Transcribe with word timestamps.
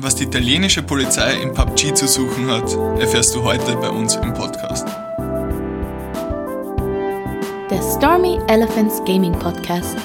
Was 0.00 0.14
die 0.14 0.24
italienische 0.24 0.82
Polizei 0.84 1.34
im 1.42 1.52
PUBG 1.52 1.92
zu 1.92 2.06
suchen 2.06 2.48
hat, 2.48 2.72
erfährst 3.00 3.34
du 3.34 3.42
heute 3.42 3.74
bei 3.76 3.88
uns 3.88 4.14
im 4.14 4.32
Podcast. 4.32 4.86
Der 7.68 7.82
Stormy 7.82 8.38
Elephants 8.46 9.00
Gaming 9.04 9.32
Podcast 9.32 9.96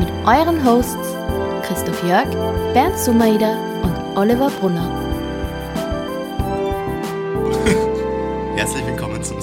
mit 0.00 0.08
euren 0.26 0.64
Hosts 0.64 1.14
Christoph 1.62 2.02
Jörg, 2.02 2.28
Bernd 2.74 2.98
Sumaida 2.98 3.52
und 3.82 4.16
Oliver 4.16 4.50
Brunner. 4.58 4.90
Herzlich 8.56 8.84
willkommen 8.86 9.22
zum. 9.22 9.36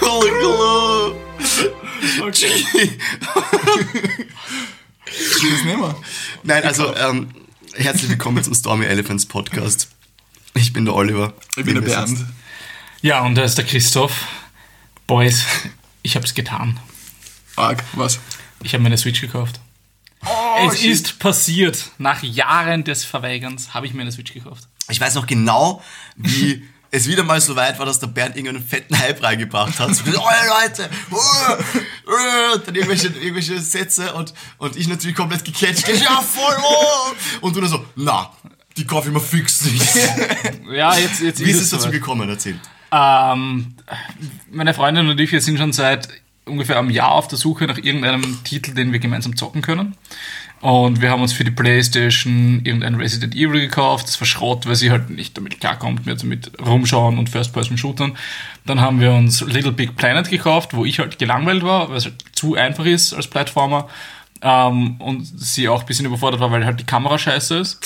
Hallo, 0.00 1.14
Okay. 2.22 2.64
das 5.04 5.64
nehmen 5.64 5.82
wir. 5.82 5.94
Nein, 6.44 6.64
also 6.64 6.94
ähm, 6.96 7.28
herzlich 7.74 8.10
willkommen 8.10 8.42
zum 8.42 8.52
Stormy 8.54 8.84
Elephants 8.84 9.26
Podcast. 9.26 9.88
Ich 10.54 10.72
bin 10.72 10.84
der 10.84 10.94
Oliver. 10.94 11.34
Ich 11.56 11.64
bin 11.64 11.76
der 11.76 11.82
Bernd. 11.82 12.18
Ja, 13.00 13.20
und 13.20 13.36
da 13.36 13.44
ist 13.44 13.58
der 13.58 13.64
Christoph. 13.64 14.26
Boys, 15.06 15.44
ich 16.02 16.16
hab's 16.16 16.34
getan. 16.34 16.80
Arg, 17.54 17.84
was? 17.92 18.18
Ich 18.64 18.72
habe 18.74 18.82
mir 18.82 18.88
eine 18.88 18.98
Switch 18.98 19.20
gekauft. 19.20 19.60
Oh, 20.24 20.68
es 20.68 20.82
ist 20.82 21.20
passiert. 21.20 21.90
Nach 21.98 22.24
Jahren 22.24 22.82
des 22.82 23.04
Verweigerns 23.04 23.72
habe 23.72 23.86
ich 23.86 23.94
mir 23.94 24.02
eine 24.02 24.10
Switch 24.12 24.32
gekauft. 24.34 24.66
Ich 24.88 25.00
weiß 25.00 25.14
noch 25.14 25.28
genau, 25.28 25.80
wie 26.16 26.66
es 26.94 27.08
wieder 27.08 27.24
mal 27.24 27.40
so 27.40 27.56
weit 27.56 27.78
war, 27.78 27.86
dass 27.86 27.98
der 27.98 28.06
Bernd 28.06 28.36
irgendeinen 28.36 28.64
fetten 28.64 28.96
Hype 28.96 29.22
reingebracht 29.22 29.80
hat. 29.80 29.94
So, 29.94 30.04
oh 30.06 30.28
Leute! 30.62 30.90
Oh, 31.10 31.16
oh, 31.16 32.54
und 32.54 32.68
dann 32.68 32.74
irgendwelche, 32.74 33.08
irgendwelche 33.08 33.58
Sätze 33.58 34.12
und, 34.12 34.34
und 34.58 34.76
ich 34.76 34.86
natürlich 34.86 35.16
komplett 35.16 35.44
gecatcht. 35.44 35.88
Ja, 36.02 36.20
voll! 36.20 36.54
Oh. 36.62 37.46
Und 37.46 37.56
du 37.56 37.60
dann 37.60 37.70
so, 37.70 37.84
na, 37.96 38.30
die 38.76 38.86
kaufe 38.86 39.08
ich 39.08 39.14
mir 39.14 39.20
fix 39.20 39.64
nicht. 39.64 39.82
Ja, 40.70 40.96
jetzt, 40.96 41.20
jetzt 41.20 41.40
Wie 41.40 41.50
ist 41.50 41.60
es 41.60 41.70
dazu 41.70 41.90
gekommen? 41.90 42.28
Erzähl. 42.28 42.58
Ähm, 42.92 43.74
meine 44.50 44.74
Freundin 44.74 45.08
und 45.08 45.18
ich, 45.18 45.32
wir 45.32 45.40
sind 45.40 45.58
schon 45.58 45.72
seit 45.72 46.08
ungefähr 46.44 46.78
einem 46.78 46.90
Jahr 46.90 47.12
auf 47.12 47.28
der 47.28 47.38
Suche 47.38 47.66
nach 47.66 47.78
irgendeinem 47.78 48.42
Titel, 48.44 48.74
den 48.74 48.92
wir 48.92 48.98
gemeinsam 48.98 49.36
zocken 49.36 49.62
können. 49.62 49.96
Und 50.62 51.02
wir 51.02 51.10
haben 51.10 51.20
uns 51.22 51.32
für 51.32 51.42
die 51.42 51.50
Playstation 51.50 52.60
irgendein 52.62 52.94
Resident 52.94 53.34
Evil 53.34 53.60
gekauft. 53.60 54.06
Das 54.06 54.20
war 54.20 54.28
Schrott, 54.28 54.64
weil 54.64 54.76
sie 54.76 54.92
halt 54.92 55.10
nicht 55.10 55.36
damit 55.36 55.58
klarkommt, 55.58 56.06
mehr 56.06 56.16
mit 56.22 56.52
rumschauen 56.64 57.18
und 57.18 57.28
First-Person-Shootern. 57.28 58.16
Dann 58.64 58.80
haben 58.80 59.00
wir 59.00 59.10
uns 59.10 59.40
Little 59.40 59.72
Big 59.72 59.96
Planet 59.96 60.30
gekauft, 60.30 60.72
wo 60.72 60.84
ich 60.84 61.00
halt 61.00 61.18
gelangweilt 61.18 61.64
war, 61.64 61.90
weil 61.90 61.96
es 61.96 62.04
halt 62.04 62.14
zu 62.32 62.54
einfach 62.54 62.84
ist 62.84 63.12
als 63.12 63.26
Plattformer. 63.26 63.88
Ähm, 64.44 64.96
und 65.00 65.24
sie 65.40 65.68
auch 65.68 65.82
ein 65.82 65.86
bisschen 65.86 66.04
überfordert 66.06 66.40
war, 66.40 66.50
weil 66.50 66.64
halt 66.66 66.80
die 66.80 66.84
Kamera 66.84 67.16
scheiße 67.16 67.58
ist. 67.58 67.78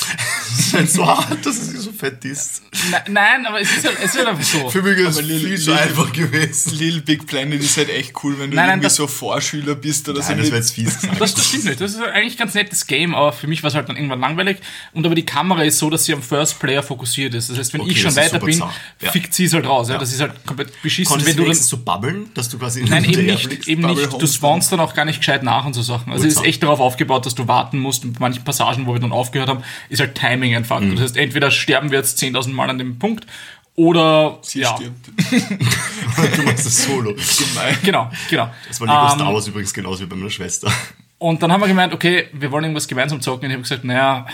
Das 0.48 0.58
ist 0.60 0.72
halt 0.74 0.90
so 0.90 1.06
hart, 1.06 1.44
dass 1.44 1.56
es 1.58 1.82
so 1.84 1.92
fett 1.92 2.24
ist. 2.24 2.62
Ne- 2.90 3.02
Nein, 3.12 3.44
aber 3.46 3.60
es 3.60 3.70
ist 3.76 3.84
halt, 3.84 3.98
es 3.98 4.12
ist 4.12 4.16
halt 4.18 4.28
einfach 4.28 4.42
so. 4.42 4.70
Für 4.70 4.80
mich 4.80 4.96
ist 4.96 5.08
es 5.08 5.18
Aber 5.18 5.26
Lil- 5.26 5.40
viel 5.40 5.58
zu 5.60 5.72
einfach 5.74 6.10
gewesen. 6.14 6.72
Little 6.78 7.02
Big 7.02 7.26
Planet 7.26 7.60
ist 7.60 7.76
halt 7.76 7.90
echt 7.90 8.12
cool, 8.24 8.38
wenn 8.38 8.50
du 8.50 8.56
Nein, 8.56 8.68
nein, 8.68 8.78
irgendwie 8.78 8.88
so 8.94 9.06
Vorschüler 9.06 9.74
bist 9.74 10.08
oder 10.08 10.22
so. 10.22 10.30
Nein, 10.30 10.38
das 10.38 10.46
wäre 10.46 10.56
jetzt 10.56 10.70
fies 10.72 10.94
gesagt. 10.98 11.20
Das, 11.20 11.34
das 11.34 11.46
stimmt 11.46 11.64
nicht. 11.66 11.80
Das 11.80 11.90
ist 11.92 12.02
eigentlich 12.02 12.34
ein 12.34 12.38
ganz 12.38 12.54
nettes 12.54 12.86
Game, 12.86 13.14
aber 13.14 13.32
für 13.34 13.48
mich 13.48 13.62
war 13.62 13.68
es 13.68 13.74
halt 13.74 13.88
dann 13.90 13.96
irgendwann 13.96 14.20
langweilig. 14.20 14.56
Und 14.94 15.04
aber 15.04 15.14
die 15.14 15.26
Kamera 15.26 15.62
ist 15.62 15.78
so, 15.78 15.90
dass 15.90 16.06
sie 16.06 16.14
am 16.14 16.22
First 16.22 16.58
Player 16.58 16.82
fokussiert 16.82 17.34
ist. 17.34 17.50
Das 17.50 17.58
heißt, 17.58 17.74
wenn 17.74 17.82
Okay, 17.82 17.90
ich 17.90 18.00
schon 18.00 18.16
weiter 18.16 18.38
bin. 18.38 18.62
Ja. 19.02 19.10
fickt 19.12 19.34
sie 19.34 19.44
es 19.44 19.52
halt 19.52 19.66
raus. 19.66 19.90
Ja. 19.90 19.98
Das 19.98 20.10
ist 20.10 20.20
halt 20.22 20.32
komplett 20.46 20.80
beschissen. 20.80 21.10
Konntest 21.10 21.28
wenn 21.28 21.36
du 21.36 21.42
dann, 21.42 21.46
wenigstens 21.48 21.68
so 21.68 21.76
babbeln, 21.78 22.30
dass 22.32 22.48
du 22.48 22.56
quasi 22.58 22.80
in 22.80 22.88
Nein, 22.88 23.04
eben 23.04 23.26
nicht. 23.26 23.68
Eben 23.68 23.82
nicht. 23.82 24.10
Du 24.18 24.26
spawnst 24.26 24.72
dann 24.72 24.80
auch 24.80 24.94
gar 24.94 25.04
nicht 25.04 25.18
gescheit 25.18 25.42
nach 25.42 25.66
und 25.66 25.74
so 25.74 25.82
Sachen. 25.82 26.12
Also. 26.14 26.45
Echt 26.46 26.62
darauf 26.62 26.80
aufgebaut, 26.80 27.26
dass 27.26 27.34
du 27.34 27.46
warten 27.48 27.78
musst. 27.78 28.04
Und 28.04 28.18
manchen 28.20 28.44
Passagen, 28.44 28.86
wo 28.86 28.94
wir 28.94 29.00
dann 29.00 29.12
aufgehört 29.12 29.48
haben, 29.48 29.62
ist 29.88 30.00
halt 30.00 30.14
Timing 30.14 30.54
ein 30.54 30.62
Mhm. 30.62 30.66
Faktor. 30.66 30.90
Das 30.92 31.00
heißt, 31.00 31.16
entweder 31.16 31.50
sterben 31.50 31.90
wir 31.90 31.98
jetzt 31.98 32.18
10.000 32.22 32.52
Mal 32.54 32.70
an 32.70 32.78
dem 32.78 32.98
Punkt 32.98 33.26
oder 33.74 34.38
Sie 34.42 34.60
ja, 34.60 34.74
stirbt. 34.74 35.10
Du 36.36 36.42
machst 36.44 36.64
das 36.64 36.84
Solo. 36.84 37.14
Gemein. 37.54 37.76
genau, 37.84 38.10
genau. 38.30 38.48
Das 38.68 38.80
war 38.80 38.86
Lego 38.86 38.98
Ähm, 39.12 39.18
Star 39.20 39.34
Wars 39.34 39.46
übrigens 39.48 39.74
genauso 39.74 40.00
wie 40.02 40.06
bei 40.06 40.16
meiner 40.16 40.30
Schwester. 40.30 40.72
Und 41.18 41.42
dann 41.42 41.52
haben 41.52 41.60
wir 41.60 41.68
gemeint, 41.68 41.92
okay, 41.92 42.28
wir 42.32 42.50
wollen 42.50 42.64
irgendwas 42.64 42.88
gemeinsam 42.88 43.20
zocken. 43.20 43.44
Und 43.44 43.50
ich 43.50 43.54
habe 43.54 43.62
gesagt, 43.62 43.84
naja, 43.84 44.26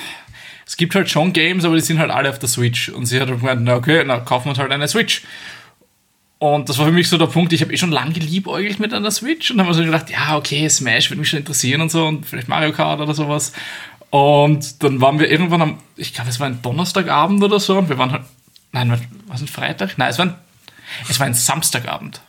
es 0.66 0.76
gibt 0.76 0.94
halt 0.94 1.10
schon 1.10 1.32
Games, 1.32 1.64
aber 1.64 1.74
die 1.74 1.80
sind 1.80 1.98
halt 1.98 2.10
alle 2.10 2.30
auf 2.30 2.38
der 2.38 2.48
Switch. 2.48 2.88
Und 2.88 3.06
sie 3.06 3.20
hat 3.20 3.28
halt 3.28 3.40
gemeint, 3.40 3.62
na 3.62 3.74
okay, 3.74 4.04
na 4.06 4.20
kaufen 4.20 4.46
wir 4.46 4.50
uns 4.50 4.58
halt 4.58 4.70
eine 4.70 4.86
Switch. 4.88 5.22
Und 6.42 6.68
das 6.68 6.76
war 6.78 6.86
für 6.86 6.92
mich 6.92 7.08
so 7.08 7.18
der 7.18 7.28
Punkt, 7.28 7.52
ich 7.52 7.60
habe 7.60 7.72
eh 7.72 7.76
schon 7.76 7.92
lange 7.92 8.14
geliebäugelt 8.14 8.80
mit 8.80 8.92
einer 8.92 9.12
Switch 9.12 9.52
und 9.52 9.58
dann 9.58 9.66
haben 9.66 9.70
wir 9.70 9.78
so 9.78 9.84
gedacht, 9.84 10.10
ja, 10.10 10.36
okay, 10.36 10.68
Smash 10.68 11.08
würde 11.08 11.20
mich 11.20 11.28
schon 11.28 11.38
interessieren 11.38 11.80
und 11.80 11.92
so 11.92 12.04
und 12.04 12.26
vielleicht 12.26 12.48
Mario 12.48 12.72
Kart 12.72 13.00
oder 13.00 13.14
sowas. 13.14 13.52
Und 14.10 14.82
dann 14.82 15.00
waren 15.00 15.20
wir 15.20 15.30
irgendwann 15.30 15.62
am, 15.62 15.78
ich 15.94 16.12
glaube, 16.12 16.30
es 16.30 16.40
war 16.40 16.48
ein 16.48 16.60
Donnerstagabend 16.60 17.44
oder 17.44 17.60
so 17.60 17.78
und 17.78 17.88
wir 17.88 17.96
waren 17.96 18.10
halt, 18.10 18.24
nein, 18.72 18.90
war 18.90 19.36
es 19.36 19.40
ein 19.40 19.46
Freitag? 19.46 19.96
Nein, 19.98 20.10
es 20.10 20.18
war 20.18 20.26
ein, 20.26 20.34
es 21.08 21.20
war 21.20 21.28
ein 21.28 21.34
Samstagabend, 21.34 22.20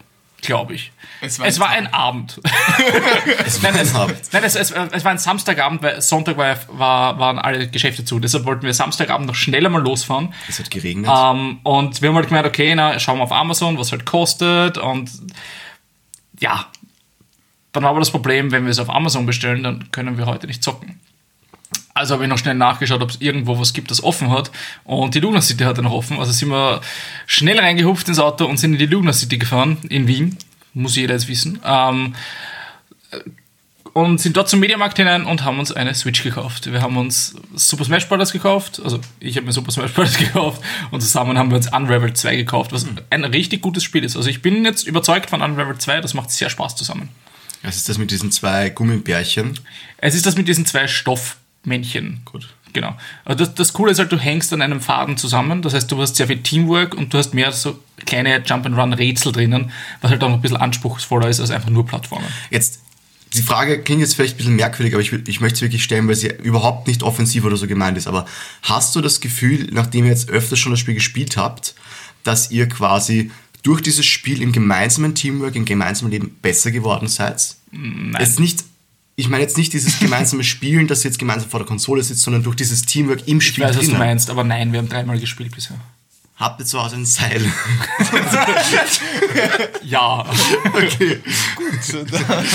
glaube 0.43 0.75
ich. 0.75 0.91
Es 1.21 1.39
Es 1.39 1.59
war 1.59 1.69
war, 1.69 1.75
ein 1.75 1.93
Abend. 1.93 2.39
Es 3.45 3.61
Nein, 3.61 3.75
es, 3.75 3.95
Abend. 3.95 4.17
nein 4.31 4.43
es, 4.43 4.55
es, 4.55 4.71
es 4.71 5.03
war 5.05 5.11
ein 5.11 5.17
Samstagabend, 5.17 5.81
weil 5.81 6.01
Sonntag 6.01 6.37
war, 6.37 6.57
war, 6.69 7.19
waren 7.19 7.39
alle 7.39 7.67
Geschäfte 7.67 8.05
zu. 8.05 8.19
Deshalb 8.19 8.45
wollten 8.45 8.63
wir 8.63 8.73
Samstagabend 8.73 9.27
noch 9.27 9.35
schneller 9.35 9.69
mal 9.69 9.81
losfahren. 9.81 10.33
Es 10.47 10.59
hat 10.59 10.69
geregnet. 10.69 11.09
Ähm, 11.13 11.59
und 11.63 12.01
wir 12.01 12.09
haben 12.09 12.15
halt 12.15 12.27
gemeint, 12.27 12.45
okay, 12.45 12.75
na, 12.75 12.99
schauen 12.99 13.17
wir 13.17 13.23
auf 13.23 13.31
Amazon, 13.31 13.77
was 13.77 13.91
halt 13.91 14.05
kostet. 14.05 14.77
Und 14.77 15.09
ja, 16.39 16.65
dann 17.71 17.83
war 17.83 17.89
aber 17.91 17.99
das 17.99 18.11
Problem, 18.11 18.51
wenn 18.51 18.65
wir 18.65 18.71
es 18.71 18.79
auf 18.79 18.89
Amazon 18.89 19.25
bestellen, 19.25 19.63
dann 19.63 19.91
können 19.91 20.17
wir 20.17 20.25
heute 20.25 20.47
nicht 20.47 20.63
zocken. 20.63 20.99
Also 21.93 22.15
habe 22.15 22.23
ich 22.23 22.29
noch 22.29 22.37
schnell 22.37 22.55
nachgeschaut, 22.55 23.01
ob 23.01 23.11
es 23.11 23.21
irgendwo 23.21 23.59
was 23.59 23.73
gibt, 23.73 23.91
das 23.91 24.03
offen 24.03 24.31
hat. 24.31 24.51
Und 24.83 25.13
die 25.13 25.19
Luna 25.19 25.41
City 25.41 25.63
hatte 25.63 25.83
noch 25.83 25.91
offen. 25.91 26.19
Also 26.19 26.31
sind 26.31 26.49
wir 26.49 26.81
schnell 27.27 27.59
reingehupft 27.59 28.07
ins 28.07 28.19
Auto 28.19 28.45
und 28.45 28.57
sind 28.57 28.73
in 28.73 28.79
die 28.79 28.85
Luna 28.87 29.13
City 29.13 29.37
gefahren, 29.37 29.77
in 29.89 30.07
Wien. 30.07 30.37
Muss 30.73 30.95
jeder 30.95 31.13
jetzt 31.13 31.27
wissen. 31.27 31.59
Ähm, 31.63 32.15
und 33.93 34.19
sind 34.19 34.35
dort 34.35 34.49
zum 34.49 34.59
Mediamarkt 34.59 34.97
hinein 34.97 35.25
und 35.25 35.43
haben 35.43 35.59
uns 35.59 35.71
eine 35.71 35.93
Switch 35.93 36.23
gekauft. 36.23 36.71
Wir 36.71 36.81
haben 36.81 36.97
uns 36.97 37.35
Super 37.55 37.85
Smash 37.85 38.07
Bros. 38.07 38.31
gekauft, 38.31 38.81
also 38.83 38.99
ich 39.19 39.35
habe 39.37 39.45
mir 39.45 39.51
Super 39.51 39.71
Smash 39.71 39.93
Bros. 39.93 40.17
gekauft 40.17 40.63
und 40.89 41.01
zusammen 41.01 41.37
haben 41.37 41.51
wir 41.51 41.57
uns 41.57 41.71
Unravel 41.71 42.13
2 42.13 42.35
gekauft, 42.35 42.71
was 42.71 42.87
ein 43.11 43.23
richtig 43.23 43.61
gutes 43.61 43.83
Spiel 43.83 44.03
ist. 44.03 44.17
Also 44.17 44.29
ich 44.29 44.41
bin 44.41 44.65
jetzt 44.65 44.87
überzeugt 44.87 45.29
von 45.29 45.43
Unravel 45.43 45.77
2, 45.77 46.01
das 46.01 46.15
macht 46.15 46.31
sehr 46.31 46.49
Spaß 46.49 46.75
zusammen. 46.75 47.09
Es 47.61 47.77
ist 47.77 47.87
das 47.87 47.97
mit 47.97 48.11
diesen 48.11 48.31
zwei 48.31 48.69
Gummibärchen. 48.69 49.59
Es 49.97 50.15
ist 50.15 50.25
das 50.25 50.35
mit 50.35 50.47
diesen 50.47 50.65
zwei 50.65 50.87
Stoffmännchen. 51.63 52.21
Gut. 52.25 52.49
Genau. 52.73 52.95
Also 53.23 53.45
das, 53.45 53.55
das 53.55 53.73
Coole 53.73 53.91
ist 53.91 53.99
halt, 53.99 54.11
du 54.11 54.17
hängst 54.17 54.51
an 54.51 54.61
einem 54.61 54.81
Faden 54.81 55.17
zusammen. 55.17 55.61
Das 55.61 55.73
heißt, 55.73 55.91
du 55.91 56.01
hast 56.01 56.15
sehr 56.15 56.27
viel 56.27 56.41
Teamwork 56.41 56.95
und 56.95 57.13
du 57.13 57.17
hast 57.17 57.33
mehr 57.33 57.51
so 57.51 57.79
kleine 58.05 58.43
Jump-and-Run-Rätsel 58.43 59.31
drinnen, 59.31 59.71
was 60.01 60.11
halt 60.11 60.23
auch 60.23 60.29
noch 60.29 60.37
ein 60.37 60.41
bisschen 60.41 60.57
anspruchsvoller 60.57 61.29
ist 61.29 61.39
als 61.39 61.51
einfach 61.51 61.69
nur 61.69 61.85
Plattformen. 61.85 62.25
Jetzt, 62.49 62.81
die 63.33 63.43
Frage 63.43 63.81
klingt 63.81 64.01
jetzt 64.01 64.15
vielleicht 64.15 64.35
ein 64.35 64.37
bisschen 64.37 64.55
merkwürdig, 64.55 64.95
aber 64.95 65.01
ich, 65.01 65.13
ich 65.13 65.39
möchte 65.39 65.57
es 65.57 65.61
wirklich 65.61 65.83
stellen, 65.83 66.07
weil 66.07 66.15
sie 66.15 66.29
überhaupt 66.29 66.87
nicht 66.87 67.03
offensiv 67.03 67.45
oder 67.45 67.57
so 67.57 67.67
gemeint 67.67 67.97
ist. 67.97 68.07
Aber 68.07 68.25
hast 68.63 68.95
du 68.95 69.01
das 69.01 69.21
Gefühl, 69.21 69.69
nachdem 69.71 70.05
ihr 70.05 70.11
jetzt 70.11 70.29
öfters 70.29 70.59
schon 70.59 70.71
das 70.71 70.79
Spiel 70.79 70.95
gespielt 70.95 71.37
habt, 71.37 71.75
dass 72.23 72.49
ihr 72.49 72.67
quasi 72.67 73.31
durch 73.61 73.81
dieses 73.81 74.05
Spiel 74.05 74.41
im 74.41 74.51
gemeinsamen 74.51 75.13
Teamwork, 75.13 75.55
im 75.55 75.65
gemeinsamen 75.65 76.11
Leben 76.11 76.35
besser 76.41 76.71
geworden 76.71 77.07
seid? 77.07 77.55
Nein. 77.71 78.15
Jetzt 78.19 78.39
nicht, 78.39 78.63
ich 79.15 79.29
meine 79.29 79.43
jetzt 79.43 79.57
nicht 79.57 79.73
dieses 79.73 79.99
gemeinsame 79.99 80.43
Spielen, 80.43 80.87
dass 80.87 81.03
ihr 81.05 81.09
jetzt 81.11 81.19
gemeinsam 81.19 81.49
vor 81.49 81.59
der 81.59 81.67
Konsole 81.67 82.01
sitzt, 82.03 82.21
sondern 82.23 82.43
durch 82.43 82.55
dieses 82.55 82.81
Teamwork 82.83 83.27
im 83.27 83.37
Ich 83.37 83.47
Spiel 83.47 83.63
weiß, 83.63 83.77
was 83.77 83.85
du 83.87 83.93
meinst, 83.95 84.29
aber 84.29 84.43
nein, 84.43 84.71
wir 84.71 84.79
haben 84.79 84.89
dreimal 84.89 85.19
gespielt 85.19 85.53
bisher. 85.55 85.77
Habt 86.35 86.59
ihr 86.59 86.65
zu 86.65 86.81
Hause 86.83 86.95
ein 86.95 87.05
Seil? 87.05 87.41
Ja. 89.83 90.25
okay. 90.65 91.19
So, 91.81 92.03
dann, 92.03 92.21
dann 92.27 92.47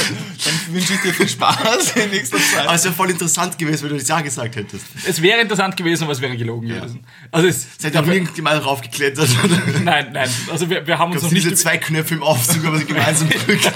wünsche 0.70 0.94
ich 0.94 1.00
dir 1.00 1.12
viel 1.14 1.28
Spaß 1.28 1.92
in 1.92 2.10
nächster 2.10 2.38
Zeit. 2.38 2.66
Aber 2.66 2.74
es 2.74 2.84
wäre 2.84 2.94
voll 2.94 3.10
interessant 3.10 3.56
gewesen, 3.58 3.84
wenn 3.84 3.90
du 3.90 3.98
das 3.98 4.08
Ja 4.08 4.20
gesagt 4.20 4.56
hättest. 4.56 4.84
es 5.06 5.22
wäre 5.22 5.40
interessant 5.40 5.76
gewesen, 5.76 6.04
aber 6.04 6.12
es 6.12 6.20
wäre 6.20 6.36
gelogen 6.36 6.68
gewesen. 6.68 7.04
Also 7.30 7.48
es, 7.48 7.66
Seid 7.78 7.94
ihr 7.94 8.00
auf 8.00 8.08
irgendjemand 8.08 8.64
raufgeklettert? 8.64 9.28
Oder? 9.44 9.62
nein, 9.84 10.10
nein. 10.12 10.30
Also 10.50 10.68
wir, 10.68 10.86
wir 10.86 10.98
haben 10.98 11.12
uns 11.12 11.22
Das 11.22 11.24
noch 11.24 11.32
nicht 11.32 11.44
diese 11.44 11.54
zwei 11.54 11.78
Knöpfe 11.78 12.14
im 12.14 12.22
Aufzug, 12.22 12.64
aber 12.64 12.78
sie 12.78 12.84
gemeinsam 12.86 13.28
drückt. 13.46 13.70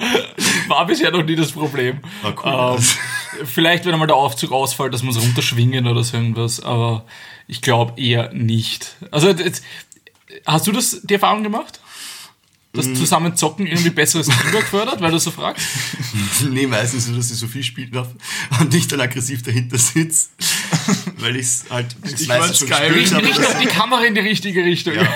war 0.68 0.86
bisher 0.86 1.10
noch 1.10 1.24
nie 1.24 1.36
das 1.36 1.52
Problem. 1.52 2.00
Ah, 2.22 2.32
cool. 2.76 2.78
ähm, 2.78 3.46
vielleicht, 3.46 3.84
wenn 3.84 3.92
einmal 3.92 4.06
der 4.08 4.16
Aufzug 4.16 4.52
ausfällt, 4.52 4.94
dass 4.94 5.02
wir 5.02 5.10
es 5.10 5.20
runterschwingen 5.20 5.86
oder 5.86 6.02
so 6.04 6.16
irgendwas, 6.16 6.60
aber 6.60 7.04
ich 7.46 7.60
glaube 7.62 8.00
eher 8.00 8.32
nicht. 8.32 8.96
Also, 9.10 9.28
jetzt, 9.30 9.62
hast 10.46 10.66
du 10.66 10.72
das, 10.72 11.00
die 11.02 11.14
Erfahrung 11.14 11.42
gemacht? 11.42 11.80
Dass 12.72 12.86
Mm. 12.86 12.94
zusammen 12.94 13.34
zocken 13.34 13.66
irgendwie 13.66 13.90
besseres 13.90 14.28
Teamwork 14.28 14.68
fördert, 14.68 15.00
weil 15.00 15.10
du 15.10 15.18
so 15.18 15.32
fragst? 15.32 15.66
nee, 16.50 16.68
meistens 16.68 17.06
so, 17.06 17.14
dass 17.16 17.28
ich 17.28 17.36
so 17.36 17.48
viel 17.48 17.64
spielen 17.64 17.90
darf 17.90 18.08
und 18.60 18.72
nicht 18.72 18.92
dann 18.92 19.00
aggressiv 19.00 19.42
dahinter 19.42 19.76
sitze. 19.76 20.28
weil 21.18 21.36
ich 21.36 21.46
es 21.46 21.64
halt 21.70 21.94
Ich 22.04 22.26
meistens 22.28 22.58
schon 22.58 22.70
wollte 22.70 22.84
Skyrim. 22.84 22.94
gespielt 22.94 23.14
habe. 23.14 23.26
Richt, 23.26 23.38
richt 23.38 23.62
die 23.62 23.66
Kamera 23.66 24.04
in 24.04 24.14
die 24.14 24.20
richtige 24.20 24.64
Richtung. 24.64 24.94
Ja. 24.94 25.08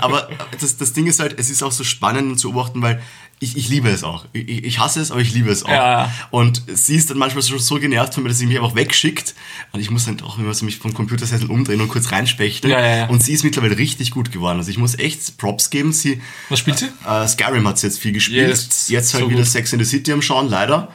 Aber 0.00 0.28
das, 0.60 0.76
das 0.76 0.92
Ding 0.92 1.06
ist 1.06 1.20
halt, 1.20 1.38
es 1.38 1.50
ist 1.50 1.62
auch 1.62 1.72
so 1.72 1.84
spannend 1.84 2.38
zu 2.38 2.52
beobachten, 2.52 2.82
weil 2.82 3.02
ich, 3.40 3.56
ich 3.56 3.68
liebe 3.68 3.88
es 3.90 4.04
auch. 4.04 4.26
Ich, 4.32 4.48
ich 4.64 4.78
hasse 4.78 5.00
es, 5.00 5.10
aber 5.10 5.20
ich 5.20 5.34
liebe 5.34 5.50
es 5.50 5.64
auch. 5.64 5.68
Ja. 5.70 6.12
Und 6.30 6.62
sie 6.72 6.94
ist 6.94 7.10
dann 7.10 7.18
manchmal 7.18 7.42
schon 7.42 7.58
so 7.58 7.80
genervt 7.80 8.14
von 8.14 8.22
mir, 8.22 8.28
dass 8.28 8.38
sie 8.38 8.46
mich 8.46 8.56
einfach 8.56 8.76
wegschickt. 8.76 9.34
Und 9.72 9.80
ich 9.80 9.90
muss 9.90 10.04
dann 10.04 10.20
auch 10.20 10.38
immer 10.38 10.54
so 10.54 10.64
mich 10.64 10.78
vom 10.78 10.94
Computersessel 10.94 11.50
umdrehen 11.50 11.80
und 11.80 11.88
kurz 11.88 12.12
reinspechteln. 12.12 12.72
Ja, 12.72 12.80
ja, 12.80 12.96
ja. 12.98 13.06
Und 13.08 13.20
sie 13.22 13.32
ist 13.32 13.42
mittlerweile 13.42 13.76
richtig 13.78 14.12
gut 14.12 14.30
geworden. 14.30 14.58
Also 14.58 14.70
ich 14.70 14.78
muss 14.78 14.96
echt 14.96 15.38
Props 15.38 15.70
geben. 15.70 15.92
Sie, 15.92 16.20
Was 16.50 16.60
spielt 16.60 16.78
sie? 16.78 16.88
äh, 17.04 17.26
Skyrim 17.26 17.66
hat 17.66 17.78
sie 17.80 17.88
jetzt 17.88 17.98
viel 17.98 18.12
gespielt. 18.12 18.48
Yes, 18.48 18.88
jetzt 18.88 19.12
halt 19.12 19.24
so 19.24 19.30
wieder 19.30 19.40
gut. 19.42 19.48
Sex 19.50 19.72
in 19.72 19.80
the 19.80 19.84
City 19.86 20.12
am 20.12 20.22
Schauen, 20.22 20.48
leider. 20.48 20.92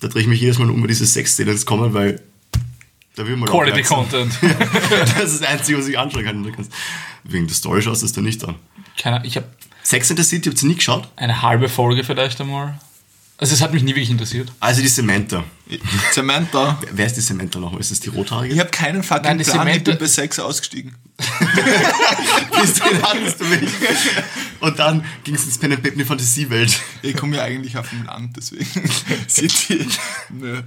Da 0.00 0.08
drehe 0.08 0.22
ich 0.22 0.28
mich 0.28 0.40
jedes 0.40 0.58
Mal 0.58 0.68
um, 0.68 0.80
bei 0.80 0.88
diese 0.88 1.06
Sex-Szenen 1.06 1.52
ins 1.52 1.66
kommen, 1.66 1.94
weil 1.94 2.20
da 3.16 3.26
will 3.26 3.36
man 3.36 3.48
Quality. 3.48 3.82
Content. 3.82 4.38
das 4.42 5.32
ist 5.32 5.40
das 5.40 5.48
Einzige, 5.48 5.78
was 5.78 5.88
ich 5.88 5.98
anschauen 5.98 6.24
kann. 6.24 6.68
Wegen 7.24 7.46
der 7.46 7.56
Story 7.56 7.82
schaust 7.82 8.02
du 8.02 8.06
es 8.06 8.12
da 8.12 8.20
nicht 8.20 8.44
an. 8.44 8.54
Keine, 8.96 9.24
ich 9.26 9.36
habe 9.36 9.48
Sex 9.82 10.10
in 10.10 10.16
the 10.16 10.22
City 10.22 10.50
habt 10.50 10.62
ihr 10.62 10.68
nie 10.68 10.74
geschaut? 10.74 11.08
eine 11.16 11.42
halbe 11.42 11.68
Folge 11.68 12.04
vielleicht 12.04 12.40
einmal. 12.40 12.78
Also 13.38 13.54
es 13.54 13.62
hat 13.62 13.72
mich 13.72 13.82
nie 13.82 13.92
wirklich 13.92 14.10
interessiert. 14.10 14.52
Also 14.60 14.82
die 14.82 14.88
Samantha. 14.88 15.44
Samantha. 16.12 16.78
Wer- 16.80 16.96
Wer 16.98 17.06
ist 17.06 17.16
die 17.16 17.20
Samantha 17.20 17.58
noch? 17.58 17.78
Ist 17.78 17.90
das 17.90 18.00
die 18.00 18.08
rothaarige? 18.10 18.54
Ich 18.54 18.60
habe 18.60 18.70
keinen 18.70 19.02
fucking 19.02 19.22
Nein, 19.24 19.38
die 19.38 19.44
Plan, 19.44 19.66
ich 19.66 19.74
Samantha- 19.74 19.90
bin 19.92 19.98
bei 19.98 20.06
Sex 20.06 20.38
ausgestiegen. 20.38 20.94
Bis 22.60 22.74
dahin 22.74 23.02
hattest 23.02 23.40
du 23.40 23.44
mich. 23.46 23.70
Und 24.60 24.78
dann 24.78 25.04
ging 25.24 25.34
es 25.34 25.44
ins 25.44 25.58
Pen 25.58 25.72
and 25.72 25.82
Paper 25.82 25.92
in 25.94 25.98
die 25.98 26.04
Fantasiewelt. 26.04 26.78
Ich 27.02 27.16
komme 27.16 27.36
ja 27.36 27.42
eigentlich 27.44 27.76
auf 27.78 27.88
dem 27.90 28.04
Land, 28.04 28.36
deswegen. 28.36 28.66
City. 29.28 29.86
Nö. 30.30 30.62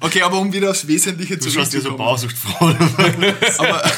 Okay, 0.00 0.22
aber 0.22 0.38
um 0.38 0.52
wieder 0.52 0.70
aufs 0.70 0.86
Wesentliche 0.86 1.36
Du 1.38 1.50
schaust 1.50 1.72
dir 1.72 1.80
so. 1.80 1.96
Bausuchtfrau. 1.96 2.66
aber 3.58 3.90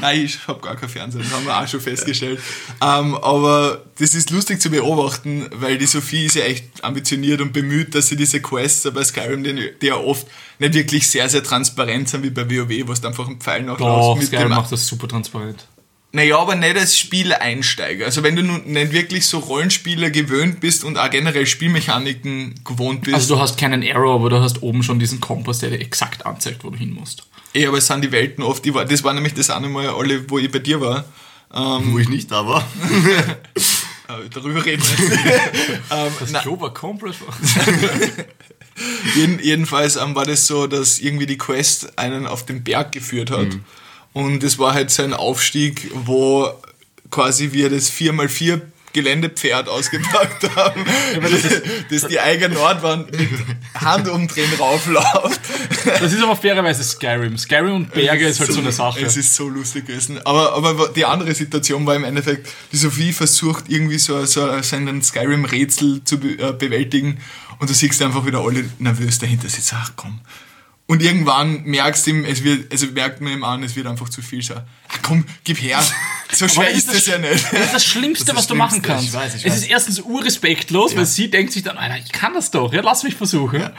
nein, 0.00 0.20
ich 0.24 0.38
habe 0.46 0.60
gar 0.60 0.76
kein 0.76 0.88
Fernsehen, 0.88 1.22
das 1.22 1.32
haben 1.32 1.44
wir 1.44 1.56
auch 1.58 1.66
schon 1.68 1.80
festgestellt. 1.80 2.40
Ähm, 2.80 3.14
aber 3.16 3.84
das 3.98 4.14
ist 4.14 4.30
lustig 4.30 4.60
zu 4.62 4.70
beobachten, 4.70 5.46
weil 5.54 5.76
die 5.78 5.86
Sophie 5.86 6.26
ist 6.26 6.36
ja 6.36 6.42
echt 6.44 6.84
ambitioniert 6.84 7.40
und 7.40 7.52
bemüht, 7.52 7.94
dass 7.94 8.08
sie 8.08 8.16
diese 8.16 8.40
Quests 8.40 8.88
bei 8.92 9.02
Skyrim, 9.04 9.42
die, 9.56 9.70
die 9.80 9.86
ja 9.86 9.96
oft 9.96 10.26
nicht 10.58 10.74
wirklich 10.74 11.08
sehr, 11.08 11.28
sehr 11.28 11.42
transparent 11.42 12.08
sind 12.08 12.22
wie 12.22 12.30
bei 12.30 12.48
WoW, 12.50 12.88
wo 12.88 12.92
du 12.92 13.06
einfach 13.06 13.26
einen 13.26 13.40
Pfeil 13.40 13.64
Doch, 13.64 13.78
nachlaufst. 13.78 14.28
Skyrim 14.28 14.48
macht 14.50 14.72
das 14.72 14.86
super 14.86 15.08
transparent. 15.08 15.66
Naja, 16.12 16.38
aber 16.38 16.56
nicht 16.56 16.76
als 16.76 16.98
Spieleinsteiger. 16.98 18.04
Also 18.06 18.24
wenn 18.24 18.34
du 18.34 18.42
nun 18.42 18.64
nicht 18.64 18.92
wirklich 18.92 19.26
so 19.26 19.38
Rollenspieler 19.38 20.10
gewöhnt 20.10 20.58
bist 20.58 20.82
und 20.82 20.98
auch 20.98 21.08
generell 21.08 21.46
Spielmechaniken 21.46 22.60
gewohnt 22.64 23.02
bist, 23.02 23.14
Also 23.14 23.36
du 23.36 23.40
hast 23.40 23.58
keinen 23.58 23.84
Arrow, 23.84 24.16
aber 24.16 24.28
du 24.30 24.40
hast 24.40 24.60
oben 24.62 24.82
schon 24.82 24.98
diesen 24.98 25.20
Kompass, 25.20 25.60
der 25.60 25.70
dir 25.70 25.80
exakt 25.80 26.26
anzeigt, 26.26 26.64
wo 26.64 26.70
du 26.70 26.78
hin 26.78 26.92
musst. 26.92 27.22
eh, 27.54 27.64
aber 27.66 27.78
es 27.78 27.86
sind 27.86 28.02
die 28.02 28.10
Welten 28.10 28.42
oft, 28.42 28.64
die 28.64 28.74
war, 28.74 28.84
das 28.84 29.04
war 29.04 29.12
nämlich 29.12 29.34
das 29.34 29.50
eine 29.50 29.68
Mal 29.68 29.88
alle, 29.88 30.28
wo 30.28 30.38
ich 30.38 30.50
bei 30.50 30.58
dir 30.58 30.80
war. 30.80 31.04
Ähm, 31.52 31.92
Wo 31.92 31.98
ich 31.98 32.08
nicht 32.08 32.30
da 32.30 32.46
war. 32.46 32.60
äh, 33.56 34.28
darüber 34.32 34.64
reden 34.64 34.82
wir 34.84 35.04
jetzt. 35.04 35.24
ähm, 35.90 36.12
na, 36.30 36.40
Klo 36.40 36.60
war 36.60 36.72
komplett 36.72 37.16
jeden, 39.14 39.38
jedenfalls 39.40 39.96
ähm, 39.96 40.14
war 40.14 40.26
das 40.26 40.46
so, 40.46 40.66
dass 40.66 40.98
irgendwie 40.98 41.26
die 41.26 41.38
Quest 41.38 41.98
einen 41.98 42.26
auf 42.26 42.46
den 42.46 42.64
Berg 42.64 42.92
geführt 42.92 43.30
hat. 43.30 43.48
Und 44.12 44.42
es 44.42 44.58
war 44.58 44.74
halt 44.74 44.90
so 44.90 45.02
ein 45.02 45.14
Aufstieg, 45.14 45.90
wo 45.94 46.50
quasi 47.10 47.52
wir 47.52 47.70
das 47.70 47.92
4x4 47.92 48.60
Geländepferd 48.92 49.68
ausgepackt 49.68 50.54
haben, 50.56 50.84
das, 51.90 52.06
die 52.08 52.18
eigene 52.18 52.54
Nordwand 52.54 53.12
mit 53.12 53.28
Handumdrehen 53.74 54.52
raufläuft. 54.58 55.40
Das 55.84 56.12
ist 56.12 56.22
aber 56.22 56.36
fairerweise 56.36 56.82
Skyrim. 56.82 57.38
Skyrim 57.38 57.74
und 57.74 57.92
Berge 57.92 58.26
ist 58.26 58.40
halt 58.40 58.52
so 58.52 58.60
eine 58.60 58.72
Sache. 58.72 59.00
Es 59.00 59.16
ist 59.16 59.34
so 59.34 59.48
lustig 59.48 59.86
gewesen. 59.86 60.24
Aber, 60.24 60.54
aber 60.54 60.88
die 60.88 61.04
andere 61.04 61.34
Situation 61.34 61.86
war 61.86 61.94
im 61.94 62.04
Endeffekt, 62.04 62.48
die 62.72 62.76
Sophie 62.76 63.12
versucht 63.12 63.64
irgendwie 63.68 63.98
so, 63.98 64.24
so, 64.26 64.60
so 64.60 64.76
einen 64.76 65.02
Skyrim-Rätsel 65.02 66.02
zu 66.04 66.18
be 66.18 66.38
äh, 66.38 66.52
bewältigen 66.52 67.18
und 67.58 67.70
du 67.70 67.74
siehst 67.74 68.02
einfach 68.02 68.26
wieder 68.26 68.40
alle 68.40 68.64
nervös 68.78 69.18
dahinter 69.18 69.48
sitzen. 69.48 69.76
Ach 69.78 69.92
komm. 69.96 70.20
Und 70.90 71.02
irgendwann 71.02 71.62
merkst 71.62 72.06
du 72.06 72.10
ihm, 72.10 72.24
es 72.24 72.42
wird, 72.42 72.72
also 72.72 72.86
merkt 72.88 73.20
man 73.20 73.32
ihm 73.32 73.44
an, 73.44 73.62
es 73.62 73.76
wird 73.76 73.86
einfach 73.86 74.08
zu 74.08 74.22
viel. 74.22 74.42
So, 74.42 74.54
ach 74.54 74.98
komm, 75.02 75.24
gib 75.44 75.62
her. 75.62 75.80
So 76.32 76.48
schwer 76.48 76.68
Aber 76.68 76.70
ist 76.76 76.88
das 76.88 77.06
ja 77.06 77.18
nicht. 77.18 77.52
Das 77.52 77.60
ist 77.66 77.74
das 77.74 77.84
Schlimmste, 77.84 78.26
Das 78.26 78.34
was 78.36 78.42
ist 78.42 78.50
du 78.50 78.54
das 78.54 78.58
machen 78.58 78.82
kannst. 78.82 79.04
ich 79.06 79.12
weiß, 79.12 79.34
ich 79.34 79.44
es 79.44 79.52
weiß. 79.52 79.62
ist 79.62 79.70
erstens 79.70 80.00
urrespektlos, 80.00 80.96
weil 80.96 81.06
sie 81.06 81.30
denkt 81.30 81.52
sich 81.52 81.62
dann, 81.62 81.76
Alter, 81.76 81.96
ich 82.04 82.12
kann 82.12 82.34
das 82.34 82.50
doch, 82.50 82.72
ja, 82.72 82.80
lass 82.82 83.02
mich 83.02 83.14
versuchen. 83.14 83.70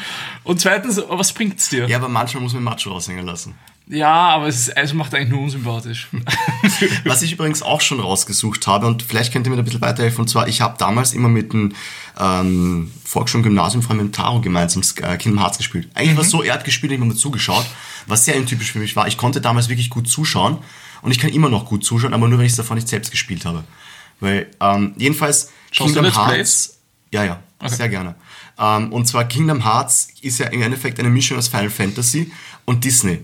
Und 0.43 0.59
zweitens, 0.61 1.01
was 1.07 1.31
bringt's 1.33 1.69
dir? 1.69 1.87
Ja, 1.87 1.97
aber 1.97 2.09
manchmal 2.09 2.43
muss 2.43 2.53
man 2.53 2.63
Macho 2.63 2.91
raushängen 2.91 3.25
lassen. 3.25 3.55
Ja, 3.87 4.29
aber 4.29 4.47
es, 4.47 4.67
ist, 4.67 4.77
es 4.77 4.93
macht 4.93 5.13
eigentlich 5.13 5.29
nur 5.29 5.41
unsympathisch. 5.41 6.07
Was 7.03 7.23
ich 7.23 7.33
übrigens 7.33 7.61
auch 7.61 7.81
schon 7.81 7.99
rausgesucht 7.99 8.65
habe, 8.65 8.87
und 8.87 9.03
vielleicht 9.03 9.33
könnt 9.33 9.45
ihr 9.47 9.49
mir 9.49 9.57
da 9.57 9.63
ein 9.63 9.65
bisschen 9.65 9.81
weiterhelfen, 9.81 10.21
und 10.21 10.27
zwar, 10.29 10.47
ich 10.47 10.61
habe 10.61 10.77
damals 10.77 11.11
immer 11.11 11.27
mit 11.27 11.51
dem 11.51 11.73
ähm, 12.17 12.89
Volksschul- 13.03 13.37
und 13.39 13.43
Gymnasium 13.43 13.81
vor 13.81 13.91
allem 13.95 14.05
mit 14.05 14.15
Taro 14.15 14.39
gemeinsam 14.39 14.81
äh, 15.03 15.17
Kingdom 15.17 15.41
Hearts 15.41 15.57
gespielt. 15.57 15.89
Eigentlich 15.93 16.15
war 16.15 16.23
es 16.23 16.29
so, 16.29 16.41
er 16.41 16.53
hat 16.53 16.63
gespielt, 16.63 16.93
ich 16.93 16.99
habe 16.99 17.05
immer 17.05 17.17
zugeschaut, 17.17 17.65
was 18.07 18.23
sehr 18.23 18.37
untypisch 18.37 18.71
für 18.71 18.79
mich 18.79 18.95
war. 18.95 19.07
Ich 19.07 19.17
konnte 19.17 19.41
damals 19.41 19.67
wirklich 19.67 19.89
gut 19.89 20.07
zuschauen 20.07 20.59
und 21.01 21.11
ich 21.11 21.19
kann 21.19 21.31
immer 21.31 21.49
noch 21.49 21.65
gut 21.65 21.83
zuschauen, 21.83 22.13
aber 22.13 22.27
nur, 22.27 22.39
wenn 22.39 22.45
ich 22.45 22.51
es 22.51 22.57
davon 22.57 22.75
nicht 22.75 22.87
selbst 22.87 23.11
gespielt 23.11 23.45
habe. 23.45 23.63
Weil, 24.19 24.47
ähm, 24.59 24.93
jedenfalls, 24.97 25.51
Schaust 25.71 25.95
du 25.95 26.01
Let's 26.01 26.17
Plays? 26.23 26.77
ja, 27.11 27.23
ja, 27.23 27.39
sehr 27.67 27.89
gerne. 27.89 28.15
Ähm, 28.59 28.93
und 28.93 29.07
zwar 29.07 29.25
Kingdom 29.25 29.63
Hearts 29.63 30.09
ist 30.21 30.39
ja 30.39 30.47
im 30.47 30.61
Endeffekt 30.61 30.99
eine 30.99 31.09
Mischung 31.09 31.37
aus 31.37 31.47
Final 31.47 31.69
Fantasy 31.69 32.31
und 32.65 32.83
Disney. 32.83 33.19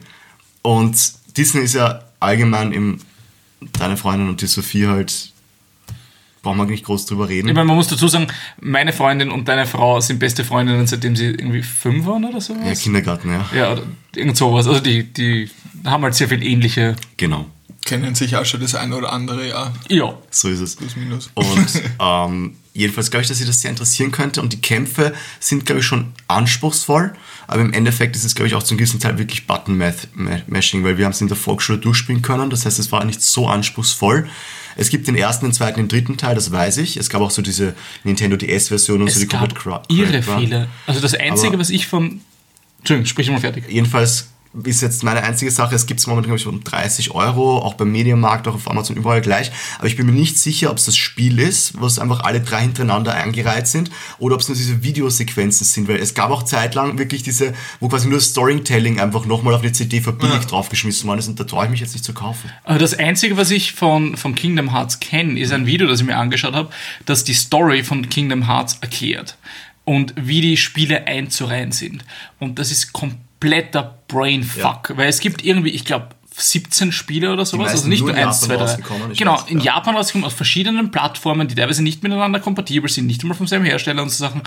Und 0.61 1.13
Disney 1.37 1.61
ist 1.61 1.75
ja 1.75 2.03
allgemein 2.19 2.71
im 2.71 2.99
deine 3.73 3.97
Freundin 3.97 4.29
und 4.29 4.41
die 4.41 4.47
Sophie 4.47 4.87
halt 4.87 5.31
brauchen 6.41 6.57
wir 6.59 6.65
nicht 6.65 6.85
groß 6.85 7.07
drüber 7.07 7.27
reden. 7.27 7.49
Ich 7.49 7.53
meine, 7.53 7.65
man 7.65 7.75
muss 7.75 7.87
dazu 7.87 8.07
sagen, 8.07 8.27
meine 8.61 8.93
Freundin 8.93 9.31
und 9.31 9.47
deine 9.47 9.65
Frau 9.65 9.99
sind 9.99 10.19
beste 10.19 10.45
Freundinnen, 10.45 10.87
seitdem 10.87 11.15
sie 11.15 11.25
irgendwie 11.25 11.61
fünf 11.63 12.05
waren 12.05 12.23
oder 12.23 12.39
sowas. 12.39 12.65
ja, 12.65 12.73
Kindergarten, 12.75 13.29
ja. 13.29 13.45
Ja, 13.53 13.71
oder 13.73 13.83
irgend 14.15 14.37
sowas. 14.37 14.67
Also 14.67 14.79
die, 14.79 15.03
die 15.03 15.49
haben 15.85 16.03
halt 16.03 16.15
sehr 16.15 16.29
viel 16.29 16.43
ähnliche. 16.43 16.95
Genau. 17.17 17.47
Kennen 17.87 18.15
sich 18.15 18.35
auch 18.35 18.45
schon 18.45 18.59
das 18.59 18.75
eine 18.75 18.95
oder 18.95 19.13
andere, 19.13 19.47
ja. 19.47 19.73
Ja. 19.87 20.13
So 20.29 20.49
ist 20.49 20.59
es. 20.59 20.75
Plus, 20.75 20.95
minus. 20.97 21.29
Und 21.35 21.67
ähm, 21.99 22.55
jedenfalls 22.73 23.09
glaube 23.09 23.21
ich, 23.23 23.29
dass 23.29 23.37
sie 23.37 23.45
das 23.45 23.61
sehr 23.61 23.71
interessieren 23.71 24.11
könnte. 24.11 24.41
Und 24.41 24.51
die 24.51 24.59
Kämpfe 24.61 25.13
sind, 25.39 25.65
glaube 25.65 25.79
ich, 25.79 25.85
schon 25.87 26.11
anspruchsvoll. 26.27 27.13
Aber 27.47 27.61
im 27.61 27.71
Endeffekt 27.71 28.15
ist 28.17 28.25
es, 28.25 28.35
glaube 28.35 28.47
ich, 28.49 28.55
auch 28.55 28.63
zum 28.63 28.77
gewissen 28.77 28.99
Teil 28.99 29.17
wirklich 29.17 29.47
Button-Mashing, 29.47 30.83
weil 30.83 30.97
wir 30.97 31.05
haben 31.05 31.13
es 31.13 31.21
in 31.21 31.29
der 31.29 31.37
Volksschule 31.37 31.77
durchspielen 31.79 32.21
können. 32.21 32.49
Das 32.49 32.65
heißt, 32.65 32.77
es 32.77 32.91
war 32.91 33.05
nicht 33.05 33.21
so 33.21 33.47
anspruchsvoll. 33.47 34.27
Es 34.75 34.89
gibt 34.89 35.07
den 35.07 35.15
ersten, 35.15 35.45
den 35.45 35.53
zweiten, 35.53 35.77
den 35.79 35.87
dritten 35.87 36.17
Teil, 36.17 36.35
das 36.35 36.51
weiß 36.51 36.77
ich. 36.79 36.97
Es 36.97 37.09
gab 37.09 37.21
auch 37.21 37.31
so 37.31 37.41
diese 37.41 37.73
Nintendo 38.03 38.35
DS-Version 38.35 39.01
und 39.01 39.09
so 39.09 39.19
die 39.19 39.25
Es 39.25 39.31
gab 39.31 39.51
cra- 39.57 39.81
ihre. 39.87 40.21
Fehler. 40.21 40.67
Also 40.85 40.99
das 40.99 41.13
Einzige, 41.15 41.49
Aber- 41.53 41.59
was 41.59 41.69
ich 41.69 41.87
von... 41.87 42.19
Entschuldigung, 42.79 43.05
sprich 43.07 43.29
mal 43.31 43.39
fertig. 43.39 43.63
Jedenfalls 43.69 44.27
ist 44.63 44.81
jetzt 44.81 45.03
meine 45.03 45.23
einzige 45.23 45.51
Sache, 45.51 45.75
es 45.75 45.85
gibt 45.85 45.99
es 45.99 46.07
momentan, 46.07 46.29
glaube 46.29 46.39
ich, 46.39 46.47
um 46.47 46.63
30 46.63 47.11
Euro, 47.11 47.59
auch 47.59 47.75
beim 47.75 47.91
Medienmarkt, 47.91 48.47
auch 48.47 48.55
auf 48.55 48.69
Amazon, 48.69 48.95
überall 48.95 49.21
gleich. 49.21 49.51
Aber 49.77 49.87
ich 49.87 49.95
bin 49.95 50.05
mir 50.05 50.11
nicht 50.11 50.37
sicher, 50.37 50.71
ob 50.71 50.77
es 50.77 50.85
das 50.85 50.97
Spiel 50.97 51.39
ist, 51.39 51.79
was 51.79 51.99
einfach 51.99 52.21
alle 52.21 52.41
drei 52.41 52.61
hintereinander 52.61 53.13
eingereiht 53.13 53.67
sind, 53.67 53.91
oder 54.19 54.35
ob 54.35 54.41
es 54.41 54.47
nur 54.47 54.57
diese 54.57 54.83
Videosequenzen 54.83 55.65
sind, 55.65 55.87
weil 55.87 55.97
es 55.97 56.13
gab 56.13 56.31
auch 56.31 56.43
zeitlang 56.43 56.97
wirklich 56.97 57.23
diese, 57.23 57.53
wo 57.79 57.87
quasi 57.87 58.07
nur 58.07 58.19
Storytelling 58.19 58.99
einfach 58.99 59.25
nochmal 59.25 59.53
auf 59.53 59.61
eine 59.61 59.71
CD 59.71 60.01
verbilligt 60.01 60.51
draufgeschmissen 60.51 61.07
worden 61.07 61.19
ist 61.19 61.27
und 61.27 61.39
da 61.39 61.43
traue 61.43 61.65
ich 61.65 61.71
mich 61.71 61.79
jetzt 61.79 61.93
nicht 61.93 62.05
zu 62.05 62.13
kaufen. 62.13 62.49
Aber 62.63 62.79
das 62.79 62.93
Einzige, 62.93 63.37
was 63.37 63.51
ich 63.51 63.73
von, 63.73 64.17
von 64.17 64.35
Kingdom 64.35 64.71
Hearts 64.71 64.99
kenne, 64.99 65.39
ist 65.39 65.51
ein 65.51 65.65
Video, 65.65 65.87
das 65.87 65.99
ich 65.99 66.05
mir 66.05 66.17
angeschaut 66.17 66.53
habe, 66.53 66.69
das 67.05 67.23
die 67.23 67.33
Story 67.33 67.83
von 67.83 68.09
Kingdom 68.09 68.47
Hearts 68.47 68.77
erklärt. 68.81 69.37
Und 69.83 70.13
wie 70.17 70.41
die 70.41 70.57
Spiele 70.57 71.07
einzureihen 71.07 71.71
sind. 71.71 72.03
Und 72.39 72.59
das 72.59 72.71
ist 72.71 72.91
kompletter 73.39 73.97
Brainfuck. 74.07 74.93
Weil 74.95 75.09
es 75.09 75.19
gibt 75.19 75.43
irgendwie, 75.43 75.69
ich 75.69 75.85
glaube, 75.85 76.09
17 76.35 76.91
Spiele 76.91 77.33
oder 77.33 77.45
sowas. 77.45 77.71
Also 77.71 77.87
nicht 77.87 78.01
nur 78.01 78.09
nur 78.11 78.17
in 78.19 78.27
1, 78.27 78.41
2, 78.41 78.53
Japan 78.53 78.57
3. 78.57 78.71
rausgekommen, 78.71 79.11
ich 79.11 79.17
Genau, 79.17 79.33
weiß, 79.33 79.45
in 79.49 79.59
ja. 79.59 79.65
Japan 79.75 79.95
rausgekommen, 79.95 80.25
auf 80.25 80.33
verschiedenen 80.35 80.91
Plattformen, 80.91 81.47
die 81.47 81.55
teilweise 81.55 81.83
nicht 81.83 82.03
miteinander 82.03 82.39
kompatibel 82.39 82.89
sind, 82.89 83.07
nicht 83.07 83.21
einmal 83.23 83.37
vom 83.37 83.47
selben 83.47 83.65
Hersteller 83.65 84.03
und 84.03 84.09
so 84.09 84.23
Sachen. 84.23 84.43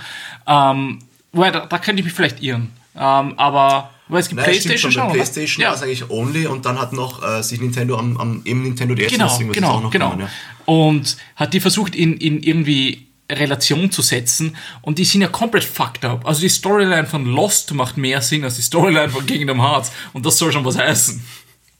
Ähm, 0.47 1.00
wobei, 1.32 1.50
da, 1.50 1.66
da 1.66 1.78
könnte 1.78 2.00
ich 2.00 2.04
mich 2.04 2.14
vielleicht 2.14 2.42
irren. 2.42 2.70
Ähm, 2.97 3.35
aber, 3.38 3.90
weil 4.09 4.20
es 4.20 4.28
gibt 4.28 4.42
PlayStation 4.42 4.92
schon? 4.92 5.11
PlayStation 5.12 5.62
Ja. 5.62 5.68
war 5.70 5.76
es 5.76 5.82
eigentlich 5.82 6.09
only 6.11 6.47
und 6.47 6.64
dann 6.64 6.78
hat 6.78 6.92
noch 6.92 7.25
äh, 7.25 7.42
sich 7.42 7.61
Nintendo 7.61 7.99
am, 7.99 8.16
am 8.18 8.42
eben 8.44 8.62
Nintendo 8.62 8.94
DS 8.94 9.12
Genau, 9.12 9.26
ist 9.26 9.52
genau, 9.52 9.70
auch 9.70 9.82
noch 9.82 9.90
genau. 9.90 10.11
gekommen, 10.11 10.28
Und 10.66 11.16
hat 11.37 11.54
die 11.54 11.61
versucht 11.61 11.97
in, 11.97 12.16
in 12.18 12.40
irgendwie 12.42 13.09
Relation 13.38 13.90
zu 13.90 14.02
setzen 14.02 14.56
und 14.82 14.99
die 14.99 15.04
sind 15.04 15.22
ja 15.22 15.28
komplett 15.28 15.64
fucked 15.64 16.04
up. 16.04 16.26
Also 16.26 16.40
die 16.40 16.49
Storyline 16.49 17.06
von 17.06 17.26
Lost 17.26 17.72
macht 17.75 17.96
mehr 17.96 18.22
Sinn 18.22 18.44
als 18.44 18.56
die 18.56 18.62
Storyline 18.62 19.08
von 19.08 19.25
Kingdom 19.26 19.60
Hearts 19.60 19.92
und 20.12 20.26
das 20.26 20.38
soll 20.38 20.52
schon 20.52 20.64
was 20.64 20.78
heißen. 20.78 21.22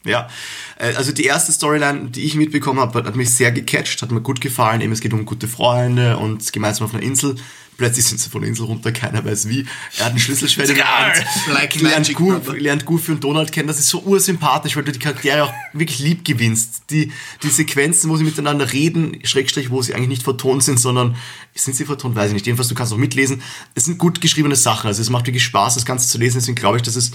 Ja, 0.03 0.29
äh, 0.77 0.93
also 0.95 1.11
die 1.11 1.25
erste 1.25 1.51
Storyline, 1.51 2.09
die 2.09 2.23
ich 2.23 2.35
mitbekommen 2.35 2.79
habe, 2.79 3.03
hat 3.03 3.15
mich 3.15 3.31
sehr 3.31 3.51
gecatcht, 3.51 4.01
hat 4.01 4.11
mir 4.11 4.21
gut 4.21 4.41
gefallen. 4.41 4.81
Eben, 4.81 4.91
es 4.91 5.01
geht 5.01 5.13
um 5.13 5.25
gute 5.25 5.47
Freunde 5.47 6.17
und 6.17 6.51
gemeinsam 6.51 6.85
auf 6.85 6.93
einer 6.93 7.03
Insel 7.03 7.35
plötzlich 7.81 8.05
sind 8.05 8.19
sie 8.19 8.29
von 8.29 8.41
der 8.41 8.49
Insel 8.49 8.65
runter, 8.65 8.91
keiner 8.91 9.25
weiß 9.25 9.49
wie. 9.49 9.65
Er 9.97 10.05
hat 10.05 10.13
ein 10.13 10.19
Schlüsselschwert 10.19 10.69
in 10.69 10.75
der 10.75 10.85
Hand, 10.99 11.25
Like 11.53 11.81
lernt, 11.81 12.13
Brother. 12.13 12.53
lernt 12.53 12.85
Goofy 12.85 13.11
und 13.13 13.23
Donald 13.23 13.51
kennen. 13.51 13.67
Das 13.67 13.79
ist 13.79 13.89
so 13.89 14.01
ursympathisch, 14.03 14.75
weil 14.75 14.83
du 14.83 14.91
die 14.91 14.99
Charaktere 14.99 15.43
auch 15.45 15.53
wirklich 15.73 15.97
lieb 15.99 16.23
gewinnst. 16.23 16.83
Die, 16.91 17.11
die 17.41 17.49
Sequenzen, 17.49 18.09
wo 18.11 18.17
sie 18.17 18.23
miteinander 18.23 18.71
reden, 18.71 19.17
Schrägstrich, 19.23 19.71
wo 19.71 19.81
sie 19.81 19.95
eigentlich 19.95 20.09
nicht 20.09 20.23
vertont 20.23 20.63
sind, 20.63 20.79
sondern 20.79 21.15
sind 21.55 21.75
sie 21.75 21.85
vertont, 21.85 22.15
weiß 22.15 22.27
ich 22.27 22.33
nicht. 22.35 22.45
Jedenfalls, 22.45 22.69
du 22.69 22.75
kannst 22.75 22.93
auch 22.93 22.97
mitlesen. 22.97 23.41
Es 23.73 23.85
sind 23.85 23.97
gut 23.97 24.21
geschriebene 24.21 24.55
Sachen. 24.55 24.87
Also 24.87 25.01
es 25.01 25.09
macht 25.09 25.25
wirklich 25.25 25.43
Spaß, 25.43 25.73
das 25.73 25.85
Ganze 25.85 26.07
zu 26.07 26.19
lesen. 26.19 26.37
Deswegen 26.39 26.55
glaube 26.55 26.77
ich, 26.77 26.83
dass 26.83 26.95
es 26.95 27.11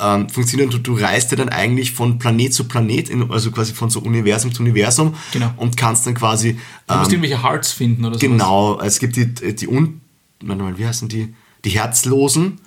ähm, 0.00 0.28
funktioniert. 0.28 0.72
Du, 0.72 0.78
du 0.78 0.94
reist 0.96 1.30
ja 1.32 1.36
dann 1.36 1.48
eigentlich 1.50 1.92
von 1.92 2.18
Planet 2.18 2.54
zu 2.54 2.64
Planet, 2.64 3.08
in, 3.10 3.30
also 3.30 3.50
quasi 3.50 3.74
von 3.74 3.90
so 3.90 4.00
Universum 4.00 4.52
zu 4.54 4.62
Universum 4.62 5.14
Genau. 5.32 5.52
und 5.56 5.76
kannst 5.76 6.06
dann 6.06 6.14
quasi 6.14 6.58
Du 6.86 6.94
musst 6.94 7.12
irgendwelche 7.12 7.42
Hearts 7.42 7.72
finden 7.72 8.04
oder 8.04 8.14
so. 8.14 8.20
Genau, 8.20 8.80
es 8.80 8.98
gibt 8.98 9.16
die, 9.16 9.26
die 9.54 9.68
Un 9.68 10.00
warte 10.42 10.62
mal, 10.62 10.78
wie 10.78 10.86
heißen 10.86 11.08
die? 11.08 11.34
Die 11.64 11.70
Herzlosen, 11.70 12.60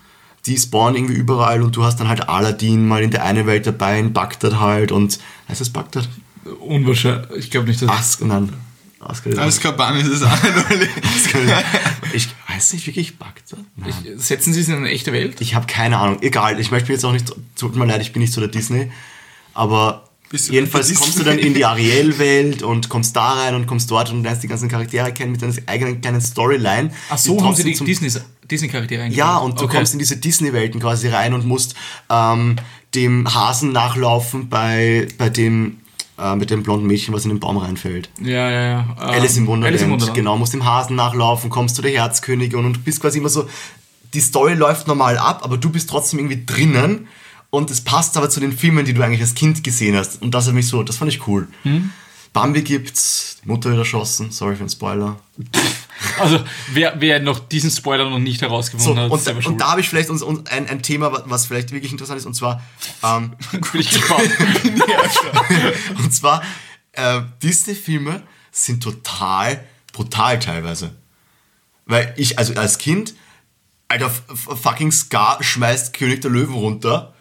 die 0.45 0.57
spawnen 0.57 0.95
irgendwie 0.95 1.15
überall 1.15 1.61
und 1.61 1.75
du 1.75 1.83
hast 1.83 1.99
dann 1.99 2.07
halt 2.07 2.29
Aladdin 2.29 2.87
mal 2.87 3.03
in 3.03 3.11
der 3.11 3.23
einen 3.23 3.45
Welt 3.45 3.67
dabei, 3.67 3.99
in 3.99 4.13
Bagdad 4.13 4.59
halt 4.59 4.91
und 4.91 5.19
heißt 5.49 5.61
das 5.61 5.69
Bagdad? 5.69 6.07
Unwahrscheinlich. 6.59 7.29
Ich 7.37 7.51
glaube 7.51 7.67
nicht, 7.67 7.81
dass. 7.81 7.89
Ask, 7.89 8.21
nein. 8.23 8.53
Azkaban 8.99 9.97
ist 9.97 10.07
es 10.07 10.23
auch 10.23 10.37
ich 12.13 12.27
weiß 12.47 12.73
nicht 12.73 12.87
wirklich 12.87 13.19
Bagdad? 13.19 13.59
Nein. 13.75 13.93
Setzen 14.17 14.53
Sie 14.53 14.61
es 14.61 14.67
in 14.67 14.75
eine 14.75 14.89
echte 14.89 15.13
Welt? 15.13 15.41
Ich 15.41 15.53
habe 15.53 15.67
keine 15.67 15.97
Ahnung. 15.97 16.21
Egal, 16.21 16.59
ich 16.59 16.71
möchte 16.71 16.89
mir 16.89 16.95
jetzt 16.95 17.03
auch 17.03 17.11
nicht, 17.11 17.31
tut 17.55 17.75
mir 17.75 17.85
leid, 17.85 18.01
ich 18.01 18.13
bin 18.13 18.21
nicht 18.21 18.33
so 18.33 18.41
der 18.41 18.49
Disney, 18.49 18.91
aber 19.53 20.09
Du 20.37 20.53
jedenfalls 20.53 20.87
der 20.87 20.95
kommst 20.97 21.15
du 21.19 21.23
Disney? 21.23 21.37
dann 21.37 21.45
in 21.47 21.53
die 21.53 21.65
Ariel-Welt 21.65 22.63
und 22.63 22.89
kommst 22.89 23.15
da 23.15 23.33
rein 23.33 23.55
und 23.55 23.67
kommst 23.67 23.89
dort 23.91 24.11
und 24.11 24.23
lernst 24.23 24.43
die 24.43 24.47
ganzen 24.47 24.69
Charaktere 24.69 25.11
kennen 25.13 25.31
mit 25.31 25.41
deiner 25.41 25.53
eigenen 25.67 26.01
kleinen 26.01 26.21
Storyline. 26.21 26.91
Ach 27.09 27.17
so, 27.17 27.41
haben 27.43 27.55
Sie 27.55 27.63
die 27.63 27.73
Disney- 27.83 28.11
Disney-Charaktere 28.49 29.03
eingebaut? 29.03 29.17
Ja, 29.17 29.37
und 29.37 29.59
du 29.59 29.65
Okay. 29.65 29.77
kommst 29.77 29.93
in 29.93 29.99
diese 29.99 30.17
Disney-Welten 30.17 30.79
quasi 30.79 31.07
rein 31.07 31.33
und 31.33 31.45
musst 31.45 31.75
ähm, 32.09 32.57
dem 32.93 33.33
Hasen 33.33 33.71
nachlaufen 33.71 34.49
bei, 34.49 35.07
bei 35.17 35.29
dem, 35.29 35.77
äh, 36.19 36.35
mit 36.35 36.49
dem 36.51 36.61
blonden 36.63 36.85
Mädchen, 36.85 37.13
was 37.13 37.23
in 37.25 37.29
den 37.29 37.39
Baum 37.39 37.57
reinfällt. 37.57 38.09
Ja, 38.21 38.49
ja, 38.51 38.61
ja. 38.67 38.79
Ähm, 38.81 39.09
Alice 39.09 39.37
im 39.37 39.47
Wunderland. 39.47 39.73
Alice 39.73 39.81
im 39.83 39.91
Wunderland. 39.91 40.15
Genau, 40.15 40.37
musst 40.37 40.53
dem 40.53 40.63
Hasen 40.63 40.95
nachlaufen, 40.95 41.49
kommst 41.49 41.75
zu 41.75 41.81
der 41.81 41.91
Herzkönigin 41.91 42.63
und 42.65 42.73
du 42.73 42.79
bist 42.81 43.01
quasi 43.01 43.17
immer 43.19 43.29
so, 43.29 43.47
die 44.13 44.21
Story 44.21 44.53
läuft 44.53 44.87
normal 44.87 45.17
ab, 45.17 45.41
aber 45.43 45.57
du 45.57 45.69
bist 45.71 45.89
trotzdem 45.89 46.19
irgendwie 46.19 46.43
drinnen 46.45 47.07
und 47.55 47.71
es 47.71 47.81
passt 47.81 48.15
aber 48.17 48.29
zu 48.29 48.39
den 48.39 48.57
Filmen, 48.57 48.85
die 48.85 48.93
du 48.93 49.01
eigentlich 49.03 49.21
als 49.21 49.33
Kind 49.35 49.63
gesehen 49.63 49.95
hast. 49.95 50.21
Und 50.21 50.31
das 50.35 50.47
hat 50.47 50.53
mich 50.53 50.67
so, 50.67 50.83
das 50.83 50.97
fand 50.97 51.11
ich 51.11 51.27
cool. 51.27 51.47
Hm? 51.63 51.91
Bambi 52.33 52.61
gibt's, 52.63 53.37
die 53.43 53.47
Mutter 53.47 53.69
wird 53.69 53.79
erschossen, 53.79 54.29
sorry 54.31 54.55
für 54.55 54.63
den 54.65 54.69
Spoiler. 54.69 55.17
Also, 56.19 56.39
wer, 56.73 56.95
wer 56.99 57.19
noch 57.21 57.39
diesen 57.39 57.71
Spoiler 57.71 58.09
noch 58.09 58.19
nicht 58.19 58.41
So, 58.41 58.45
herausgefunden 58.47 58.99
hat, 59.05 59.11
und, 59.11 59.19
ist 59.39 59.47
und 59.47 59.59
da 59.59 59.71
habe 59.71 59.81
ich 59.81 59.87
vielleicht 59.89 60.09
uns, 60.09 60.21
uns 60.21 60.45
ein, 60.49 60.67
ein 60.67 60.81
Thema, 60.81 61.11
wa- 61.11 61.23
was 61.25 61.45
vielleicht 61.47 61.71
wirklich 61.71 61.91
interessant 61.93 62.19
ist, 62.19 62.25
und 62.25 62.33
zwar, 62.35 62.61
ähm, 63.01 63.31
bin 63.71 63.81
ich 63.81 63.89
gespannt. 63.89 64.29
und 65.97 66.13
zwar 66.13 66.43
äh, 66.91 67.21
Disney-Filme 67.41 68.23
sind 68.51 68.83
total 68.83 69.63
brutal 69.93 70.37
teilweise. 70.39 70.91
Weil 71.85 72.13
ich, 72.17 72.37
also 72.37 72.53
als 72.55 72.77
Kind, 72.77 73.13
Alter, 73.87 74.09
fucking 74.09 74.91
Scar 74.91 75.41
schmeißt 75.41 75.93
König 75.93 76.21
der 76.21 76.31
Löwen 76.31 76.55
runter. 76.55 77.13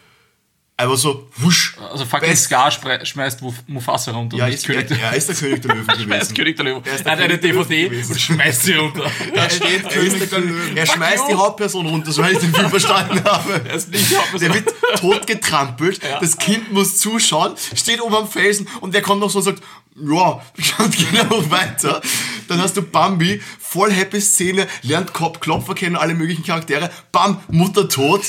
Einfach 0.77 0.97
so, 0.97 1.29
wusch. 1.37 1.77
Also, 1.93 2.05
fucking 2.05 2.31
Best- 2.31 2.47
Scar 2.47 2.69
schmeißt 2.71 3.43
Muf- 3.43 3.63
Mufasa 3.69 4.11
runter. 4.11 4.37
Ja, 4.37 4.49
ist, 4.49 4.67
König 4.67 4.91
er, 4.91 4.97
der 4.97 5.05
er 5.11 5.15
ist 5.17 5.29
der 5.29 5.37
König 5.37 5.63
der 5.63 5.73
Löwen 5.73 5.85
schmeißt 6.01 6.09
gewesen. 6.09 6.35
König 6.35 6.57
der 6.57 6.65
Löwen. 6.65 6.83
Er 6.85 6.95
ist 6.95 6.99
Er 7.01 7.05
der 7.05 7.13
hat 7.13 7.21
eine 7.21 7.39
DVD 7.39 7.85
gewesen. 7.89 8.13
und 8.13 8.21
schmeißt 8.21 8.63
sie 8.65 8.73
runter. 8.75 9.09
Er 9.35 9.51
steht 9.51 9.89
König 9.89 10.29
der 10.31 10.39
Löwen. 10.41 10.77
Er 10.77 10.87
schmeißt 10.87 11.25
die. 11.31 11.35
Hauptperson 11.35 11.87
runter, 11.87 12.11
soweit 12.11 12.33
ich 12.33 12.39
den 12.41 12.53
Film 12.53 12.71
verstanden 12.71 13.23
habe. 13.25 13.61
Er 13.69 13.75
ist 13.77 13.89
nicht 13.89 14.11
die 14.11 14.17
Hauptperson. 14.17 14.41
Der 14.53 14.55
wird 14.65 14.75
totgetrampelt, 14.99 16.03
Ja. 16.03 16.19
das 16.19 16.37
Kind 16.39 16.73
muss 16.73 16.99
zuschauen, 16.99 17.55
steht 17.77 18.01
oben 18.01 18.15
am 18.17 18.29
Felsen 18.29 18.67
und 18.81 18.93
der 18.95 19.03
kommt 19.03 19.21
noch 19.21 19.31
so 19.31 19.39
und 19.39 19.45
sagt, 19.45 19.63
ja, 19.97 20.43
und 20.79 20.97
geht 20.97 21.21
einfach 21.21 21.51
weiter. 21.51 22.01
Dann 22.49 22.61
hast 22.61 22.77
du 22.77 22.83
Bambi, 22.83 23.41
voll 23.59 23.91
happy 23.93 24.21
Szene, 24.21 24.67
lernt 24.83 25.13
Kopf, 25.13 25.41
Klopfer 25.41 25.75
kennen, 25.75 25.97
alle 25.97 26.15
möglichen 26.15 26.45
Charaktere, 26.45 26.91
bam, 27.13 27.39
Mutter 27.49 27.89
tot. 27.89 28.23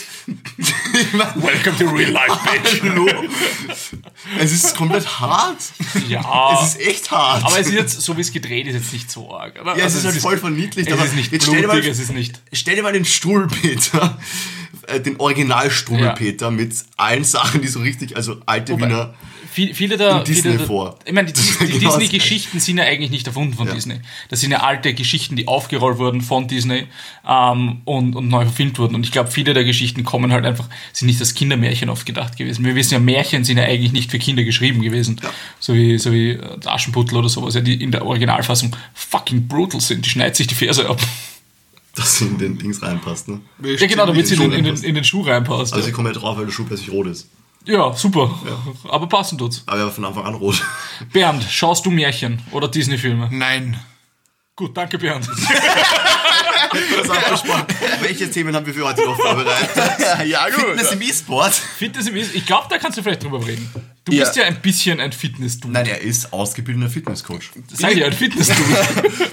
Welcome 1.36 1.78
to 1.78 1.86
real 1.96 2.12
life, 2.12 2.38
bitch. 2.64 2.82
hallo. 2.84 3.08
Es 4.40 4.52
ist 4.52 4.76
komplett 4.76 5.20
hart. 5.20 5.58
Ja. 6.08 6.60
Es 6.62 6.70
ist 6.76 6.82
echt 6.82 7.12
hart. 7.12 7.44
Aber 7.46 7.60
es 7.60 7.68
ist 7.68 7.74
jetzt, 7.74 8.02
so 8.02 8.16
wie 8.18 8.22
es 8.22 8.32
gedreht 8.32 8.68
ist, 8.68 8.74
jetzt 8.76 8.94
nicht 8.94 9.12
so 9.12 9.34
arg. 9.36 9.60
Oder? 9.62 9.78
ja, 9.78 9.86
es 9.86 9.96
Also 9.96 10.00
ist 10.00 10.06
halt 10.14 10.22
voll 10.22 10.38
verniedlicht. 10.38 10.90
Es 10.90 10.94
aber 10.98 11.06
ist 11.06 11.16
nicht 11.16 11.32
jetzt 11.32 11.44
stell 11.46 11.62
dir 11.62 11.68
blutig, 11.68 11.86
mal, 11.86 11.92
es 11.92 12.00
ist 12.00 12.14
nicht... 12.14 12.42
Stell 12.54 12.76
dir 12.76 12.84
mal 12.84 12.94
den 12.94 13.06
Struwelpeter, 13.06 14.18
äh, 14.88 15.00
den 15.00 15.20
Original 15.20 15.70
Struwelpeter 15.70 16.52
mit 16.52 16.74
allen 16.98 17.24
Sachen, 17.24 17.62
die 17.62 17.68
so 17.68 17.80
richtig, 17.80 18.16
also 18.16 18.38
alte 18.46 18.74
Wobei- 18.74 18.88
Wiener. 18.88 19.14
Viel, 19.56 19.74
viele 19.74 19.96
der, 19.96 20.18
In 20.18 20.24
Disney 20.26 20.42
viele 20.42 20.58
der, 20.58 20.68
vor. 20.68 21.00
Ich 21.06 21.14
meine, 21.14 21.32
die, 21.32 21.42
die 21.42 21.80
das 21.86 21.98
Disney-Geschichten 21.98 22.60
sind 22.60 22.78
ja 22.78 22.84
eigentlich 22.84 23.10
nicht 23.10 23.26
erfunden 23.26 23.54
von 23.54 23.68
Ja. 23.68 23.74
Disney. 23.74 24.02
Das 24.28 24.42
sind 24.42 24.52
ja 24.52 24.60
alte 24.60 24.94
Geschichten, 24.94 25.38
die 25.38 25.48
aufgerollt 25.48 25.98
wurden 25.98 26.20
von 26.20 26.50
Disney 26.50 26.88
ähm, 27.26 27.82
und, 27.86 28.18
und 28.18 28.28
neu 28.28 28.44
verfilmt 28.44 28.80
wurden. 28.80 28.96
Und 28.96 29.06
ich 29.06 29.14
glaube, 29.14 29.32
viele 29.32 29.54
der 29.54 29.64
Geschichten 29.64 30.04
kommen 30.04 30.34
halt 30.34 30.44
einfach, 30.44 30.68
sind 30.92 31.06
nicht 31.06 31.22
als 31.22 31.36
Kindermärchen 31.36 31.90
oft 31.90 32.06
gedacht 32.06 32.36
gewesen. 32.36 32.66
Wir 32.66 32.76
wissen 32.76 32.96
ja, 32.96 33.00
Märchen 33.00 33.46
sind 33.46 33.56
ja 33.56 33.64
eigentlich 33.64 33.94
nicht 33.94 34.12
für 34.12 34.20
Kinder 34.20 34.44
geschrieben 34.44 34.82
gewesen. 34.82 35.22
So 35.62 35.74
wie, 35.74 35.98
so 36.00 36.12
wie 36.12 36.32
äh, 36.32 36.60
Aschenputtel 36.66 37.18
oder 37.18 37.30
sowas, 37.30 37.56
ja, 37.56 37.62
die 37.62 37.82
in 37.82 37.92
der 37.92 38.06
Originalfassung 38.06 38.76
fucking 38.94 39.48
brutal 39.48 39.80
sind. 39.80 40.06
Die 40.06 40.10
schneidet 40.10 40.36
sich 40.36 40.48
die 40.48 40.56
Ferse 40.56 40.90
ab. 40.90 41.00
dass 41.96 42.18
sie 42.18 42.26
in 42.26 42.38
den 42.38 42.58
Dings 42.58 42.82
reinpasst. 42.82 43.30
Ne? 43.30 43.40
Ja, 43.64 43.88
genau, 43.88 44.06
damit 44.06 44.28
sie 44.28 44.36
in 44.36 44.52
den, 44.52 44.66
in, 44.66 44.84
in 44.84 44.96
den 44.96 45.06
Schuh 45.06 45.22
reinpasst. 45.22 45.72
Also 45.72 45.78
ja. 45.78 45.84
sie 45.84 45.92
kommen 45.94 46.14
ja 46.14 46.20
drauf, 46.20 46.38
weil 46.38 46.46
der 46.46 46.52
Schuh 46.52 46.66
plötzlich 46.66 46.92
rot 46.92 47.08
ist. 47.08 47.30
Ja, 47.66 47.94
super. 47.94 48.34
Aber 48.90 49.08
passend 49.08 49.40
tut's. 49.40 49.64
Aber 49.66 49.80
er 49.80 49.86
war 49.86 49.92
von 49.92 50.06
Anfang 50.06 50.26
an 50.26 50.36
rot. 50.36 50.62
Bernd, 51.14 51.44
schaust 51.50 51.86
du 51.86 51.92
Märchen 51.92 52.42
oder 52.52 52.68
Disney-Filme? 52.68 53.30
Nein. 53.32 53.80
Gut, 54.56 54.76
danke 54.76 54.98
Bernd. 54.98 55.28
Das 57.08 57.40
spannend. 57.40 57.68
Welche 58.02 58.30
Themen 58.30 58.54
haben 58.54 58.66
wir 58.66 58.74
für 58.74 58.84
heute 58.86 59.06
noch 59.06 59.16
vorbereitet? 59.16 59.70
ja, 60.26 60.46
Fitness 60.52 60.92
im 60.92 61.02
E-Sport? 61.02 61.54
Fitness 61.54 62.08
im 62.08 62.16
Is- 62.18 62.34
Ich 62.34 62.46
glaube, 62.46 62.68
da 62.70 62.78
kannst 62.78 62.98
du 62.98 63.04
vielleicht 63.04 63.24
drüber 63.24 63.46
reden. 63.46 63.70
Du 64.04 64.12
Ja. 64.12 64.26
bist 64.26 64.36
ja 64.36 64.44
ein 64.44 64.60
bisschen 64.62 65.00
ein 65.00 65.14
Fitness-Du. 65.14 65.70
Nein, 65.70 65.86
er 65.86 66.02
ist 66.02 66.34
ausgebildeter 66.34 66.90
Fitnesscoach. 66.90 67.52
Sei 67.72 67.94
ja 67.94 68.08
ein 68.08 68.14
Fitness-Du. 68.14 68.54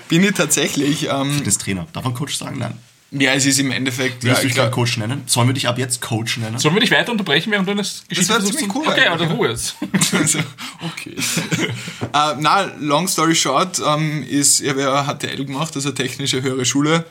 Bin 0.09 0.23
ich 0.23 0.33
tatsächlich. 0.33 1.09
Ähm, 1.11 1.33
Fitnesstrainer. 1.35 1.87
Darf 1.93 2.05
man 2.05 2.15
Coach 2.15 2.37
sagen? 2.37 2.59
Nein. 2.59 2.79
Ja, 3.13 3.35
es 3.35 3.45
ist 3.45 3.59
im 3.59 3.71
Endeffekt. 3.71 4.25
Ja, 4.25 4.31
Willst 4.31 4.43
du 4.43 4.47
ich 4.47 4.53
dich 4.53 4.59
gerade 4.59 4.71
Coach 4.71 4.97
nennen? 4.97 5.23
Sollen 5.27 5.47
wir 5.47 5.53
dich 5.53 5.69
ab 5.69 5.79
jetzt 5.79 6.01
Coach 6.01 6.39
nennen? 6.39 6.59
Sollen 6.59 6.75
wir 6.75 6.81
dich 6.81 6.91
weiter 6.91 7.13
unterbrechen, 7.13 7.51
während 7.51 7.69
du 7.69 7.73
eine 7.73 7.83
Geschichte 7.83 8.17
wär 8.17 8.37
versuchst 8.37 8.59
ziemlich 8.59 8.75
cool 8.75 8.89
Okay, 8.89 9.07
aber 9.07 9.27
Ruhe 9.27 9.51
jetzt. 9.51 9.77
also, 10.13 10.39
okay. 10.81 11.15
äh, 12.01 12.35
na, 12.41 12.73
long 12.81 13.07
story 13.07 13.35
short, 13.35 13.83
ähm, 13.87 14.23
ist, 14.23 14.61
ich 14.61 14.71
habe 14.71 14.81
ja 14.81 15.05
HTL 15.05 15.45
gemacht, 15.45 15.77
also 15.77 15.91
Technische 15.91 16.43
Höhere 16.43 16.65
Schule, 16.65 17.05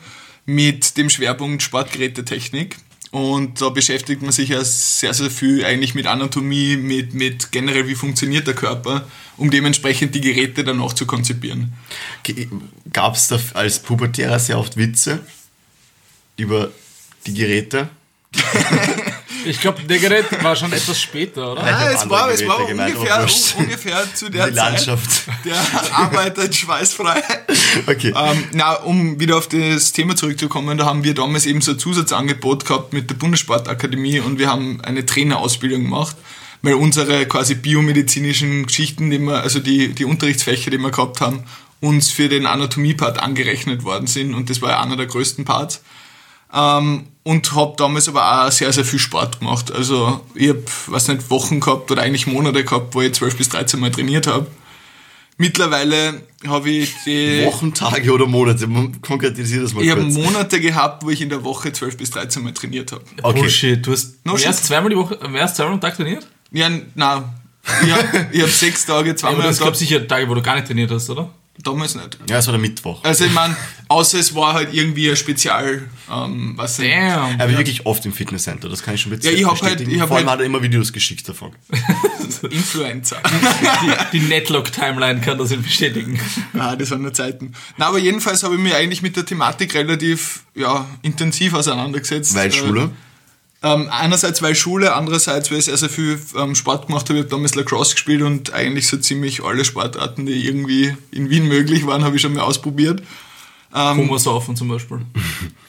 mit 0.44 0.96
dem 0.96 1.08
Schwerpunkt 1.08 1.62
Sportgerätetechnik. 1.62 2.76
Und 3.12 3.60
da 3.60 3.68
beschäftigt 3.68 4.22
man 4.22 4.32
sich 4.32 4.48
ja 4.48 4.64
sehr, 4.64 5.14
sehr 5.14 5.30
viel 5.30 5.64
eigentlich 5.64 5.94
mit 5.94 6.06
Anatomie, 6.06 6.78
mit, 6.78 7.14
mit 7.14 7.52
generell, 7.52 7.86
wie 7.86 7.94
funktioniert 7.94 8.46
der 8.46 8.54
Körper, 8.54 9.06
um 9.36 9.50
dementsprechend 9.50 10.14
die 10.14 10.22
Geräte 10.22 10.64
dann 10.64 10.80
auch 10.80 10.94
zu 10.94 11.06
konzipieren. 11.06 11.74
Gab 12.92 13.14
es 13.14 13.28
da 13.28 13.38
als 13.54 13.80
Pubertärer 13.80 14.38
sehr 14.38 14.58
oft 14.58 14.78
Witze 14.78 15.20
über 16.42 16.70
die 17.26 17.34
Geräte? 17.34 17.88
Ich 19.44 19.60
glaube, 19.60 19.82
der 19.82 19.98
Gerät 19.98 20.26
war 20.42 20.54
schon 20.54 20.72
etwas 20.72 21.00
später, 21.00 21.52
oder? 21.52 21.62
Ah, 21.62 21.90
es 21.90 22.08
war, 22.08 22.30
es 22.30 22.46
war 22.46 22.60
ungefähr, 22.60 23.26
ungefähr 23.58 24.14
zu 24.14 24.28
der 24.28 24.48
Die 24.48 24.54
Zeit. 24.54 24.86
Landschaft. 24.86 25.24
Der 25.44 25.56
arbeitet 25.92 26.54
schweißfrei. 26.54 27.22
Okay. 27.86 28.14
Ähm, 28.16 28.44
na, 28.52 28.74
um 28.74 29.18
wieder 29.18 29.36
auf 29.36 29.48
das 29.48 29.92
Thema 29.92 30.14
zurückzukommen, 30.14 30.78
da 30.78 30.84
haben 30.84 31.02
wir 31.02 31.14
damals 31.14 31.46
eben 31.46 31.60
so 31.60 31.72
ein 31.72 31.78
Zusatzangebot 31.78 32.66
gehabt 32.66 32.92
mit 32.92 33.10
der 33.10 33.16
Bundessportakademie 33.16 34.20
und 34.20 34.38
wir 34.38 34.48
haben 34.48 34.80
eine 34.82 35.04
Trainerausbildung 35.04 35.82
gemacht, 35.82 36.16
weil 36.62 36.74
unsere 36.74 37.26
quasi 37.26 37.54
biomedizinischen 37.56 38.66
Geschichten, 38.66 39.10
die 39.10 39.18
wir, 39.18 39.42
also 39.42 39.58
die, 39.58 39.88
die 39.88 40.04
Unterrichtsfächer, 40.04 40.70
die 40.70 40.78
wir 40.78 40.90
gehabt 40.90 41.20
haben, 41.20 41.44
uns 41.80 42.10
für 42.10 42.28
den 42.28 42.46
Anatomie-Part 42.46 43.18
angerechnet 43.18 43.82
worden 43.82 44.06
sind 44.06 44.34
und 44.34 44.50
das 44.50 44.62
war 44.62 44.70
ja 44.70 44.80
einer 44.80 44.96
der 44.96 45.06
größten 45.06 45.44
Parts. 45.44 45.82
Ähm, 46.52 47.06
und 47.24 47.52
habe 47.54 47.74
damals 47.76 48.08
aber 48.08 48.46
auch 48.46 48.50
sehr, 48.50 48.72
sehr 48.72 48.84
viel 48.84 48.98
Sport 48.98 49.38
gemacht. 49.38 49.72
Also 49.72 50.20
ich 50.34 50.48
habe, 50.48 50.64
weiß 50.88 51.08
nicht, 51.08 51.30
Wochen 51.30 51.60
gehabt 51.60 51.90
oder 51.90 52.02
eigentlich 52.02 52.26
Monate 52.26 52.64
gehabt, 52.64 52.94
wo 52.94 53.00
ich 53.00 53.14
12 53.14 53.36
bis 53.36 53.48
13 53.48 53.78
Mal 53.78 53.90
trainiert 53.90 54.26
habe. 54.26 54.46
Mittlerweile 55.38 56.22
habe 56.46 56.70
ich 56.70 56.94
die... 57.06 57.44
Wochen, 57.46 57.72
Tage 57.72 58.12
oder 58.12 58.26
Monate? 58.26 58.68
Konkretisier 59.00 59.62
das 59.62 59.72
mal 59.72 59.82
Ich 59.82 59.90
habe. 59.90 60.02
Monate 60.02 60.60
gehabt, 60.60 61.04
wo 61.04 61.10
ich 61.10 61.20
in 61.20 61.30
der 61.30 61.42
Woche 61.42 61.72
12 61.72 61.96
bis 61.96 62.10
13 62.10 62.42
Mal 62.42 62.52
trainiert 62.52 62.92
habe. 62.92 63.02
Okay. 63.22 63.40
Bullshit, 63.40 63.86
du 63.86 63.92
hast 63.92 64.18
No 64.24 64.34
mehr 64.34 64.46
als 64.48 64.62
zweimal 64.62 64.90
die 64.90 64.96
Woche, 64.96 65.18
mehr 65.28 65.42
als 65.42 65.54
zweimal 65.54 65.74
am 65.74 65.80
Tag 65.80 65.96
trainiert? 65.96 66.26
Ja, 66.50 66.68
na, 66.94 67.32
ich 67.82 67.92
habe 67.92 68.42
hab 68.42 68.48
sechs 68.50 68.84
Tage, 68.84 69.10
Aber 69.10 69.16
zweimal 69.16 69.42
am 69.42 69.50
es 69.50 69.58
gab 69.58 69.68
Tag. 69.68 69.76
sicher 69.76 70.06
Tage, 70.06 70.28
wo 70.28 70.34
du 70.34 70.42
gar 70.42 70.56
nicht 70.56 70.66
trainiert 70.66 70.90
hast, 70.90 71.08
oder? 71.08 71.30
Damals 71.62 71.94
nicht. 71.94 72.18
Ja, 72.28 72.38
es 72.38 72.46
war 72.46 72.52
der 72.52 72.60
Mittwoch. 72.60 73.02
Also 73.04 73.24
ich 73.24 73.32
meine, 73.32 73.56
außer 73.88 74.18
es 74.18 74.34
war 74.34 74.54
halt 74.54 74.74
irgendwie 74.74 75.08
ein 75.10 75.16
Spezial, 75.16 75.88
ähm, 76.10 76.54
was 76.56 76.78
nicht. 76.78 76.90
Damn. 76.92 77.38
Er 77.38 77.48
war 77.50 77.56
wirklich 77.58 77.86
oft 77.86 78.04
im 78.06 78.12
Fitnesscenter, 78.12 78.68
das 78.68 78.82
kann 78.82 78.94
ich 78.94 79.00
schon 79.02 79.12
Ja, 79.20 79.30
ich 79.30 79.44
hab 79.46 79.60
halt- 79.62 79.80
ich 79.80 80.00
hab 80.00 80.08
Vor 80.08 80.16
allem 80.16 80.26
halt- 80.26 80.34
hat 80.34 80.40
er 80.40 80.46
immer 80.46 80.62
Videos 80.62 80.92
geschickt 80.92 81.28
davon. 81.28 81.52
Influencer. 82.50 83.18
Die, 84.12 84.18
die 84.18 84.26
Netlock-Timeline 84.26 85.20
kann 85.20 85.38
das 85.38 85.50
bestätigen. 85.50 86.18
ah, 86.58 86.74
das 86.76 86.90
waren 86.90 87.02
nur 87.02 87.12
Zeiten. 87.14 87.52
Na, 87.76 87.86
aber 87.88 87.98
jedenfalls 87.98 88.42
habe 88.42 88.54
ich 88.54 88.60
mich 88.60 88.74
eigentlich 88.74 89.02
mit 89.02 89.16
der 89.16 89.24
Thematik 89.24 89.74
relativ 89.74 90.42
ja, 90.54 90.86
intensiv 91.02 91.54
auseinandergesetzt. 91.54 92.34
Weil 92.34 92.48
Äh, 92.48 92.52
Schule? 92.52 92.90
Ähm, 93.64 93.88
einerseits 93.90 94.42
weil 94.42 94.54
Schule, 94.56 94.94
andererseits 94.94 95.50
weil 95.50 95.58
ich 95.58 95.66
sehr, 95.66 95.76
sehr 95.76 95.88
viel 95.88 96.20
ähm, 96.36 96.54
Sport 96.54 96.88
gemacht 96.88 97.08
habe. 97.08 97.18
Ich 97.18 97.24
habe 97.24 97.30
damals 97.30 97.54
Lacrosse 97.54 97.94
gespielt 97.94 98.22
und 98.22 98.52
eigentlich 98.52 98.88
so 98.88 98.96
ziemlich 98.96 99.44
alle 99.44 99.64
Sportarten, 99.64 100.26
die 100.26 100.46
irgendwie 100.46 100.96
in 101.12 101.30
Wien 101.30 101.46
möglich 101.46 101.86
waren, 101.86 102.04
habe 102.04 102.16
ich 102.16 102.22
schon 102.22 102.34
mal 102.34 102.42
ausprobiert. 102.42 103.02
Hummersaufen 103.74 104.54
zum 104.54 104.68
Beispiel. 104.68 105.00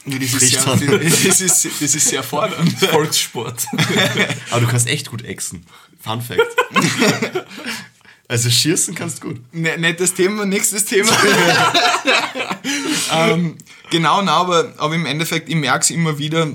Das, 0.05 0.19
ist 0.19 0.51
sehr, 0.51 0.75
das, 0.75 1.41
ist, 1.41 1.65
das 1.65 1.95
ist 1.95 2.09
sehr 2.09 2.23
fordernd. 2.23 2.73
Volkssport. 2.91 3.65
Aber 4.51 4.61
du 4.61 4.67
kannst 4.67 4.87
echt 4.87 5.09
gut 5.09 5.23
exen. 5.23 5.65
Fun 6.01 6.21
Fact. 6.21 6.41
also 8.27 8.49
schießen 8.49 8.93
kannst 8.93 9.23
du 9.23 9.29
gut. 9.29 9.41
Ne, 9.53 9.77
nettes 9.77 10.13
Thema, 10.13 10.45
nächstes 10.45 10.83
Thema. 10.83 11.11
ähm, 13.13 13.57
genau, 13.89 14.21
na, 14.21 14.33
aber, 14.33 14.73
aber 14.77 14.95
im 14.95 15.05
Endeffekt, 15.05 15.47
ich 15.47 15.55
merke 15.55 15.83
es 15.83 15.91
immer 15.91 16.17
wieder, 16.17 16.49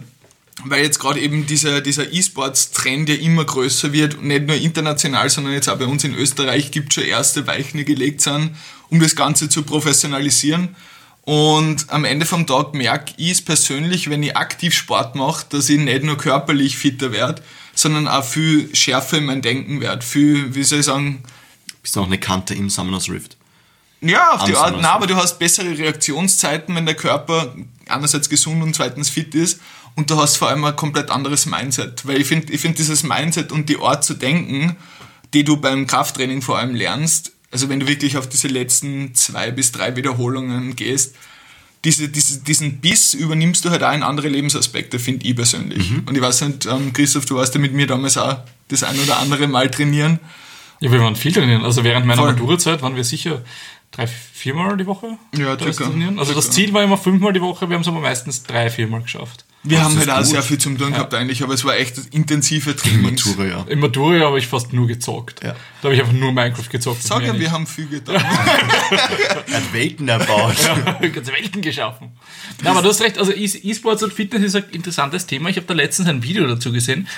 weil 0.65 0.83
jetzt 0.83 0.99
gerade 0.99 1.21
eben 1.21 1.47
dieser, 1.47 1.81
dieser 1.81 2.13
E-Sports-Trend 2.13 3.09
ja 3.09 3.15
immer 3.17 3.45
größer 3.45 3.93
wird, 3.93 4.17
und 4.17 4.27
nicht 4.27 4.47
nur 4.47 4.57
international, 4.57 5.31
sondern 5.31 5.53
jetzt 5.53 5.69
auch 5.69 5.79
bei 5.79 5.87
uns 5.87 6.05
in 6.05 6.15
Österreich 6.15 6.71
gibt 6.71 6.91
es 6.91 6.95
schon 6.95 7.05
erste 7.05 7.47
Weichen, 7.47 7.79
die 7.79 7.85
gelegt 7.85 8.21
sind, 8.21 8.57
um 8.89 9.01
das 9.01 9.15
Ganze 9.15 9.49
zu 9.49 9.63
professionalisieren. 9.63 10.75
Und 11.23 11.91
am 11.91 12.05
Ende 12.05 12.25
vom 12.25 12.47
Tag 12.47 12.75
merke 12.75 13.13
ich 13.19 13.33
es 13.33 13.45
persönlich, 13.45 14.09
wenn 14.09 14.23
ich 14.23 14.37
aktiv 14.37 14.75
Sport 14.75 15.15
mache, 15.15 15.45
dass 15.51 15.69
ich 15.69 15.79
nicht 15.79 16.03
nur 16.03 16.17
körperlich 16.17 16.79
fitter 16.79 17.13
werde, 17.13 17.43
sondern 17.75 18.09
auch 18.09 18.25
viel 18.25 18.75
schärfer 18.75 19.19
in 19.19 19.27
mein 19.27 19.43
Denken 19.43 19.81
werde. 19.81 20.05
Viel, 20.05 20.55
wie 20.55 20.65
soll 20.65 20.81
ich 20.81 20.87
sagen, 20.87 21.23
Bist 21.83 21.95
du 21.95 22.01
noch 22.01 22.07
eine 22.07 22.19
Kante 22.19 22.55
im 22.55 22.71
Summoners 22.71 23.11
Rift? 23.11 23.37
ja, 24.01 24.31
auf 24.31 24.45
die 24.45 24.57
Anders 24.57 24.75
Art, 24.75 24.79
na, 24.81 24.93
aber 24.93 25.07
du 25.07 25.17
hast 25.17 25.39
bessere 25.39 25.77
Reaktionszeiten, 25.77 26.75
wenn 26.75 26.87
der 26.87 26.95
Körper 26.95 27.55
einerseits 27.89 28.29
gesund 28.29 28.63
und 28.63 28.75
zweitens 28.75 29.11
fit 29.11 29.35
ist 29.35 29.61
und 29.99 30.09
du 30.11 30.17
hast 30.17 30.37
vor 30.37 30.49
allem 30.49 30.65
ein 30.65 30.77
komplett 30.77 31.11
anderes 31.11 31.47
Mindset. 31.47 32.07
Weil 32.07 32.21
ich 32.21 32.29
finde, 32.29 32.53
ich 32.53 32.61
find 32.61 32.79
dieses 32.79 33.03
Mindset 33.03 33.51
und 33.51 33.69
die 33.69 33.79
Art 33.79 34.05
zu 34.05 34.15
denken, 34.15 34.77
die 35.35 35.43
du 35.43 35.57
beim 35.57 35.89
Krafttraining 35.89 36.41
vor 36.41 36.57
allem 36.57 36.77
lernst, 36.77 37.33
also 37.51 37.69
wenn 37.69 37.81
du 37.81 37.89
wirklich 37.89 38.17
auf 38.17 38.29
diese 38.29 38.47
letzten 38.47 39.17
zwei 39.17 39.51
bis 39.51 39.73
drei 39.73 39.97
Wiederholungen 39.97 40.77
gehst, 40.77 41.17
diese, 41.85 42.09
diese, 42.09 42.45
diesen 42.45 42.79
Biss 42.79 43.13
übernimmst 43.13 43.65
du 43.65 43.71
halt 43.71 43.83
auch 43.83 43.93
in 43.93 44.05
andere 44.05 44.29
Lebensaspekte, 44.29 45.01
finde 45.01 45.27
ich 45.27 45.35
persönlich. 45.35 45.91
Mhm. 45.91 46.05
Und 46.07 46.15
ich 46.15 46.23
weiß 46.23 46.43
nicht, 46.43 46.67
ähm, 46.67 46.93
Christoph, 46.93 47.25
du 47.25 47.35
warst 47.35 47.57
ja 47.57 47.61
mit 47.61 47.73
mir 47.73 47.89
damals 47.89 48.17
auch 48.19 48.39
das 48.69 48.85
ein 48.85 48.97
oder 49.01 49.19
andere 49.19 49.49
Mal 49.49 49.69
trainieren. 49.69 50.21
Ja, 50.79 50.93
wir 50.93 51.01
waren 51.01 51.17
viel 51.17 51.33
trainieren. 51.33 51.65
Also 51.65 51.83
während 51.83 52.07
meiner. 52.07 52.23
Maturazeit 52.23 52.83
waren 52.83 52.95
wir 52.95 53.03
sicher 53.03 53.43
drei, 53.91 54.07
viermal 54.07 54.77
die 54.77 54.87
Woche. 54.87 55.19
Ja, 55.37 55.57
da 55.57 55.65
circa. 55.73 55.91
trainieren. 55.91 56.19
Also 56.19 56.35
das. 56.35 56.51
Ziel 56.51 56.73
war 56.73 56.83
immer 56.83 56.99
fünfmal 56.99 57.33
die 57.33 57.41
Woche, 57.41 57.69
wir 57.69 57.75
haben 57.75 57.83
es 57.83 57.89
aber 57.89 58.01
meistens 58.01 58.43
drei, 58.43 58.71
viermal 58.71 59.03
geschafft. 59.03 59.45
Wir 59.65 59.79
Das 59.79 59.87
haben 59.87 59.99
halt 59.99 60.11
auch 60.11 60.23
sehr 60.25 60.43
viel 60.43 60.57
zum 60.59 60.79
tun 60.79 60.93
gehabt 60.93 61.13
eigentlich, 61.15 61.43
aber 61.43 61.53
es 61.53 61.65
war 61.65 61.77
echt 61.77 61.99
intensive 62.13 62.77
Trainings. 62.77 63.27
Matura, 63.27 63.45
ja. 63.49 63.65
Im 63.69 63.81
Matura 63.81 64.21
habe 64.27 64.39
ich 64.39 64.47
fast 64.47 64.73
nur 64.73 64.87
gezockt. 64.87 65.43
Ja. 65.43 65.55
Da 65.83 65.89
habe 65.89 65.95
ich 65.95 66.01
einfach 66.01 66.13
nur 66.13 66.31
Minecraft 66.33 66.69
gezockt. 66.71 67.03
Sag 67.03 67.23
ja, 67.27 67.37
wir 67.39 67.51
haben 67.51 67.67
viel 67.67 67.89
getan. 67.89 68.15
Er 68.15 69.57
hat 69.57 69.73
Welten 69.73 70.09
erbaut. 70.09 70.55
nicht. 71.01 71.13
ganze 71.13 71.33
Welten 71.33 71.61
geschaffen. 71.61 72.13
Na, 72.63 72.71
aber 72.71 72.83
du 72.83 72.89
hast 72.89 73.01
recht, 73.01 73.19
also 73.19 73.33
E- 73.33 73.45
E-Sports 73.45 74.03
und 74.05 74.13
Fitness 74.13 74.43
ist 74.45 74.55
ein 74.57 74.65
interessantes 74.71 75.27
Thema. 75.27 75.49
Ich 75.51 75.57
habe 75.57 75.67
da 75.67 75.75
letztens 75.75 76.09
ein 76.09 76.23
Video 76.23 76.47
dazu 76.47 76.71
gesehen. 76.73 77.09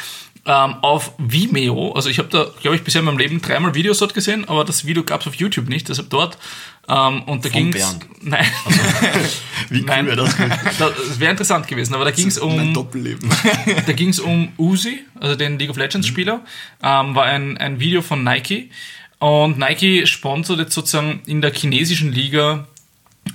Ähm, 0.46 0.76
auf 0.80 1.12
Vimeo, 1.18 1.92
also 1.92 2.08
ich 2.08 2.18
habe 2.18 2.28
da, 2.28 2.46
glaube 2.62 2.74
ich, 2.74 2.82
bisher 2.82 3.00
in 3.00 3.04
meinem 3.04 3.18
Leben 3.18 3.42
dreimal 3.42 3.74
Videos 3.74 3.98
dort 3.98 4.14
gesehen, 4.14 4.48
aber 4.48 4.64
das 4.64 4.86
Video 4.86 5.04
gab 5.04 5.20
es 5.20 5.26
auf 5.26 5.34
YouTube 5.34 5.68
nicht, 5.68 5.88
deshalb 5.88 6.08
dort. 6.08 6.38
Ähm, 6.88 7.22
und 7.24 7.44
da 7.44 7.50
ging 7.50 7.70
Bernd. 7.70 8.06
Nein. 8.22 8.46
Wie 9.68 9.80
cool 9.80 9.86
Nein. 9.86 10.06
wäre 10.06 10.16
das? 10.16 10.34
Das 10.78 11.20
wäre 11.20 11.32
interessant 11.32 11.68
gewesen, 11.68 11.94
aber 11.94 12.04
da 12.04 12.10
ging 12.10 12.28
es 12.28 12.40
mein 12.40 12.68
um, 12.68 12.74
Doppelleben. 12.74 13.28
da 13.86 13.92
ging 13.92 14.08
es 14.08 14.18
um 14.18 14.52
Uzi, 14.56 15.04
also 15.20 15.36
den 15.36 15.58
League 15.58 15.70
of 15.70 15.76
Legends 15.76 16.06
Spieler, 16.06 16.40
ähm, 16.82 17.14
war 17.14 17.24
ein, 17.24 17.58
ein 17.58 17.78
Video 17.78 18.00
von 18.00 18.24
Nike 18.24 18.70
und 19.20 19.58
Nike 19.58 20.06
sponsert 20.06 20.58
jetzt 20.58 20.72
sozusagen 20.72 21.20
in 21.26 21.42
der 21.42 21.52
chinesischen 21.52 22.10
Liga 22.10 22.66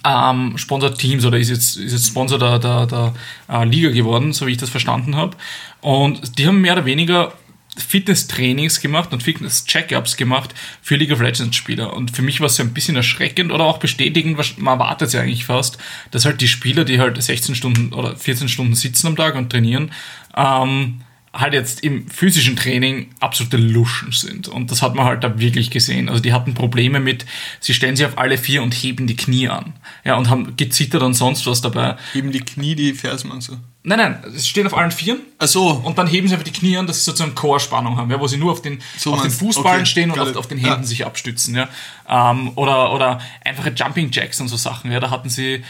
ähm, 0.04 0.58
sponsert 0.58 0.98
Teams 1.00 1.26
oder 1.26 1.38
ist 1.38 1.50
jetzt, 1.50 1.78
ist 1.78 1.92
jetzt 1.94 2.08
Sponsor 2.08 2.38
der, 2.40 2.60
der, 2.60 2.86
der 2.88 3.14
äh, 3.50 3.66
Liga 3.66 3.90
geworden, 3.90 4.34
so 4.34 4.48
wie 4.48 4.52
ich 4.52 4.58
das 4.58 4.70
verstanden 4.70 5.16
habe. 5.16 5.38
Und 5.82 6.38
die 6.38 6.48
haben 6.48 6.62
mehr 6.62 6.74
oder 6.74 6.86
weniger 6.86 7.34
Fitness-Trainings 7.78 8.80
gemacht 8.82 9.12
und 9.14 9.22
Fitness-Check-Ups 9.24 10.18
gemacht 10.18 10.54
für 10.82 10.96
League 10.96 11.12
of 11.12 11.22
Legends-Spieler. 11.22 11.94
Und 11.94 12.12
für 12.16 12.22
mich 12.22 12.40
war 12.40 12.48
es 12.48 12.56
so 12.56 12.64
ein 12.64 12.74
bisschen 12.74 12.96
erschreckend 12.96 13.52
oder 13.52 13.66
auch 13.66 13.78
bestätigend, 13.80 14.38
was- 14.38 14.58
man 14.58 14.80
erwartet 14.80 15.14
ja 15.14 15.22
eigentlich 15.22 15.46
fast, 15.46 15.78
dass 16.12 16.26
halt 16.26 16.42
die 16.42 16.48
Spieler, 16.48 16.86
die 16.86 17.00
halt 17.00 17.22
16 17.22 17.56
Stunden 17.56 17.94
oder 17.94 18.16
14 18.16 18.48
Stunden 18.50 18.76
sitzen 18.76 19.08
am 19.08 19.16
Tag 19.16 19.36
und 19.36 19.50
trainieren, 19.50 19.92
ähm, 20.36 21.02
halt 21.36 21.54
jetzt 21.54 21.84
im 21.84 22.08
physischen 22.10 22.56
Training 22.56 23.10
absolute 23.20 23.58
Luschen 23.58 24.12
sind. 24.12 24.48
Und 24.48 24.72
das 24.72 24.82
hat 24.82 24.96
man 24.96 25.06
halt 25.06 25.24
da 25.24 25.38
wirklich 25.40 25.70
gesehen. 25.70 26.08
Also 26.10 26.22
die 26.22 26.34
hatten 26.34 26.54
Probleme 26.54 27.00
mit, 27.00 27.26
sie 27.60 27.74
stellen 27.74 27.96
sich 27.96 28.06
auf 28.06 28.18
alle 28.18 28.38
vier 28.38 28.64
und 28.64 28.74
heben 28.74 29.06
die 29.06 29.16
Knie 29.16 29.50
an. 29.50 29.74
Ja, 30.04 30.16
und 30.16 30.30
haben 30.30 30.56
gezittert 30.58 31.04
und 31.04 31.14
sonst 31.14 31.46
was 31.46 31.62
dabei. 31.62 31.98
Eben 32.14 32.32
die 32.32 32.40
Knie, 32.40 32.76
die 32.76 32.94
Fersen 32.94 33.32
und 33.32 33.42
so. 33.42 33.58
Nein, 33.84 34.00
nein, 34.00 34.24
sie 34.34 34.48
stehen 34.48 34.66
auf 34.66 34.76
allen 34.76 34.90
Vieren 34.90 35.20
Ach 35.38 35.48
so. 35.48 35.70
und 35.70 35.98
dann 36.00 36.08
heben 36.08 36.28
sie 36.28 36.34
einfach 36.34 36.46
die 36.46 36.52
Knie 36.52 36.76
an, 36.78 36.88
dass 36.88 37.00
sie 37.00 37.04
sozusagen 37.04 37.36
Core-Spannung 37.36 37.98
haben, 37.98 38.10
ja, 38.10 38.20
wo 38.20 38.26
sie 38.28 38.38
nur 38.38 38.52
auf 38.52 38.64
den, 38.64 38.82
So 38.98 39.14
auf 39.14 39.22
den 39.22 39.30
Fußballen 39.30 39.82
okay, 39.82 39.86
stehen 39.86 40.10
und 40.12 40.18
auf, 40.20 40.36
auf 40.36 40.48
den 40.48 40.58
Händen 40.58 40.82
Ja. 40.82 40.88
sich 40.88 41.06
abstützen. 41.06 41.54
Ja. 41.56 41.70
Ähm, 42.10 42.54
oder, 42.56 42.94
oder 42.94 43.20
einfache 43.44 43.72
Jumping 43.76 44.10
Jacks 44.12 44.42
und 44.42 44.48
so 44.48 44.58
Sachen. 44.58 44.92
Ja, 44.92 45.00
da 45.00 45.12
hatten 45.12 45.30
sie, 45.30 45.64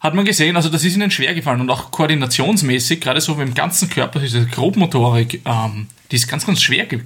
hat 0.00 0.14
man 0.14 0.24
gesehen, 0.24 0.56
also 0.56 0.68
das 0.68 0.84
ist 0.84 0.96
ihnen 0.96 1.10
schwer 1.10 1.34
gefallen 1.34 1.60
und 1.60 1.70
auch 1.70 1.90
koordinationsmäßig, 1.90 3.00
gerade 3.00 3.20
so 3.20 3.40
im 3.40 3.54
ganzen 3.54 3.90
Körper, 3.90 4.20
diese 4.20 4.46
Grobmotorik, 4.46 5.42
ähm, 5.44 5.88
die 6.10 6.16
ist 6.16 6.26
ganz, 6.26 6.46
ganz 6.46 6.62
schwer, 6.62 6.86
ge 6.86 7.00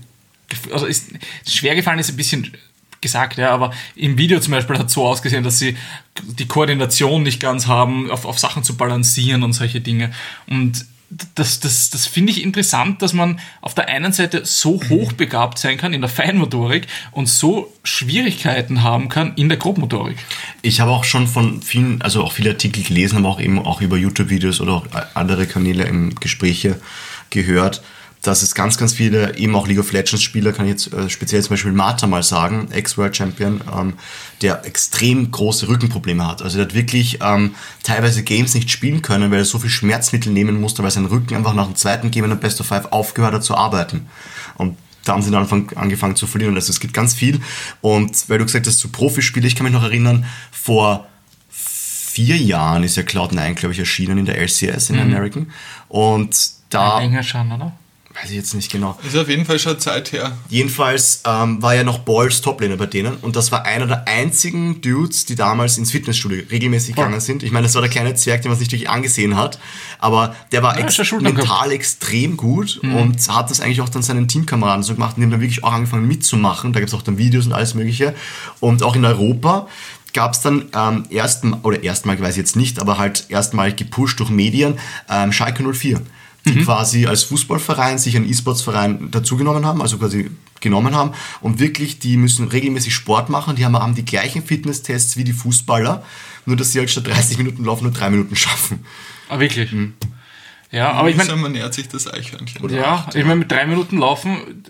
also 0.70 0.86
ist, 0.86 1.10
schwer 1.46 1.74
gefallen 1.74 1.98
ist 1.98 2.10
ein 2.10 2.16
bisschen 2.16 2.52
gesagt, 3.00 3.36
ja, 3.36 3.50
aber 3.50 3.72
im 3.96 4.16
Video 4.16 4.40
zum 4.40 4.52
Beispiel 4.52 4.78
hat 4.78 4.86
es 4.86 4.94
so 4.94 5.06
ausgesehen, 5.06 5.44
dass 5.44 5.58
sie 5.58 5.76
die 6.22 6.46
Koordination 6.46 7.22
nicht 7.22 7.40
ganz 7.40 7.66
haben, 7.66 8.10
auf, 8.10 8.24
auf 8.24 8.38
Sachen 8.38 8.62
zu 8.64 8.76
balancieren 8.76 9.42
und 9.42 9.52
solche 9.52 9.80
Dinge. 9.80 10.12
Und 10.46 10.86
das, 11.34 11.60
das, 11.60 11.90
das 11.90 12.06
finde 12.06 12.32
ich 12.32 12.42
interessant, 12.42 13.02
dass 13.02 13.12
man 13.12 13.40
auf 13.60 13.74
der 13.74 13.88
einen 13.88 14.12
Seite 14.12 14.44
so 14.44 14.80
hochbegabt 14.88 15.58
sein 15.58 15.76
kann 15.76 15.92
in 15.92 16.00
der 16.00 16.10
Feinmotorik 16.10 16.86
und 17.12 17.28
so 17.28 17.72
Schwierigkeiten 17.82 18.82
haben 18.82 19.08
kann 19.08 19.34
in 19.36 19.48
der 19.48 19.58
Grobmotorik. 19.58 20.16
Ich 20.62 20.80
habe 20.80 20.90
auch 20.90 21.04
schon 21.04 21.26
von 21.26 21.62
vielen, 21.62 22.02
also 22.02 22.22
auch 22.22 22.32
viele 22.32 22.50
Artikel 22.50 22.82
gelesen, 22.82 23.18
aber 23.18 23.28
auch 23.28 23.40
eben 23.40 23.58
auch 23.58 23.80
über 23.80 23.96
YouTube-Videos 23.96 24.60
oder 24.60 24.72
auch 24.72 24.86
andere 25.14 25.46
Kanäle 25.46 25.84
im 25.84 26.14
Gespräche 26.16 26.80
gehört, 27.30 27.82
dass 28.24 28.42
es 28.42 28.54
ganz, 28.54 28.78
ganz 28.78 28.94
viele 28.94 29.36
eben 29.36 29.54
auch 29.54 29.68
League 29.68 29.78
of 29.78 29.92
Legends-Spieler, 29.92 30.52
kann 30.52 30.64
ich 30.64 30.72
jetzt 30.72 30.92
äh, 30.92 31.10
speziell 31.10 31.42
zum 31.42 31.50
Beispiel 31.50 31.72
Mata 31.72 32.06
mal 32.06 32.22
sagen, 32.22 32.68
Ex-World 32.70 33.14
Champion, 33.14 33.60
ähm, 33.70 33.94
der 34.40 34.64
extrem 34.64 35.30
große 35.30 35.68
Rückenprobleme 35.68 36.26
hat. 36.26 36.40
Also 36.40 36.56
der 36.56 36.66
hat 36.66 36.74
wirklich 36.74 37.18
ähm, 37.22 37.54
teilweise 37.82 38.22
Games 38.22 38.54
nicht 38.54 38.70
spielen 38.70 39.02
können, 39.02 39.30
weil 39.30 39.40
er 39.40 39.44
so 39.44 39.58
viel 39.58 39.68
Schmerzmittel 39.68 40.32
nehmen 40.32 40.58
musste, 40.58 40.82
weil 40.82 40.90
sein 40.90 41.04
Rücken 41.04 41.36
einfach 41.36 41.52
nach 41.52 41.66
dem 41.66 41.76
zweiten 41.76 42.10
Game 42.10 42.24
in 42.24 42.30
der 42.30 42.36
Best 42.36 42.60
of 42.62 42.66
Five 42.66 42.86
aufgehört 42.92 43.34
hat 43.34 43.44
zu 43.44 43.56
arbeiten. 43.56 44.06
Und 44.56 44.78
da 45.04 45.12
haben 45.12 45.22
sie 45.22 45.30
dann 45.30 45.46
angefangen 45.74 46.16
zu 46.16 46.26
verlieren. 46.26 46.54
Also 46.54 46.70
es 46.70 46.80
gibt 46.80 46.94
ganz 46.94 47.12
viel. 47.12 47.40
Und 47.82 48.30
weil 48.30 48.38
du 48.38 48.44
gesagt 48.46 48.66
hast, 48.66 48.78
zu 48.78 48.88
Profispiele, 48.88 49.46
ich 49.46 49.54
kann 49.54 49.64
mich 49.64 49.74
noch 49.74 49.82
erinnern, 49.82 50.24
vor 50.50 51.06
vier 51.50 52.38
Jahren 52.38 52.84
ist 52.84 52.96
ja 52.96 53.02
Cloud9, 53.02 53.52
glaube 53.52 53.74
ich, 53.74 53.78
erschienen 53.78 54.16
in 54.16 54.24
der 54.24 54.38
LCS 54.38 54.88
in 54.88 54.98
American. 54.98 55.50
Und 55.88 56.34
da, 56.70 57.00
Länger 57.00 57.22
schon, 57.22 57.52
oder? 57.52 57.72
Weiß 58.14 58.30
ich 58.30 58.36
jetzt 58.36 58.54
nicht 58.54 58.70
genau. 58.70 58.98
Ist 59.06 59.16
auf 59.16 59.28
jeden 59.28 59.44
Fall 59.44 59.58
schon 59.58 59.78
Zeit 59.78 60.12
her. 60.12 60.32
Jedenfalls 60.48 61.22
ähm, 61.26 61.60
war 61.60 61.74
ja 61.74 61.82
noch 61.82 61.98
Balls 61.98 62.40
Toplaner 62.40 62.76
bei 62.76 62.86
denen 62.86 63.16
und 63.16 63.34
das 63.36 63.50
war 63.50 63.64
einer 63.64 63.86
der 63.86 64.06
einzigen 64.06 64.80
Dudes, 64.80 65.26
die 65.26 65.34
damals 65.34 65.78
ins 65.78 65.90
Fitnessstudio 65.90 66.42
regelmäßig 66.50 66.94
gegangen 66.94 67.20
sind. 67.20 67.42
Ich 67.42 67.50
meine, 67.50 67.66
das 67.66 67.74
war 67.74 67.82
der 67.82 67.90
kleine 67.90 68.14
Zwerg, 68.14 68.42
den 68.42 68.50
man 68.50 68.58
sich 68.58 68.70
wirklich 68.70 68.88
angesehen 68.88 69.36
hat, 69.36 69.58
aber 69.98 70.34
der 70.52 70.62
war 70.62 70.78
Ja, 70.78 70.84
ex 70.86 70.98
mental 71.12 71.32
gehabt. 71.34 71.72
extrem 71.72 72.36
gut 72.36 72.78
und 72.82 73.28
hat 73.28 73.50
das 73.50 73.60
eigentlich 73.60 73.80
auch 73.80 73.88
dann 73.88 74.02
seinen 74.02 74.28
Teamkameraden 74.28 74.82
so 74.82 74.94
gemacht 74.94 75.16
und 75.16 75.20
die 75.20 75.24
haben 75.24 75.30
dann 75.32 75.40
wirklich 75.40 75.64
auch 75.64 75.72
angefangen 75.72 76.06
mitzumachen. 76.06 76.72
Da 76.72 76.80
gibt 76.80 76.90
es 76.92 76.94
auch 76.98 77.02
dann 77.02 77.18
Videos 77.18 77.46
und 77.46 77.52
alles 77.52 77.74
mögliche 77.74 78.14
und 78.60 78.82
auch 78.82 78.94
in 78.96 79.04
Europa 79.04 79.66
gab 80.12 80.34
es 80.34 80.40
dann 80.42 80.66
ähm, 80.74 81.04
erstmal, 81.10 81.58
oder 81.64 81.82
erstmal 81.82 82.18
weiß 82.20 82.30
ich 82.34 82.36
jetzt 82.38 82.54
nicht, 82.54 82.78
aber 82.78 82.98
halt 82.98 83.26
erstmal 83.30 83.72
gepusht 83.74 84.20
durch 84.20 84.30
Medien, 84.30 84.78
ähm, 85.10 85.32
Schalke 85.32 85.64
04 85.64 86.00
die 86.44 86.62
quasi 86.62 87.06
als 87.06 87.24
Fußballverein 87.24 87.98
sich 87.98 88.16
einen 88.16 88.28
E-Sports-Verein 88.28 89.10
dazugenommen 89.10 89.64
haben, 89.64 89.80
also 89.80 89.98
quasi 89.98 90.30
genommen 90.60 90.94
haben. 90.94 91.12
Und 91.40 91.58
wirklich, 91.58 91.98
die 91.98 92.16
müssen 92.16 92.48
regelmäßig 92.48 92.94
Sport 92.94 93.28
machen. 93.28 93.56
Die 93.56 93.64
haben, 93.64 93.76
haben 93.76 93.94
die 93.94 94.04
gleichen 94.04 94.44
Fitnesstests 94.44 95.16
wie 95.16 95.24
die 95.24 95.32
Fußballer, 95.32 96.04
nur 96.46 96.56
dass 96.56 96.72
sie 96.72 96.80
halt 96.80 96.90
statt 96.90 97.06
30 97.06 97.38
Minuten 97.38 97.64
laufen 97.64 97.84
nur 97.84 97.92
drei 97.92 98.10
Minuten 98.10 98.36
schaffen. 98.36 98.84
Ah, 99.28 99.38
wirklich? 99.38 99.74
Ja, 100.70 100.92
aber 100.92 101.08
ich 101.08 101.16
meine, 101.16 101.36
man 101.36 101.52
nähert 101.52 101.72
sich 101.72 101.88
das 101.88 102.12
Eichhörnchen. 102.12 102.68
Ja, 102.70 103.06
ich 103.14 103.24
meine, 103.24 103.36
mit 103.36 103.50
drei 103.50 103.66
Minuten 103.66 103.98
laufen. 103.98 104.64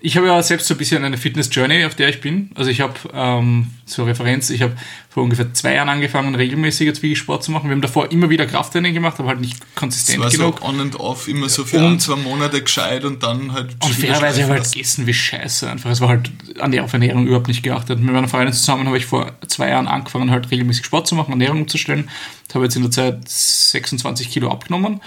Ich 0.00 0.16
habe 0.16 0.28
ja 0.28 0.40
selbst 0.44 0.66
so 0.68 0.74
ein 0.74 0.78
bisschen 0.78 1.04
eine 1.04 1.16
Fitness-Journey, 1.18 1.84
auf 1.84 1.96
der 1.96 2.08
ich 2.08 2.20
bin. 2.20 2.50
Also 2.54 2.70
ich 2.70 2.80
habe 2.80 2.94
ähm, 3.12 3.72
zur 3.84 4.06
Referenz, 4.06 4.48
ich 4.50 4.62
habe 4.62 4.76
vor 5.08 5.24
ungefähr 5.24 5.52
zwei 5.54 5.74
Jahren 5.74 5.88
angefangen, 5.88 6.36
regelmäßig 6.36 6.86
jetzt 6.86 7.02
wirklich 7.02 7.18
Sport 7.18 7.42
zu 7.42 7.50
machen. 7.50 7.64
Wir 7.68 7.72
haben 7.72 7.80
davor 7.82 8.12
immer 8.12 8.30
wieder 8.30 8.46
Krafttraining 8.46 8.94
gemacht, 8.94 9.18
aber 9.18 9.30
halt 9.30 9.40
nicht 9.40 9.56
konsistent 9.74 10.20
war 10.20 10.30
so 10.30 10.38
genug. 10.38 10.62
on 10.62 10.80
and 10.80 11.00
off, 11.00 11.26
immer 11.26 11.48
so 11.48 11.64
für 11.64 11.78
Und- 11.78 11.84
ein, 11.94 12.00
zwei 12.00 12.14
Monate 12.14 12.62
gescheit 12.62 13.04
und 13.04 13.24
dann 13.24 13.52
halt. 13.52 13.72
Und 13.82 13.92
fairerweise 13.92 14.44
habe 14.44 14.54
ich 14.54 14.60
halt 14.60 14.72
gegessen 14.72 15.06
wie 15.08 15.14
scheiße 15.14 15.68
einfach. 15.68 15.90
Es 15.90 16.00
war 16.00 16.08
halt 16.10 16.30
an 16.60 16.70
die 16.70 16.80
auf 16.80 16.92
Ernährung 16.92 17.26
überhaupt 17.26 17.48
nicht 17.48 17.64
geachtet. 17.64 17.98
Mit 17.98 18.14
meiner 18.14 18.28
Freundin 18.28 18.52
zusammen 18.54 18.86
habe 18.86 18.98
ich 18.98 19.06
vor 19.06 19.32
zwei 19.48 19.70
Jahren 19.70 19.88
angefangen, 19.88 20.30
halt 20.30 20.48
regelmäßig 20.52 20.84
Sport 20.84 21.08
zu 21.08 21.16
machen, 21.16 21.32
Ernährung 21.32 21.62
umzustellen. 21.62 22.08
Habe 22.54 22.64
jetzt 22.66 22.76
in 22.76 22.82
der 22.82 22.90
Zeit 22.92 23.28
26 23.28 24.30
Kilo 24.30 24.50
abgenommen. 24.50 25.00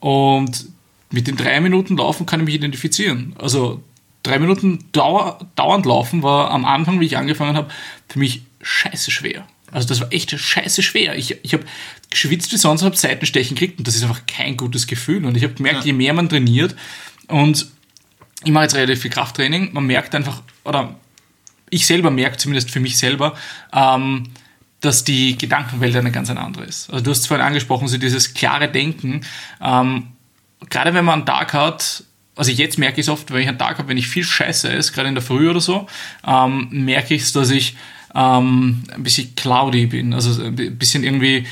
Und 0.00 0.66
mit 1.10 1.26
den 1.28 1.36
drei 1.36 1.60
Minuten 1.60 1.96
Laufen 1.96 2.26
kann 2.26 2.40
ich 2.40 2.46
mich 2.46 2.54
identifizieren. 2.56 3.34
Also 3.38 3.82
drei 4.24 4.40
Minuten 4.40 4.80
Dauer, 4.90 5.38
dauernd 5.54 5.86
laufen 5.86 6.24
war 6.24 6.50
am 6.50 6.64
Anfang, 6.64 6.98
wie 6.98 7.06
ich 7.06 7.16
angefangen 7.16 7.56
habe, 7.56 7.68
für 8.08 8.18
mich 8.18 8.42
scheiße 8.62 9.12
schwer. 9.12 9.46
Also 9.70 9.86
das 9.88 10.00
war 10.00 10.12
echt 10.12 10.30
scheiße 10.38 10.82
schwer. 10.82 11.16
Ich, 11.16 11.36
ich 11.44 11.52
habe 11.52 11.64
geschwitzt 12.10 12.52
wie 12.52 12.56
sonst, 12.56 12.82
habe 12.82 12.96
Seitenstechen 12.96 13.54
gekriegt 13.56 13.78
und 13.78 13.86
das 13.86 13.94
ist 13.96 14.02
einfach 14.02 14.26
kein 14.26 14.56
gutes 14.56 14.86
Gefühl. 14.86 15.24
Und 15.24 15.36
ich 15.36 15.44
habe 15.44 15.54
gemerkt, 15.54 15.80
Ja. 15.80 15.86
je 15.86 15.92
mehr 15.92 16.12
man 16.14 16.28
trainiert 16.28 16.74
und 17.28 17.66
ich 18.44 18.52
mache 18.52 18.64
jetzt 18.64 18.74
relativ 18.74 19.00
viel 19.02 19.10
Krafttraining, 19.10 19.72
man 19.72 19.86
merkt 19.86 20.14
einfach, 20.14 20.42
oder 20.64 20.94
ich 21.70 21.86
selber 21.86 22.10
merke 22.10 22.36
zumindest 22.36 22.70
für 22.70 22.80
mich 22.80 22.96
selber, 22.98 23.34
ähm, 23.72 24.30
dass 24.80 25.02
die 25.02 25.36
Gedankenwelt 25.38 25.96
eine 25.96 26.12
ganz 26.12 26.30
eine 26.30 26.40
andere 26.40 26.64
ist. 26.64 26.90
Also 26.90 27.02
du 27.04 27.10
hast 27.10 27.20
es 27.20 27.26
vorhin 27.26 27.44
angesprochen, 27.44 27.88
so 27.88 27.96
dieses 27.96 28.34
klare 28.34 28.70
Denken. 28.70 29.22
Ähm, 29.62 30.08
gerade 30.70 30.94
wenn 30.94 31.04
man 31.04 31.20
einen 31.20 31.26
Tag 31.26 31.52
hat, 31.54 32.04
also 32.36 32.50
jetzt 32.50 32.78
merke 32.78 33.00
ich 33.00 33.06
es 33.06 33.10
oft, 33.10 33.32
wenn 33.32 33.42
ich 33.42 33.48
einen 33.48 33.58
Tag 33.58 33.78
habe, 33.78 33.88
wenn 33.88 33.96
ich 33.96 34.08
viel 34.08 34.24
Scheiße 34.24 34.72
esse, 34.72 34.92
gerade 34.92 35.08
in 35.08 35.14
der 35.14 35.22
Früh 35.22 35.48
oder 35.48 35.60
so, 35.60 35.86
ähm, 36.26 36.68
merke 36.70 37.14
ich 37.14 37.22
es, 37.22 37.32
dass 37.32 37.50
ich 37.50 37.76
ähm, 38.14 38.82
ein 38.92 39.02
bisschen 39.02 39.34
cloudy 39.34 39.86
bin, 39.86 40.14
also 40.14 40.42
ein 40.42 40.78
bisschen 40.78 41.04
irgendwie 41.04 41.46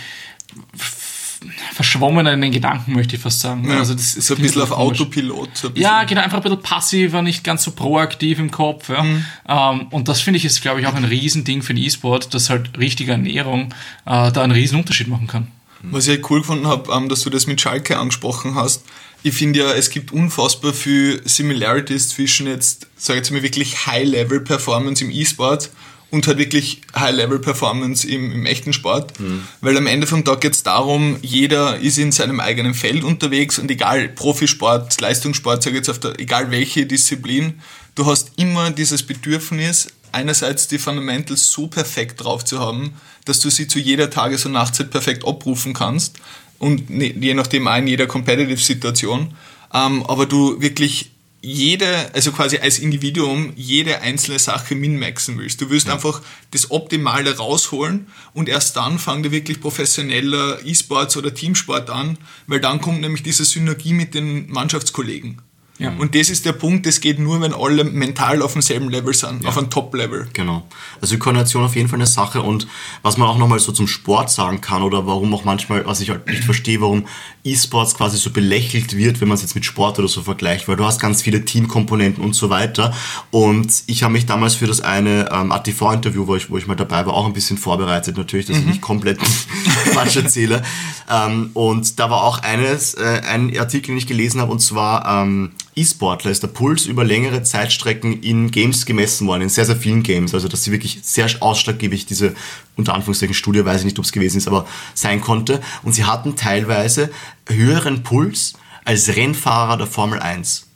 verschwommener 1.74 2.32
in 2.32 2.40
den 2.40 2.52
Gedanken, 2.52 2.92
möchte 2.92 3.16
ich 3.16 3.22
fast 3.22 3.40
sagen. 3.40 3.68
Ja, 3.68 3.78
also 3.78 3.94
das 3.94 4.14
ist 4.14 4.26
so 4.26 4.34
ein 4.34 4.42
bisschen 4.42 4.62
auf 4.62 4.70
komisch. 4.70 5.00
Autopilot. 5.00 5.56
So 5.56 5.68
ein 5.68 5.74
bisschen. 5.74 5.90
Ja, 5.90 6.04
genau, 6.04 6.20
einfach 6.20 6.38
ein 6.38 6.42
bisschen 6.42 6.62
passiver, 6.62 7.22
nicht 7.22 7.42
ganz 7.42 7.64
so 7.64 7.72
proaktiv 7.72 8.38
im 8.38 8.50
Kopf. 8.50 8.88
Ja. 8.88 9.02
Mhm. 9.02 9.24
Ähm, 9.48 9.86
und 9.90 10.08
das 10.08 10.20
finde 10.20 10.38
ich 10.38 10.44
ist, 10.44 10.62
glaube 10.62 10.80
ich, 10.80 10.86
auch 10.86 10.94
ein 10.94 11.04
Riesending 11.04 11.62
für 11.62 11.74
den 11.74 11.82
E-Sport, 11.82 12.32
dass 12.34 12.50
halt 12.50 12.78
richtige 12.78 13.12
Ernährung 13.12 13.74
äh, 14.06 14.30
da 14.30 14.42
einen 14.42 14.52
riesen 14.52 14.78
Unterschied 14.78 15.08
machen 15.08 15.26
kann. 15.26 15.48
Was 15.90 16.06
ich 16.06 16.10
halt 16.10 16.30
cool 16.30 16.40
gefunden 16.40 16.66
habe, 16.66 16.92
ähm, 16.92 17.08
dass 17.08 17.22
du 17.22 17.30
das 17.30 17.46
mit 17.46 17.60
Schalke 17.60 17.98
angesprochen 17.98 18.54
hast. 18.54 18.84
Ich 19.24 19.34
finde 19.34 19.60
ja, 19.60 19.72
es 19.72 19.90
gibt 19.90 20.12
unfassbar 20.12 20.72
viel 20.72 21.20
Similarities 21.24 22.10
zwischen 22.10 22.46
jetzt, 22.46 22.86
sage 22.96 23.18
ich 23.18 23.24
jetzt 23.24 23.32
mal, 23.32 23.42
wirklich 23.42 23.86
High-Level-Performance 23.86 25.04
im 25.04 25.10
E-Sport 25.10 25.70
und 26.10 26.26
halt 26.26 26.38
wirklich 26.38 26.82
High-Level-Performance 26.94 28.06
im, 28.06 28.32
im 28.32 28.46
echten 28.46 28.72
Sport. 28.72 29.14
Weil 29.60 29.76
am 29.76 29.86
Ende 29.86 30.06
vom 30.06 30.24
Tag 30.24 30.40
geht 30.40 30.52
es 30.52 30.62
darum, 30.62 31.16
jeder 31.22 31.78
ist 31.78 31.98
in 31.98 32.12
seinem 32.12 32.38
eigenen 32.40 32.74
Feld 32.74 33.02
unterwegs 33.02 33.58
und 33.58 33.70
egal, 33.70 34.08
Profisport, 34.08 35.00
Leistungssport, 35.00 35.62
sage 35.62 35.76
ich 35.76 35.80
jetzt 35.80 35.88
auf 35.88 36.00
der, 36.00 36.18
egal 36.20 36.50
welche 36.50 36.84
Disziplin, 36.84 37.60
du 37.94 38.06
hast 38.06 38.32
immer 38.36 38.70
dieses 38.70 39.04
Bedürfnis, 39.04 39.88
einerseits 40.12 40.68
die 40.68 40.78
Fundamentals 40.78 41.50
so 41.50 41.66
perfekt 41.66 42.22
drauf 42.22 42.44
zu 42.44 42.60
haben, 42.60 42.94
dass 43.24 43.40
du 43.40 43.50
sie 43.50 43.68
zu 43.68 43.78
jeder 43.78 44.10
Tages- 44.10 44.46
und 44.46 44.52
Nachtzeit 44.52 44.90
perfekt 44.90 45.26
abrufen 45.26 45.74
kannst 45.74 46.18
und 46.58 46.90
ne- 46.90 47.12
je 47.12 47.34
nachdem 47.34 47.68
auch 47.68 47.76
in 47.76 47.86
jeder 47.86 48.06
Competitive-Situation, 48.06 49.34
ähm, 49.74 50.04
aber 50.06 50.26
du 50.26 50.60
wirklich 50.60 51.10
jede, 51.44 52.14
also 52.14 52.30
quasi 52.30 52.58
als 52.58 52.78
Individuum, 52.78 53.52
jede 53.56 54.00
einzelne 54.00 54.38
Sache 54.38 54.76
min-maxen 54.76 55.36
willst. 55.38 55.60
Du 55.60 55.70
willst 55.70 55.90
einfach 55.90 56.22
das 56.52 56.70
Optimale 56.70 57.36
rausholen 57.36 58.06
und 58.32 58.48
erst 58.48 58.76
dann 58.76 59.00
fangen 59.00 59.24
dir 59.24 59.32
wirklich 59.32 59.60
professioneller 59.60 60.64
E-Sports 60.64 61.16
oder 61.16 61.34
Teamsport 61.34 61.90
an, 61.90 62.16
weil 62.46 62.60
dann 62.60 62.80
kommt 62.80 63.00
nämlich 63.00 63.24
diese 63.24 63.44
Synergie 63.44 63.92
mit 63.92 64.14
den 64.14 64.50
Mannschaftskollegen. 64.50 65.42
Ja. 65.82 65.92
Und 65.98 66.14
das 66.14 66.30
ist 66.30 66.44
der 66.44 66.52
Punkt, 66.52 66.86
das 66.86 67.00
geht 67.00 67.18
nur, 67.18 67.40
wenn 67.40 67.52
alle 67.52 67.84
mental 67.84 68.40
auf 68.42 68.52
demselben 68.52 68.88
Level 68.88 69.12
sind, 69.12 69.44
auf 69.44 69.58
einem 69.58 69.68
Top-Level. 69.68 70.28
Genau. 70.32 70.66
Also 71.00 71.18
Koordination 71.18 71.64
auf 71.64 71.74
jeden 71.74 71.88
Fall 71.88 71.98
eine 71.98 72.06
Sache 72.06 72.40
und 72.40 72.68
was 73.02 73.16
man 73.16 73.28
auch 73.28 73.38
nochmal 73.38 73.58
so 73.58 73.72
zum 73.72 73.88
Sport 73.88 74.30
sagen 74.30 74.60
kann 74.60 74.82
oder 74.82 75.06
warum 75.06 75.34
auch 75.34 75.44
manchmal, 75.44 75.84
was 75.84 76.00
ich 76.00 76.10
halt 76.10 76.26
nicht 76.28 76.44
verstehe, 76.44 76.80
warum 76.80 77.06
E-Sports 77.44 77.94
quasi 77.94 78.16
so 78.16 78.30
belächelt 78.30 78.96
wird, 78.96 79.20
wenn 79.20 79.28
man 79.28 79.34
es 79.34 79.42
jetzt 79.42 79.54
mit 79.54 79.64
Sport 79.64 79.98
oder 79.98 80.08
so 80.08 80.22
vergleicht, 80.22 80.68
weil 80.68 80.76
du 80.76 80.84
hast 80.84 81.00
ganz 81.00 81.22
viele 81.22 81.44
Teamkomponenten 81.44 82.22
und 82.22 82.34
so 82.34 82.50
weiter 82.50 82.94
und 83.30 83.70
ich 83.86 84.04
habe 84.04 84.12
mich 84.12 84.26
damals 84.26 84.54
für 84.54 84.66
das 84.66 84.80
eine 84.80 85.28
ähm, 85.32 85.50
ATV-Interview, 85.50 86.26
wo 86.26 86.36
ich, 86.36 86.50
wo 86.50 86.58
ich 86.58 86.66
mal 86.66 86.76
dabei 86.76 87.04
war, 87.06 87.14
auch 87.14 87.26
ein 87.26 87.32
bisschen 87.32 87.58
vorbereitet 87.58 88.16
natürlich, 88.16 88.46
dass 88.46 88.58
ich 88.58 88.66
nicht 88.66 88.80
komplett 88.80 89.18
Quatsch 89.92 90.16
erzähle 90.16 90.62
ähm, 91.10 91.50
und 91.54 91.98
da 91.98 92.10
war 92.10 92.22
auch 92.22 92.38
eines, 92.38 92.94
äh, 92.94 93.22
ein 93.26 93.56
Artikel, 93.58 93.88
den 93.88 93.98
ich 93.98 94.06
gelesen 94.06 94.40
habe 94.40 94.52
und 94.52 94.60
zwar 94.60 95.22
ähm, 95.22 95.52
E-Sportler 95.74 96.30
ist 96.30 96.42
der 96.42 96.48
Puls 96.48 96.86
über 96.86 97.04
längere 97.04 97.42
Zeitstrecken 97.42 98.22
in 98.22 98.50
Games 98.50 98.84
gemessen 98.84 99.26
worden, 99.26 99.42
in 99.42 99.48
sehr, 99.48 99.64
sehr 99.64 99.76
vielen 99.76 100.02
Games. 100.02 100.34
Also, 100.34 100.48
dass 100.48 100.64
sie 100.64 100.72
wirklich 100.72 101.00
sehr 101.02 101.28
ausschlaggebig 101.40 102.06
diese, 102.06 102.34
unter 102.76 102.94
Anführungszeichen, 102.94 103.34
Studie, 103.34 103.64
weiß 103.64 103.80
ich 103.80 103.86
nicht, 103.86 103.98
ob 103.98 104.04
es 104.04 104.12
gewesen 104.12 104.38
ist, 104.38 104.48
aber 104.48 104.66
sein 104.94 105.20
konnte. 105.20 105.60
Und 105.82 105.94
sie 105.94 106.04
hatten 106.04 106.36
teilweise 106.36 107.10
höheren 107.48 108.02
Puls 108.02 108.54
als 108.84 109.16
Rennfahrer 109.16 109.76
der 109.78 109.86
Formel 109.86 110.18
1. 110.18 110.66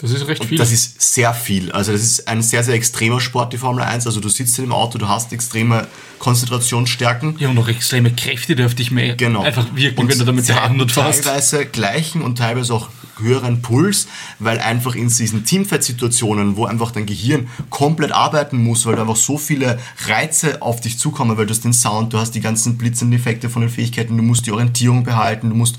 Das 0.00 0.10
ist 0.10 0.26
recht 0.28 0.44
viel. 0.44 0.58
Das 0.58 0.72
ist 0.72 1.00
sehr 1.00 1.32
viel. 1.32 1.72
Also 1.72 1.92
das 1.92 2.02
ist 2.02 2.28
ein 2.28 2.42
sehr, 2.42 2.62
sehr 2.62 2.74
extremer 2.74 3.18
Sport, 3.20 3.52
die 3.54 3.58
Formel 3.58 3.82
1. 3.82 4.06
Also 4.06 4.20
du 4.20 4.28
sitzt 4.28 4.58
in 4.58 4.66
dem 4.66 4.72
Auto, 4.72 4.98
du 4.98 5.08
hast 5.08 5.32
extreme 5.32 5.86
Konzentrationsstärken. 6.18 7.36
ja, 7.38 7.48
und 7.48 7.54
noch 7.54 7.68
extreme 7.68 8.12
Kräfte, 8.12 8.56
die 8.56 8.64
auf 8.64 8.74
dich 8.74 8.90
mehr 8.90 9.16
Genau. 9.16 9.42
einfach 9.42 9.66
wirken, 9.74 10.00
Und 10.00 10.08
wenn 10.10 10.18
du 10.18 10.24
damit 10.24 10.46
sie 10.46 10.54
haben 10.54 10.78
300 10.78 10.92
fährst. 10.92 11.24
Teilweise 11.24 11.66
gleichen 11.66 12.22
und 12.22 12.36
teilweise 12.36 12.74
auch 12.74 12.88
höheren 13.18 13.62
Puls, 13.62 14.06
weil 14.38 14.58
einfach 14.58 14.94
in 14.94 15.08
diesen 15.08 15.44
Teamfight-Situationen, 15.44 16.56
wo 16.56 16.66
einfach 16.66 16.90
dein 16.90 17.06
Gehirn 17.06 17.48
komplett 17.70 18.12
arbeiten 18.12 18.62
muss, 18.62 18.84
weil 18.84 18.96
da 18.96 19.02
einfach 19.02 19.16
so 19.16 19.38
viele 19.38 19.78
Reize 20.06 20.60
auf 20.60 20.82
dich 20.82 20.98
zukommen, 20.98 21.38
weil 21.38 21.46
du 21.46 21.54
hast 21.54 21.64
den 21.64 21.72
Sound, 21.72 22.12
du 22.12 22.18
hast 22.18 22.32
die 22.32 22.40
ganzen 22.42 22.76
blitzenden 22.76 23.18
Effekte 23.18 23.48
von 23.48 23.62
den 23.62 23.70
Fähigkeiten, 23.70 24.16
du 24.18 24.22
musst 24.22 24.44
die 24.46 24.52
Orientierung 24.52 25.04
behalten, 25.04 25.48
du 25.48 25.56
musst 25.56 25.76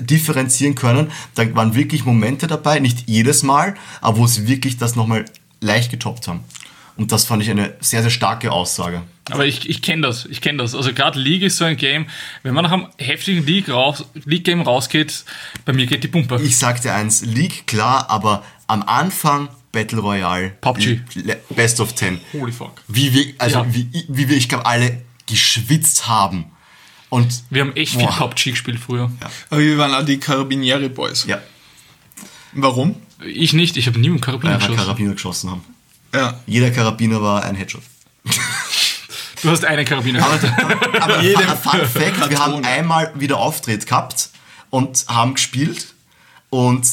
differenzieren 0.00 0.74
können. 0.74 1.10
Da 1.34 1.54
waren 1.54 1.74
wirklich 1.74 2.04
Momente 2.04 2.46
dabei, 2.46 2.78
nicht 2.78 3.08
jedes 3.08 3.42
Mal, 3.42 3.74
aber 4.00 4.18
wo 4.18 4.26
sie 4.26 4.46
wirklich 4.48 4.76
das 4.76 4.96
nochmal 4.96 5.24
leicht 5.60 5.90
getoppt 5.90 6.28
haben. 6.28 6.40
Und 6.96 7.12
das 7.12 7.24
fand 7.26 7.42
ich 7.42 7.50
eine 7.50 7.74
sehr, 7.80 8.02
sehr 8.02 8.10
starke 8.10 8.50
Aussage. 8.50 9.02
Aber 9.30 9.46
ich, 9.46 9.68
ich 9.68 9.82
kenne 9.82 10.02
das, 10.02 10.24
ich 10.26 10.40
kenne 10.40 10.58
das. 10.58 10.74
Also 10.74 10.92
gerade 10.92 11.18
League 11.18 11.42
ist 11.42 11.56
so 11.58 11.64
ein 11.64 11.76
Game, 11.76 12.06
wenn 12.42 12.54
man 12.54 12.64
nach 12.64 12.72
einem 12.72 12.86
heftigen 12.98 13.46
League 13.46 13.68
raus, 13.68 14.04
League-Game 14.24 14.62
rausgeht, 14.62 15.24
bei 15.64 15.72
mir 15.72 15.86
geht 15.86 16.02
die 16.02 16.08
Pumpe. 16.08 16.40
Ich 16.42 16.56
sagte 16.58 16.92
eins, 16.92 17.22
League 17.24 17.66
klar, 17.68 18.10
aber 18.10 18.42
am 18.66 18.82
Anfang 18.82 19.48
Battle 19.70 20.00
Royale. 20.00 20.50
PUBG. 20.60 21.00
Best 21.50 21.78
of 21.78 21.94
10. 21.94 22.20
Holy 22.32 22.50
fuck. 22.50 22.82
Wie 22.88 23.12
wir, 23.12 23.34
also 23.38 23.58
Ja. 23.60 23.66
wie, 23.72 23.88
wie 24.08 24.28
wir, 24.28 24.36
ich 24.36 24.48
glaube, 24.48 24.66
alle 24.66 25.02
geschwitzt 25.26 26.08
haben. 26.08 26.46
Und 27.10 27.42
Wir 27.50 27.62
haben 27.62 27.74
echt 27.74 27.92
viel 27.92 28.02
Boah. 28.06 28.28
PUBG 28.28 28.50
gespielt 28.50 28.78
früher. 28.78 29.10
Aber 29.50 29.60
wir 29.60 29.78
waren 29.78 29.94
auch 29.94 30.04
die 30.04 30.18
Carabinieri 30.18 30.88
Boys. 30.88 31.24
ja, 31.26 31.40
Warum? 32.52 32.96
Ich 33.24 33.52
nicht, 33.52 33.76
ich 33.76 33.86
habe 33.86 33.98
nie 33.98 34.10
mit 34.10 34.22
Karabiner 34.22 34.52
weil 34.54 34.60
wir 34.60 34.66
geschossen. 34.68 34.84
Karabiner 34.86 35.12
geschossen 35.14 35.50
haben. 35.50 35.64
Ja. 36.14 36.40
Jeder 36.46 36.70
Karabiner 36.70 37.20
war 37.20 37.44
ein 37.44 37.54
Headshot. 37.56 37.82
Du 39.42 39.50
hast 39.50 39.64
einen 39.64 39.84
Karabiner 39.84 40.18
gehabt. 40.20 40.44
Aber 41.02 41.20
jedem 41.22 41.46
Fun 41.56 41.80
Fact, 41.86 42.30
wir 42.30 42.38
haben 42.38 42.64
einmal 42.64 43.12
wieder 43.14 43.38
Auftritt 43.38 43.86
gehabt 43.86 44.30
und 44.70 45.04
haben 45.08 45.34
gespielt 45.34 45.94
und 46.50 46.86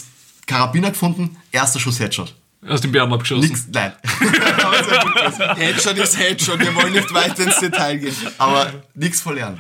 Karabiner 0.48 0.92
gefunden, 0.92 1.38
erster 1.52 1.80
Schuss 1.80 2.00
Headshot. 2.00 2.36
Aus 2.68 2.82
dem 2.82 2.92
Bären 2.92 3.12
abgeschossen. 3.14 3.48
Nix, 3.50 3.68
nein. 3.72 3.94
Headshot 5.58 5.98
ist 5.98 6.18
Headshot, 6.18 6.60
wir 6.60 6.74
wollen 6.76 6.94
nicht 6.94 7.14
weiter 7.14 7.44
ins 7.44 7.60
Detail 7.60 7.98
gehen. 7.98 8.16
Aber 8.38 8.74
nichts 8.96 9.22
verlernt. 9.22 9.60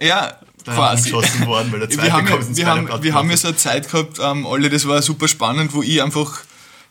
Ja, 0.00 0.38
Da 0.64 0.74
quasi. 0.74 1.10
geschossen 1.10 1.46
worden, 1.46 1.72
weil 1.72 1.80
der 1.80 1.90
zweite 1.90 2.06
wir 2.06 2.12
haben, 2.12 2.26
kommt 2.26 2.42
ja, 2.42 2.48
ins 2.48 2.56
wir, 2.56 2.66
haben, 2.66 2.86
Blatt 2.86 3.02
wir 3.02 3.14
haben 3.14 3.30
ja 3.30 3.36
so 3.36 3.48
eine 3.48 3.56
Zeit 3.56 3.90
gehabt, 3.90 4.18
ähm, 4.20 4.46
alle, 4.46 4.70
das 4.70 4.86
war 4.86 5.02
super 5.02 5.28
spannend, 5.28 5.74
wo 5.74 5.82
ich 5.82 6.02
einfach 6.02 6.42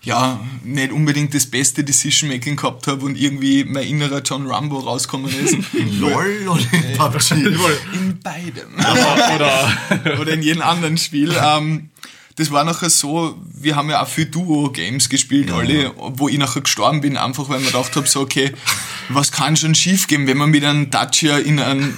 ja, 0.03 0.39
nicht 0.65 0.91
unbedingt 0.91 1.33
das 1.33 1.45
beste 1.45 1.83
Decision-Making 1.83 2.57
gehabt 2.57 2.87
habe 2.87 3.05
und 3.05 3.17
irgendwie 3.17 3.63
mein 3.63 3.87
innerer 3.87 4.21
John 4.21 4.45
Rambo 4.47 4.79
rausgekommen 4.79 5.33
ist. 5.33 5.53
In 5.73 5.99
LOL 6.01 6.47
oder 6.49 6.61
in 6.73 6.97
PUBG? 6.97 7.31
in 7.93 8.19
beidem. 8.21 8.73
Oder 8.75 10.19
Oder 10.19 10.33
in 10.33 10.41
jedem 10.41 10.61
anderen 10.61 10.97
Spiel. 10.97 11.33
Ähm, 11.41 11.89
das 12.35 12.51
war 12.51 12.65
nachher 12.65 12.89
so, 12.89 13.37
wir 13.53 13.75
haben 13.75 13.89
ja 13.89 14.01
auch 14.01 14.07
viel 14.07 14.25
Duo-Games 14.25 15.07
gespielt, 15.07 15.51
alle, 15.51 15.93
wo 15.95 16.27
ich 16.27 16.37
nachher 16.37 16.61
gestorben 16.61 16.99
bin, 16.99 17.15
einfach 17.15 17.47
weil 17.47 17.59
man 17.59 17.67
gedacht 17.67 17.95
habe, 17.95 18.07
so, 18.07 18.21
okay, 18.21 18.53
was 19.09 19.31
kann 19.31 19.55
schon 19.55 19.75
schief 19.75 20.07
gehen, 20.07 20.25
wenn 20.27 20.37
man 20.37 20.49
mit 20.49 20.65
einem 20.65 20.89
Dacia 20.89 21.37
in 21.37 21.59
ein 21.59 21.93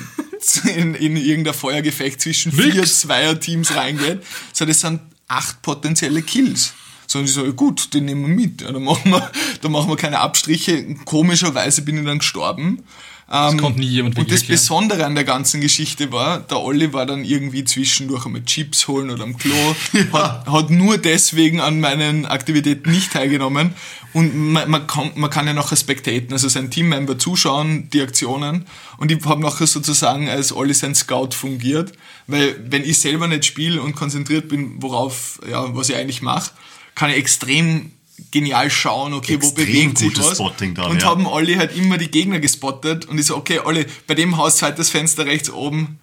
in, 0.75 0.95
in 0.95 1.17
irgendein 1.17 1.53
Feuergefecht 1.53 2.21
zwischen 2.21 2.51
vier 2.51 2.83
Zweier-Teams 2.83 3.75
reingeht. 3.75 4.23
So, 4.53 4.65
das 4.65 4.81
sind 4.81 5.01
acht 5.27 5.61
potenzielle 5.61 6.21
Kills. 6.21 6.73
So, 7.07 7.19
und 7.19 7.25
ich 7.25 7.31
so, 7.31 7.45
ja 7.45 7.51
gut, 7.51 7.93
den 7.93 8.05
nehmen 8.05 8.27
wir 8.27 8.35
mit. 8.35 8.61
Ja, 8.61 8.71
dann, 8.71 8.83
machen 8.83 9.11
wir, 9.11 9.31
dann 9.61 9.71
machen 9.71 9.89
wir 9.89 9.97
keine 9.97 10.19
Abstriche. 10.19 10.95
Komischerweise 11.05 11.81
bin 11.83 11.97
ich 11.97 12.05
dann 12.05 12.19
gestorben. 12.19 12.83
Ähm, 13.31 13.57
konnte 13.57 13.79
nie 13.79 13.87
jemand 13.87 14.19
und 14.19 14.31
das. 14.31 14.43
Besondere 14.43 15.03
an 15.03 15.15
der 15.15 15.23
ganzen 15.23 15.59
Geschichte 15.59 16.11
war, 16.11 16.41
der 16.41 16.59
Olli 16.59 16.93
war 16.93 17.07
dann 17.07 17.25
irgendwie 17.25 17.63
zwischendurch 17.63 18.25
einmal 18.25 18.43
Chips 18.43 18.87
holen 18.87 19.09
oder 19.09 19.23
am 19.23 19.35
Klo, 19.35 19.75
hat, 20.13 20.45
hat 20.45 20.69
nur 20.69 20.99
deswegen 20.99 21.59
an 21.59 21.79
meinen 21.79 22.27
Aktivitäten 22.27 22.91
nicht 22.91 23.13
teilgenommen. 23.13 23.73
Und 24.13 24.53
man, 24.53 24.69
man, 24.69 24.85
kann, 24.85 25.11
man 25.15 25.31
kann 25.31 25.47
ja 25.47 25.53
nachher 25.53 25.75
spectaten, 25.75 26.33
also 26.33 26.47
sein 26.47 26.69
Teammember 26.69 27.17
zuschauen, 27.17 27.89
die 27.89 28.01
Aktionen. 28.01 28.67
Und 28.97 29.11
ich 29.11 29.25
habe 29.25 29.41
nachher 29.41 29.65
sozusagen 29.65 30.29
als 30.29 30.53
Olli 30.53 30.75
sein 30.75 30.93
Scout 30.93 31.31
fungiert, 31.31 31.93
weil 32.27 32.55
wenn 32.69 32.83
ich 32.83 32.99
selber 32.99 33.27
nicht 33.27 33.45
spiele 33.45 33.81
und 33.81 33.95
konzentriert 33.95 34.49
bin, 34.49 34.81
worauf, 34.83 35.39
ja, 35.49 35.75
was 35.75 35.89
ich 35.89 35.95
eigentlich 35.95 36.21
mache, 36.21 36.51
kann 36.93 37.09
ich 37.09 37.17
extrem 37.17 37.91
genial 38.31 38.69
schauen, 38.69 39.13
okay, 39.13 39.41
wo 39.41 39.47
Extrem 39.47 39.65
bewegt 39.65 39.97
sich 39.97 40.17
was. 40.17 40.35
Spotting 40.35 40.75
dann, 40.75 40.91
und 40.91 41.01
ja. 41.01 41.07
haben 41.07 41.25
Olli 41.25 41.55
halt 41.55 41.75
immer 41.75 41.97
die 41.97 42.09
Gegner 42.09 42.39
gespottet 42.39 43.05
und 43.05 43.17
ich 43.17 43.25
so, 43.25 43.35
okay, 43.35 43.59
Olli, 43.59 43.85
bei 44.07 44.15
dem 44.15 44.37
Haus 44.37 44.57
zweites 44.57 44.89
Fenster 44.89 45.25
rechts 45.25 45.49
oben, 45.49 45.99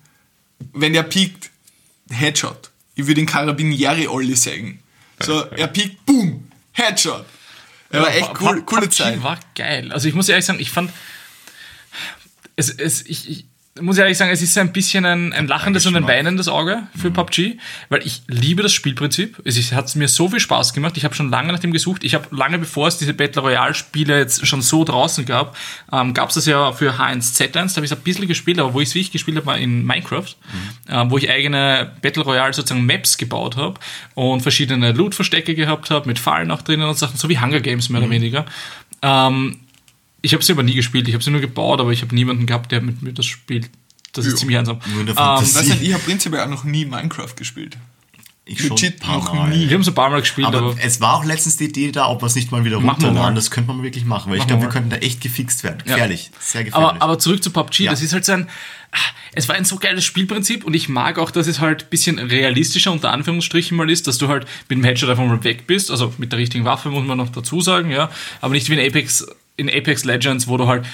wenn 0.72 0.92
der 0.92 1.02
piekt, 1.02 1.50
Headshot. 2.10 2.70
Ich 2.94 3.06
würde 3.06 3.14
den 3.14 3.26
Karabinieri 3.26 4.06
Olli 4.06 4.36
sagen. 4.36 4.80
So, 5.20 5.42
er 5.42 5.68
piekt, 5.68 6.04
boom, 6.04 6.48
Headshot. 6.72 7.24
Er 7.90 8.02
war 8.02 8.14
echt 8.14 8.40
cool, 8.40 8.62
coole 8.62 8.88
Zeit. 8.88 9.22
war 9.22 9.38
geil. 9.54 9.92
Also 9.92 10.08
ich 10.08 10.14
muss 10.14 10.28
ehrlich 10.28 10.46
sagen, 10.46 10.60
ich 10.60 10.70
fand 10.70 10.90
es, 12.56 12.70
es 12.70 13.04
ich, 13.06 13.28
ich 13.30 13.44
muss 13.80 13.96
ehrlich 13.96 14.18
sagen, 14.18 14.30
es 14.30 14.42
ist 14.42 14.58
ein 14.58 14.70
bisschen 14.70 15.06
ein, 15.06 15.32
ein 15.32 15.46
lachendes 15.46 15.86
und 15.86 15.96
ein 15.96 16.06
weinendes 16.06 16.46
Auge 16.46 16.82
für 16.94 17.10
PUBG, 17.10 17.56
weil 17.88 18.06
ich 18.06 18.22
liebe 18.26 18.62
das 18.62 18.74
Spielprinzip. 18.74 19.40
Es 19.46 19.72
hat 19.72 19.96
mir 19.96 20.08
so 20.08 20.28
viel 20.28 20.40
Spaß 20.40 20.74
gemacht. 20.74 20.98
Ich 20.98 21.04
habe 21.04 21.14
schon 21.14 21.30
lange 21.30 21.52
nach 21.52 21.58
dem 21.58 21.72
gesucht. 21.72 22.04
Ich 22.04 22.14
habe 22.14 22.26
lange 22.30 22.58
bevor 22.58 22.88
es 22.88 22.98
diese 22.98 23.14
Battle 23.14 23.40
Royale 23.40 23.72
Spiele 23.72 24.18
jetzt 24.18 24.46
schon 24.46 24.60
so 24.60 24.84
draußen 24.84 25.24
gab, 25.24 25.56
ähm, 25.90 26.12
gab 26.12 26.28
es 26.28 26.34
das 26.34 26.44
ja 26.44 26.72
für 26.72 26.98
H1Z1. 26.98 27.52
Da 27.52 27.60
habe 27.60 27.86
ich 27.86 27.92
es 27.92 27.96
ein 27.96 28.02
bisschen 28.02 28.28
gespielt, 28.28 28.58
aber 28.58 28.74
wo 28.74 28.80
ich 28.80 28.90
es 28.90 28.94
wirklich 28.94 29.12
gespielt 29.12 29.38
habe, 29.38 29.46
war 29.46 29.56
in 29.56 29.86
Minecraft, 29.86 30.36
äh, 30.88 31.04
wo 31.08 31.16
ich 31.16 31.30
eigene 31.30 31.92
Battle 32.02 32.24
Royale 32.24 32.52
sozusagen 32.52 32.84
Maps 32.84 33.16
gebaut 33.16 33.56
habe 33.56 33.80
und 34.14 34.42
verschiedene 34.42 34.92
Loot-Verstecke 34.92 35.54
gehabt 35.54 35.90
habe, 35.90 36.06
mit 36.08 36.18
Fallen 36.18 36.50
auch 36.50 36.60
drinnen 36.60 36.86
und 36.86 36.98
Sachen, 36.98 37.16
so 37.16 37.30
wie 37.30 37.40
Hunger 37.40 37.60
Games 37.60 37.88
mehr 37.88 38.02
oder 38.02 38.10
weniger. 38.10 38.44
Ähm, 39.00 39.60
ich 40.22 40.32
habe 40.34 40.42
sie 40.42 40.52
aber 40.52 40.62
nie 40.62 40.74
gespielt, 40.74 41.08
ich 41.08 41.14
habe 41.14 41.22
sie 41.22 41.30
nur 41.30 41.40
gebaut, 41.40 41.80
aber 41.80 41.90
ich 41.92 42.02
habe 42.02 42.14
niemanden 42.14 42.46
gehabt, 42.46 42.72
der 42.72 42.80
mit 42.80 43.02
mir 43.02 43.12
das 43.12 43.26
spielt. 43.26 43.68
Das 44.12 44.24
ist 44.26 44.32
Ja. 44.32 44.38
ziemlich 44.38 44.58
einsam. 44.58 44.78
Nur 44.92 45.00
in 45.00 45.06
der 45.06 45.16
Ähm. 45.16 45.22
Weißt 45.42 45.56
du, 45.70 45.74
ich 45.84 45.92
habe 45.94 46.02
prinzipiell 46.04 46.42
auch 46.42 46.48
noch 46.48 46.64
nie 46.64 46.84
Minecraft 46.84 47.34
gespielt. 47.36 47.76
Ich 48.44 48.58
schon 48.60 48.70
legit 48.70 48.98
paar 48.98 49.18
noch 49.18 49.32
Mal. 49.32 49.50
nie. 49.50 49.68
wir 49.68 49.74
haben 49.76 49.84
so 49.84 49.92
ein 49.92 49.94
paar 49.94 50.10
Mal 50.10 50.20
gespielt, 50.20 50.48
aber, 50.48 50.58
Aber 50.58 50.76
es 50.82 51.00
war 51.00 51.14
auch 51.14 51.24
letztens 51.24 51.58
die 51.58 51.66
Idee 51.66 51.92
da, 51.92 52.08
ob 52.08 52.22
wir 52.22 52.26
es 52.26 52.34
nicht 52.34 52.50
mal 52.50 52.64
wieder 52.64 52.78
runterladen. 52.78 53.36
Das 53.36 53.52
könnte 53.52 53.68
man 53.72 53.82
wirklich 53.84 54.04
machen, 54.04 54.30
weil 54.30 54.38
ich 54.38 54.40
Machen 54.40 54.48
glaube, 54.48 54.62
wir 54.62 54.66
wir 54.68 54.72
könnten 54.72 54.90
da 54.90 54.96
echt 54.96 55.20
gefixt 55.20 55.62
werden. 55.62 55.78
Ja. 55.86 55.92
Gefährlich. 55.94 56.30
Sehr 56.40 56.64
gefährlich. 56.64 56.88
aber, 56.90 57.00
aber 57.02 57.18
zurück 57.20 57.42
zu 57.42 57.50
PUBG, 57.50 57.84
Ja. 57.84 57.92
das 57.92 58.02
ist 58.02 58.12
halt 58.12 58.24
so 58.24 58.32
ein, 58.32 58.48
ah, 58.90 58.98
es 59.34 59.48
war 59.48 59.54
ein 59.54 59.64
so 59.64 59.76
geiles 59.76 60.04
Spielprinzip 60.04 60.64
und 60.64 60.74
ich 60.74 60.88
mag 60.88 61.20
auch, 61.20 61.30
dass 61.30 61.46
es 61.46 61.60
halt 61.60 61.84
ein 61.84 61.88
bisschen 61.90 62.18
realistischer 62.18 62.90
unter 62.90 63.12
Anführungsstrichen 63.12 63.76
mal 63.76 63.88
ist, 63.88 64.08
dass 64.08 64.18
du 64.18 64.26
halt 64.26 64.46
mit 64.68 64.76
dem 64.76 64.84
Headshot 64.84 65.08
einfach 65.08 65.24
mal 65.24 65.42
weg 65.44 65.68
bist, 65.68 65.92
also 65.92 66.12
mit 66.18 66.32
der 66.32 66.40
richtigen 66.40 66.64
Waffe 66.64 66.90
muss 66.90 67.06
man 67.06 67.18
noch 67.18 67.30
dazu 67.30 67.60
sagen, 67.60 67.90
ja, 67.92 68.10
aber 68.40 68.54
nicht 68.54 68.68
wie 68.68 68.74
in 68.74 68.80
Apex, 68.84 69.24
in 69.56 69.68
Apex 69.68 70.04
Legends, 70.04 70.48
wo 70.48 70.56
du 70.56 70.66
halt 70.66 70.86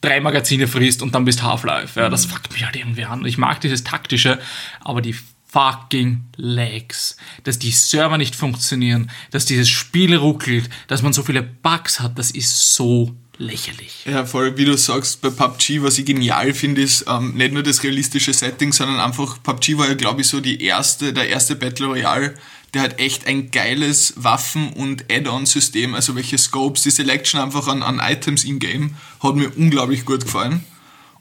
drei 0.00 0.20
Magazine 0.20 0.68
frisst 0.68 1.02
und 1.02 1.14
dann 1.14 1.24
bist 1.24 1.42
Half-Life, 1.42 1.98
ja, 1.98 2.08
das 2.08 2.26
fuckt 2.26 2.52
mich 2.52 2.64
halt 2.64 2.76
irgendwie 2.76 3.04
an. 3.04 3.24
Ich 3.24 3.38
mag 3.38 3.60
dieses 3.60 3.84
taktische, 3.84 4.38
aber 4.80 5.00
die 5.00 5.16
fucking 5.48 6.24
Lags, 6.36 7.16
dass 7.44 7.58
die 7.58 7.70
Server 7.70 8.18
nicht 8.18 8.36
funktionieren, 8.36 9.10
dass 9.30 9.46
dieses 9.46 9.68
Spiel 9.68 10.14
ruckelt, 10.14 10.68
dass 10.86 11.02
man 11.02 11.12
so 11.12 11.22
viele 11.22 11.42
Bugs 11.42 12.00
hat, 12.00 12.18
das 12.18 12.30
ist 12.30 12.74
so 12.74 13.16
lächerlich. 13.38 14.04
Ja, 14.06 14.24
voll, 14.24 14.56
wie 14.58 14.64
du 14.64 14.76
sagst, 14.76 15.20
bei 15.22 15.30
PUBG, 15.30 15.82
was 15.82 15.98
ich 15.98 16.04
genial 16.04 16.52
finde, 16.52 16.82
ist 16.82 17.06
ähm, 17.08 17.34
nicht 17.34 17.52
nur 17.52 17.62
das 17.62 17.82
realistische 17.82 18.32
Setting, 18.32 18.72
sondern 18.72 19.00
einfach, 19.00 19.42
PUBG 19.42 19.78
war 19.78 19.88
ja, 19.88 19.94
glaube 19.94 20.22
ich, 20.22 20.28
so 20.28 20.40
die 20.40 20.62
erste, 20.62 21.12
der 21.12 21.28
erste 21.28 21.56
Battle 21.56 21.86
Royale, 21.86 22.34
der 22.76 22.82
hat 22.82 23.00
echt 23.00 23.26
ein 23.26 23.50
geiles 23.50 24.12
Waffen- 24.16 24.74
und 24.74 25.10
Add-on-System, 25.10 25.94
also 25.94 26.14
welche 26.14 26.36
Scopes, 26.36 26.82
die 26.82 26.90
Selection 26.90 27.40
einfach 27.40 27.68
an, 27.68 27.82
an 27.82 28.02
Items 28.04 28.44
in-game, 28.44 28.96
hat 29.22 29.34
mir 29.34 29.50
unglaublich 29.56 30.04
gut 30.04 30.24
gefallen. 30.24 30.62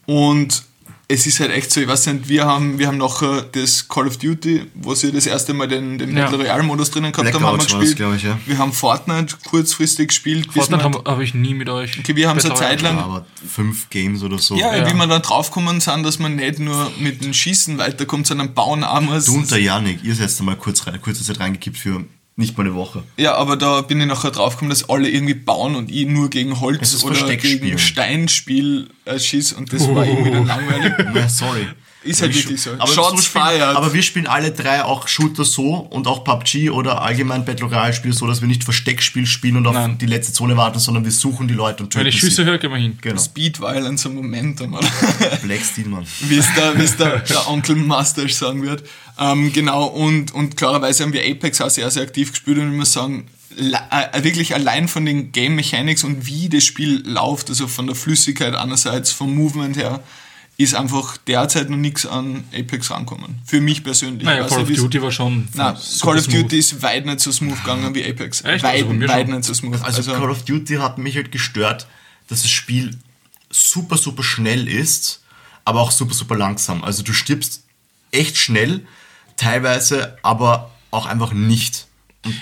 Und 0.06 0.64
es 1.08 1.28
ist 1.28 1.40
halt 1.40 1.52
echt 1.52 1.72
so, 1.72 1.80
ich 1.82 1.88
weiß 1.88 2.08
nicht, 2.08 2.28
wir 2.28 2.46
haben, 2.46 2.80
wir 2.80 2.88
haben 2.88 2.98
nachher 2.98 3.44
das 3.52 3.88
Call 3.88 4.08
of 4.08 4.18
Duty, 4.18 4.64
wo 4.74 4.96
sie 4.96 5.12
das 5.12 5.28
erste 5.28 5.54
Mal 5.54 5.68
den, 5.68 5.98
den 6.00 6.16
Ja. 6.18 6.24
Battle 6.24 6.40
Royale-Modus 6.40 6.90
drinnen 6.92 7.12
gehabt 7.12 7.28
haben, 7.34 7.40
Blackout 7.40 7.60
haben 7.62 7.70
wir 7.70 7.74
war 7.74 7.80
das, 7.82 7.90
gespielt. 7.96 8.16
ich, 8.18 8.24
ja. 8.24 8.40
Wir 8.46 8.58
haben 8.58 8.74
Fortnite 8.74 9.36
kurzfristig 9.48 10.08
gespielt. 10.08 10.48
Fortnite 10.52 10.80
wir- 10.82 10.84
habe 10.84 11.12
hab 11.12 11.20
ich 11.22 11.34
nie 11.34 11.54
mit 11.54 11.70
euch. 11.70 12.00
Okay, 12.00 12.16
wir 12.16 12.28
haben 12.28 12.40
so 12.40 12.50
eine 12.50 12.58
Zeit 12.58 12.82
lang- 12.82 12.98
Ja, 12.98 13.04
aber 13.06 13.26
fünf 13.48 13.90
Games 13.92 14.24
oder 14.24 14.40
so. 14.40 14.56
Ja, 14.56 14.76
Ja. 14.76 14.90
wie 14.90 14.94
wir 14.96 15.08
dann 15.08 15.22
draufgekommen 15.22 15.80
sind, 15.80 16.04
dass 16.04 16.18
man 16.20 16.36
nicht 16.38 16.60
nur 16.60 16.92
mit 17.00 17.24
dem 17.24 17.34
Schießen 17.34 17.78
weiterkommt, 17.78 18.26
sondern 18.28 18.54
bauen 18.54 18.84
einmal. 18.84 19.22
Du 19.22 19.36
und 19.36 19.52
der 19.52 19.62
Janik, 19.62 20.00
ihr 20.04 20.16
seid 20.16 20.38
da 20.40 20.44
mal 20.44 20.56
kurz 20.56 20.88
rein, 20.88 21.00
kurze 21.02 21.24
Zeit 21.24 21.40
reingekippt 21.40 21.78
für 21.78 22.04
nicht 22.38 22.58
mal 22.58 22.66
eine 22.66 22.76
Woche. 22.76 23.04
Ja, 23.18 23.36
aber 23.36 23.56
da 23.56 23.82
bin 23.82 24.02
ich 24.02 24.08
nachher 24.08 24.32
draufgekommen, 24.32 24.70
dass 24.70 24.90
alle 24.90 25.10
irgendwie 25.10 25.34
bauen 25.34 25.76
und 25.76 25.90
ich 25.90 26.06
nur 26.06 26.30
gegen 26.30 26.60
Holz 26.60 27.04
oder 27.04 27.36
gegen 27.38 27.78
Steinspiel 27.78 28.90
äh, 29.06 29.18
schieß 29.20 29.54
und 29.54 29.72
das 29.72 29.88
war 29.88 30.06
irgendwie 30.06 30.32
dann 30.32 30.46
langweilig. 30.46 30.94
Ja, 31.16 31.30
sorry. 31.30 31.68
Ist 32.06 32.22
halt 32.22 32.34
Wir 32.34 32.44
wirklich 32.44 32.62
so. 32.62 32.72
Aber, 32.74 32.88
Shots 32.88 33.12
so 33.12 33.40
spielen, 33.40 33.62
aber 33.62 33.94
wir 33.94 34.04
spielen 34.04 34.28
alle 34.28 34.52
drei 34.52 34.84
auch 34.84 35.08
Shooter 35.08 35.44
so 35.44 35.76
und 35.76 36.06
auch 36.06 36.24
PUBG 36.24 36.70
oder 36.70 37.02
allgemein 37.02 37.44
Battle 37.46 37.66
Royale 37.66 37.94
Spiele 37.94 38.14
so, 38.14 38.28
dass 38.28 38.42
wir 38.42 38.48
nicht 38.48 38.64
Versteckspiel 38.64 39.26
spielen 39.26 39.58
und 39.58 39.66
auf 39.66 39.74
Nein. 39.74 39.98
die 39.98 40.06
letzte 40.06 40.32
Zone 40.32 40.56
warten, 40.56 40.78
sondern 40.78 41.04
wir 41.04 41.12
suchen 41.12 41.48
die 41.48 41.56
Leute 41.56 41.84
und 41.84 41.90
töten 41.90 42.06
Wenn 42.06 42.10
ich 42.10 42.20
Schüsse 42.20 42.46
höre, 42.46 42.60
gehen 42.60 42.72
wir 42.72 42.78
hin. 42.78 42.98
Genau. 43.02 43.20
Speed 43.20 43.60
Violence 43.60 44.06
und 44.06 44.16
Momentum, 44.16 44.74
oder? 44.76 44.88
Black 45.42 45.62
Steel, 45.64 45.88
Mann. 45.88 46.06
wie 46.22 46.38
es 46.38 46.48
der, 46.56 46.74
der, 46.74 47.20
der 47.20 47.50
Onkel 47.50 47.76
Mustache 47.76 48.30
sagen 48.30 48.62
wird. 48.62 48.84
Ähm, 49.18 49.52
genau, 49.52 49.86
und, 49.88 50.32
und 50.34 50.58
klarerweise 50.58 51.04
haben 51.04 51.14
wir 51.14 51.24
Apex 51.26 51.60
auch 51.62 51.70
sehr, 51.70 51.90
sehr 51.90 52.04
aktiv 52.04 52.32
gespielt 52.32 52.60
und 52.60 52.72
ich 52.72 52.78
muss 52.78 52.94
sagen, 52.94 53.28
äh, 53.58 54.24
wirklich 54.24 54.54
allein 54.54 54.88
von 54.88 55.06
den 55.06 55.32
Game 55.32 55.56
Mechanics 55.56 56.04
und 56.04 56.28
wie 56.28 56.50
das 56.50 56.64
Spiel 56.64 57.02
läuft, 57.08 57.50
also 57.50 57.68
von 57.68 57.88
der 57.88 57.96
Flüssigkeit 57.96 58.54
einerseits, 58.54 59.12
vom 59.12 59.34
Movement 59.34 59.78
her, 59.78 60.04
ist 60.58 60.74
einfach 60.74 61.18
derzeit 61.18 61.70
noch 61.70 61.78
nichts 61.78 62.06
an 62.06 62.46
Apex 62.54 62.90
rankommen. 62.92 63.40
Für 63.46 63.60
mich 63.60 63.84
persönlich. 63.84 64.24
Naja, 64.24 64.48
Call 64.48 64.62
of 64.62 64.70
Duty 64.72 65.02
war 65.02 65.12
schon. 65.12 65.48
Nein, 65.54 65.76
super 65.78 66.12
Call 66.12 66.20
of 66.20 66.26
smooth. 66.26 66.44
Duty 66.44 66.58
ist 66.60 66.82
weit 66.82 67.06
nicht 67.06 67.20
so 67.20 67.32
smooth 67.32 67.60
gegangen 67.60 67.94
wie 67.94 68.06
Apex. 68.06 68.42
Echt? 68.44 68.64
Weit, 68.64 68.86
Also 68.86 69.08
weit 69.08 69.28
nicht 69.28 69.44
so 69.44 69.54
smooth. 69.54 69.82
Also, 69.84 70.14
Call 70.14 70.30
of 70.30 70.44
Duty 70.44 70.76
hat 70.76 70.98
mich 70.98 71.16
halt 71.16 71.32
gestört, 71.32 71.88
dass 72.28 72.42
das 72.42 72.52
Spiel 72.52 72.98
super, 73.50 73.98
super 73.98 74.24
schnell 74.24 74.68
ist, 74.68 75.22
aber 75.66 75.82
auch 75.82 75.92
super, 75.92 76.14
super 76.14 76.38
langsam. 76.38 76.84
Also 76.84 77.04
du 77.04 77.14
stirbst 77.14 77.64
echt 78.12 78.38
schnell, 78.38 78.86
teilweise 79.38 80.18
aber 80.24 80.72
auch 80.92 81.06
einfach 81.06 81.34
nicht. 81.34 81.88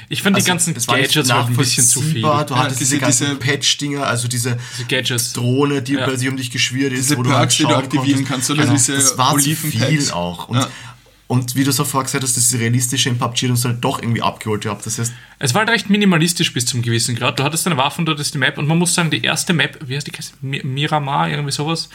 Ich 0.10 0.22
fand 0.22 0.36
die 0.36 0.42
Also, 0.42 0.48
ganzen 0.48 0.74
das 0.74 0.88
war 0.88 0.96
nicht 0.98 1.08
Gadgets 1.14 1.32
halt 1.34 1.48
ein 1.48 1.56
bisschen 1.58 1.84
zu 1.86 2.02
viel. 2.02 2.22
Du 2.22 2.28
Ja, 2.28 2.46
hattest 2.50 2.80
diese- 2.80 2.92
diese, 2.96 3.00
ganzen 3.00 3.26
diese- 3.28 3.36
Patch-Dinger, 3.40 4.06
also 4.08 4.28
diese 4.28 4.58
Diese 4.78 4.86
Gadgets. 4.88 5.34
Drohne, 5.34 5.82
die 5.82 5.94
Ja. 5.94 6.06
plötzlich 6.06 6.30
um 6.30 6.38
dich 6.38 6.52
geschwirrt 6.52 6.94
ist, 6.94 7.06
Diese 7.10 7.18
wo 7.18 7.24
du 7.24 7.30
Perks, 7.30 7.40
halt 7.40 7.60
die 7.60 7.64
du 7.64 7.76
aktivieren 7.76 8.06
konntest. 8.26 8.30
kannst, 8.30 8.52
oder 8.52 8.62
Genau, 8.64 8.74
diese 8.74 8.94
das 8.96 9.18
war 9.18 9.38
zu 9.38 9.56
viel 9.56 10.12
auch. 10.12 10.48
Und, 10.50 10.58
Ja. 10.58 10.68
und 11.28 11.56
wie 11.56 11.64
du 11.64 11.72
so 11.72 11.84
vorher 11.86 12.06
gesagt 12.06 12.24
hast, 12.24 12.38
das 12.38 12.54
realistische 12.54 13.10
in 13.10 13.18
PUBG 13.18 13.44
hat 13.48 13.52
uns 13.52 13.66
halt 13.66 13.84
doch 13.84 14.00
irgendwie 14.02 14.22
abgeholt 14.22 14.62
gehabt. 14.64 14.86
Das 14.86 15.00
heißt, 15.00 15.12
Es 15.40 15.54
war 15.54 15.60
halt 15.62 15.70
recht 15.72 15.90
minimalistisch 15.90 16.54
bis 16.54 16.66
zum 16.66 16.82
gewissen 16.82 17.16
Grad. 17.16 17.38
Du 17.40 17.44
hattest 17.44 17.66
deine 17.66 17.76
Waffen, 17.76 18.06
du 18.06 18.14
hattest 18.14 18.34
die 18.34 18.38
Map 18.38 18.58
und 18.58 18.66
man 18.68 18.78
muss 18.78 18.94
sagen, 18.94 19.10
die 19.12 19.22
erste 19.24 19.54
Map, 19.54 19.78
wie 19.86 19.96
heißt 19.96 20.08
die? 20.08 20.12
geheißen? 20.12 20.36
Mi- 20.42 20.64
Miramar, 20.66 21.30
irgendwie 21.30 21.52
sowas. 21.52 21.90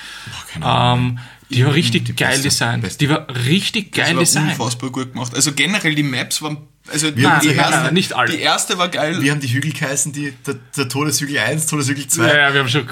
keine 0.52 0.66
Ahnung. 0.66 1.08
Ähm, 1.10 1.18
die 1.50 1.64
war 1.64 1.72
richtig 1.72 2.04
Die 2.04 2.14
geil 2.14 2.28
beste, 2.32 2.42
designt. 2.48 2.82
beste. 2.82 2.98
Die 2.98 3.08
war 3.08 3.26
richtig 3.46 3.92
das 3.92 4.04
geil 4.04 4.16
war 4.16 4.22
designt. 4.22 4.50
unfassbar 4.60 4.90
gut 4.90 5.12
gemacht. 5.14 5.34
Also 5.34 5.52
generell 5.52 5.94
die 5.94 6.02
Maps 6.02 6.42
waren 6.42 6.58
Also 6.92 7.10
die, 7.10 7.26
haben 7.26 7.40
die, 7.40 7.48
unsere 7.48 7.54
erste, 7.60 7.74
Nein, 7.76 7.84
nein, 7.84 7.94
nicht 7.94 8.12
alle. 8.14 8.32
die 8.32 8.40
erste 8.40 8.78
war 8.78 8.88
geil. 8.88 9.20
Wir 9.22 9.30
haben 9.32 9.40
die 9.40 9.48
Hügel 9.52 9.72
geheißen, 9.72 10.12
die, 10.12 10.32
der, 10.46 10.54
der 10.76 10.88
Todeshügel 10.88 11.38
1, 11.38 11.66
Todeshügel 11.66 12.06
2. 12.06 12.26
Ja, 12.26 12.36
ja, 12.38 12.52
wir 12.54 12.60
haben 12.60 12.68
schon 12.68 12.86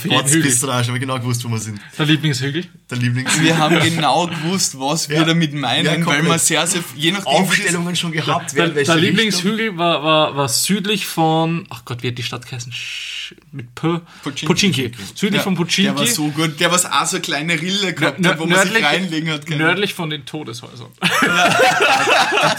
für 0.00 0.08
jeden 0.08 0.18
Spots 0.18 0.32
Hügel. 0.32 0.42
bist 0.42 0.62
du 0.62 0.66
da 0.66 0.82
schon 0.82 0.94
mal 0.94 0.98
genau 1.00 1.18
gewusst, 1.18 1.44
wo 1.44 1.48
wir 1.48 1.58
sind. 1.58 1.80
Der 1.98 2.06
Lieblingshügel. 2.06 2.66
Der 2.90 2.98
Lieblings. 2.98 3.40
wir 3.40 3.58
haben 3.58 3.78
genau 3.82 4.26
gewusst, 4.26 4.78
was 4.78 5.08
wir 5.08 5.16
Ja. 5.16 5.24
damit 5.24 5.52
meinen, 5.54 5.84
Ja, 6.00 6.06
weil 6.06 6.22
man 6.22 6.38
sehr, 6.38 6.66
sehr, 6.66 6.82
je 6.96 7.10
das- 7.12 7.26
Aufstellungen 7.26 7.96
schon 7.96 8.12
gehabt. 8.12 8.56
Der, 8.56 8.68
der. 8.68 8.96
Lieblingshügel 8.96 9.76
war, 9.76 10.02
war, 10.02 10.36
war 10.36 10.48
südlich 10.48 11.06
von, 11.06 11.66
ach 11.70 11.84
Gott, 11.84 12.02
wie 12.02 12.08
hat 12.08 12.18
die 12.18 12.22
Stadt 12.22 12.46
geheißen? 12.46 12.72
Sch- 12.72 13.23
Mit 13.52 13.74
P. 13.74 14.00
Pochinki. 14.22 14.46
Pochinki. 14.46 14.92
Südlich 15.14 15.36
Ja, 15.38 15.42
von 15.42 15.54
Pochinki. 15.54 15.82
Der 15.84 15.96
war 15.98 16.06
so 16.06 16.28
gut. 16.28 16.58
Der 16.60 16.70
was 16.72 16.84
auch 16.86 17.06
so 17.06 17.20
kleine 17.20 17.60
Rille 17.60 17.92
gehabt 17.94 18.20
Nör- 18.20 18.30
hat, 18.30 18.38
wo 18.38 18.46
man 18.46 18.60
sich 18.68 18.82
reinlegen 18.84 19.30
hat 19.30 19.46
können. 19.46 19.58
nördlich 19.60 19.94
von 19.94 20.10
den 20.10 20.24
Todeshäusern. 20.26 20.88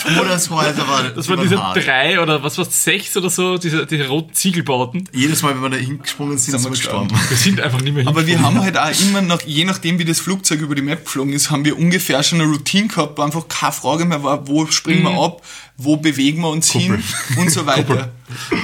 Todeshäuser 0.03 0.87
war, 0.87 1.03
Das 1.09 1.27
waren 1.29 1.41
diese 1.41 1.61
hart. 1.61 1.77
drei 1.85 2.19
oder 2.19 2.41
was 2.43 2.57
war's, 2.57 2.83
sechs 2.83 3.15
oder 3.17 3.29
so, 3.29 3.57
diese, 3.57 3.85
diese 3.85 4.07
roten 4.07 4.33
Ziegelbauten. 4.33 5.09
Jedes 5.13 5.41
Mal, 5.41 5.55
wenn 5.55 5.61
wir 5.61 5.69
da 5.69 5.77
hingesprungen 5.77 6.37
sind, 6.37 6.51
Sind 6.59 6.63
wir 6.63 6.71
gestorben. 6.71 7.09
Wir 7.29 7.37
sind 7.37 7.61
einfach 7.61 7.81
nicht 7.81 7.93
mehr 7.93 8.07
Aber 8.07 8.25
wir 8.27 8.41
haben 8.41 8.59
halt 8.61 8.77
auch 8.77 8.91
immer 9.01 9.21
noch, 9.21 9.41
je 9.41 9.65
nachdem 9.65 9.99
wie 9.99 10.05
das 10.05 10.19
Flugzeug 10.19 10.61
über 10.61 10.75
die 10.75 10.81
Map 10.81 11.05
geflogen 11.05 11.33
ist, 11.33 11.49
haben 11.51 11.65
wir 11.65 11.77
ungefähr 11.77 12.21
schon 12.23 12.41
eine 12.41 12.49
Routine 12.51 12.87
gehabt, 12.87 13.17
wo 13.17 13.21
einfach 13.23 13.47
keine 13.47 13.71
Frage 13.71 14.05
mehr 14.05 14.23
war, 14.23 14.47
wo 14.47 14.65
springen 14.67 15.03
Mhm. 15.03 15.05
wir 15.15 15.23
ab, 15.23 15.41
wo 15.77 15.97
bewegen 15.97 16.41
wir 16.41 16.49
uns 16.49 16.71
hin 16.71 17.03
und 17.37 17.51
so 17.51 17.65
weiter. 17.65 18.11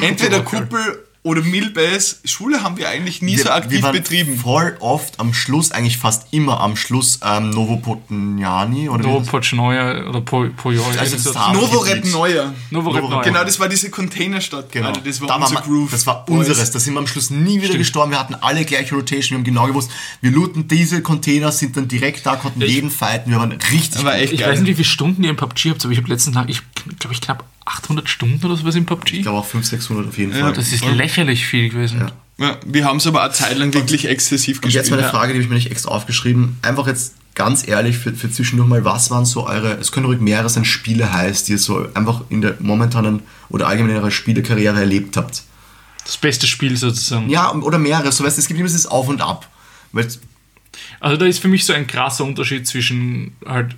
Entweder 0.02 0.42
Kuppel 0.42 1.06
oder 1.24 1.42
Milbase. 1.44 2.16
Schule 2.26 2.64
haben 2.64 2.78
wir 2.78 2.90
eigentlich 2.90 3.22
nie 3.22 3.38
so 3.38 3.50
aktiv 3.50 3.84
waren 3.84 3.94
betrieben. 3.94 4.38
voll 4.38 4.76
oft 4.80 5.20
am 5.20 5.34
Schluss, 5.36 5.72
eigentlich 5.72 5.98
fast 5.98 6.28
immer 6.32 6.60
am 6.60 6.76
Schluss, 6.76 7.20
ähm, 7.24 7.52
Novopotniani 7.52 8.90
oder 8.90 9.04
wie 9.04 9.08
No 9.08 9.20
das- 9.20 9.28
Pochneuer 9.28 10.08
oder 10.10 10.22
Po- 10.22 10.50
Pojoi. 10.58 10.84
Also 10.98 11.16
das 11.16 11.24
so- 11.24 11.36
Hafen- 11.36 11.60
Novorep 11.62 11.94
gibt's 11.96 12.12
Neuer. 12.12 12.54
Novorep 12.72 13.04
Neuer. 13.10 13.22
Genau, 13.24 13.44
das 13.44 13.60
war 13.60 13.70
diese 13.70 13.90
Containerstadt. 13.90 14.72
Genau. 14.72 14.88
Alter, 14.88 15.02
das 15.02 15.22
war 15.22 15.28
da 15.28 15.36
unser 15.36 15.56
wir- 15.56 15.62
Groove. 15.62 15.92
Das 15.92 16.08
war 16.08 16.26
Boys. 16.26 16.40
unseres. 16.50 16.72
Da 16.72 16.80
sind 16.80 16.94
wir 16.94 17.00
am 17.00 17.08
Schluss 17.08 17.30
nie 17.30 17.62
wieder 17.62 17.78
gestorben. 17.78 18.12
Wir 18.12 18.20
hatten 18.20 18.36
alle 18.36 18.66
gleiche 18.66 18.96
Rotation. 18.96 19.32
Wir 19.32 19.38
haben 19.40 19.44
genau 19.44 19.68
gewusst, 19.68 19.92
wir 20.22 20.32
looten 20.32 20.68
diese 20.68 21.02
Container, 21.02 21.52
sind 21.52 21.78
dann 21.78 21.88
direkt 21.88 22.26
da, 22.26 22.36
konnten 22.36 22.62
jeden 22.62 22.90
fighten. 22.90 23.32
Wir 23.32 23.38
waren 23.40 23.52
richtig 23.52 24.00
Aber 24.02 24.16
echt 24.18 24.34
Ich 24.34 24.40
geil. 24.40 24.52
weiß 24.54 24.60
nicht, 24.62 24.70
wie 24.70 24.74
viele 24.76 24.86
Stunden 24.86 25.24
ihr 25.24 25.30
im 25.30 25.36
PUBG 25.36 25.70
habt, 25.72 25.84
aber 25.84 25.92
ich 25.92 25.98
habe 26.00 26.10
letztens, 26.10 26.36
nach- 26.36 26.48
ich 26.48 26.62
glaube 27.00 27.14
ich, 27.14 27.22
knapp 27.22 27.44
800 27.64 28.10
Stunden 28.10 28.44
oder 28.44 28.56
sowas 28.58 28.76
im 28.76 28.86
PUBG. 28.86 29.18
Ich 29.18 29.22
glaube 29.22 29.38
auch 29.38 29.46
500, 29.46 29.70
600 29.70 30.08
auf 30.08 30.18
jeden 30.18 30.34
Ja, 30.36 30.46
Fall. 30.46 30.54
Das 30.54 30.72
ist 30.72 30.84
lächerlich 30.84 31.11
viel 31.12 31.70
gewesen. 31.70 32.12
Ja, 32.38 32.58
wir 32.66 32.86
haben 32.86 32.98
es 32.98 33.08
aber 33.08 33.24
eine 33.24 33.34
Zeit 33.34 33.58
lang 33.58 33.74
wirklich 33.74 34.06
exzessiv 34.06 34.58
Und 34.58 34.64
gespielt. 34.64 34.84
jetzt 34.84 34.90
meine 34.90 35.04
ja. 35.04 35.10
Frage, 35.10 35.34
die 35.34 35.38
habe 35.38 35.44
ich 35.44 35.50
mir 35.50 35.56
nicht 35.56 35.70
extra 35.70 35.92
aufgeschrieben. 35.92 36.58
Einfach 36.64 36.88
jetzt 36.88 37.14
ganz 37.36 37.68
ehrlich 37.68 37.98
für, 37.98 38.14
für 38.14 38.32
zwischendurch 38.32 38.68
mal, 38.68 38.84
was 38.84 39.12
waren 39.12 39.26
so 39.26 39.46
eure, 39.46 39.74
es 39.74 39.92
können 39.92 40.06
ruhig 40.08 40.20
mehrere 40.20 40.50
sein 40.50 40.66
Spiele 40.66 41.14
heißt, 41.14 41.48
die 41.48 41.54
ihr 41.54 41.58
so 41.60 41.88
einfach 41.94 42.22
in 42.30 42.42
der 42.42 42.56
momentanen 42.60 43.22
oder 43.50 43.68
allgemein 43.68 43.92
in 43.92 43.98
eurer 43.98 44.12
Spielekarriere 44.12 44.80
erlebt 44.80 45.18
habt. 45.18 45.44
Das 46.04 46.18
beste 46.18 46.48
Spiel 46.48 46.76
sozusagen. 46.78 47.30
Ja, 47.30 47.54
oder 47.54 47.78
mehrere. 47.78 48.12
So 48.12 48.24
weißt 48.24 48.38
du, 48.38 48.42
es 48.42 48.48
gibt 48.48 48.60
immer 48.60 48.68
dieses 48.68 48.88
Auf 48.88 49.08
und 49.08 49.22
Ab. 49.22 49.48
Weil, 49.92 50.08
Also 51.00 51.18
da 51.18 51.26
ist 51.26 51.40
für 51.40 51.48
mich 51.48 51.66
so 51.66 51.74
ein 51.74 51.86
krasser 51.86 52.24
Unterschied 52.24 52.68
zwischen 52.68 53.36
halt 53.46 53.76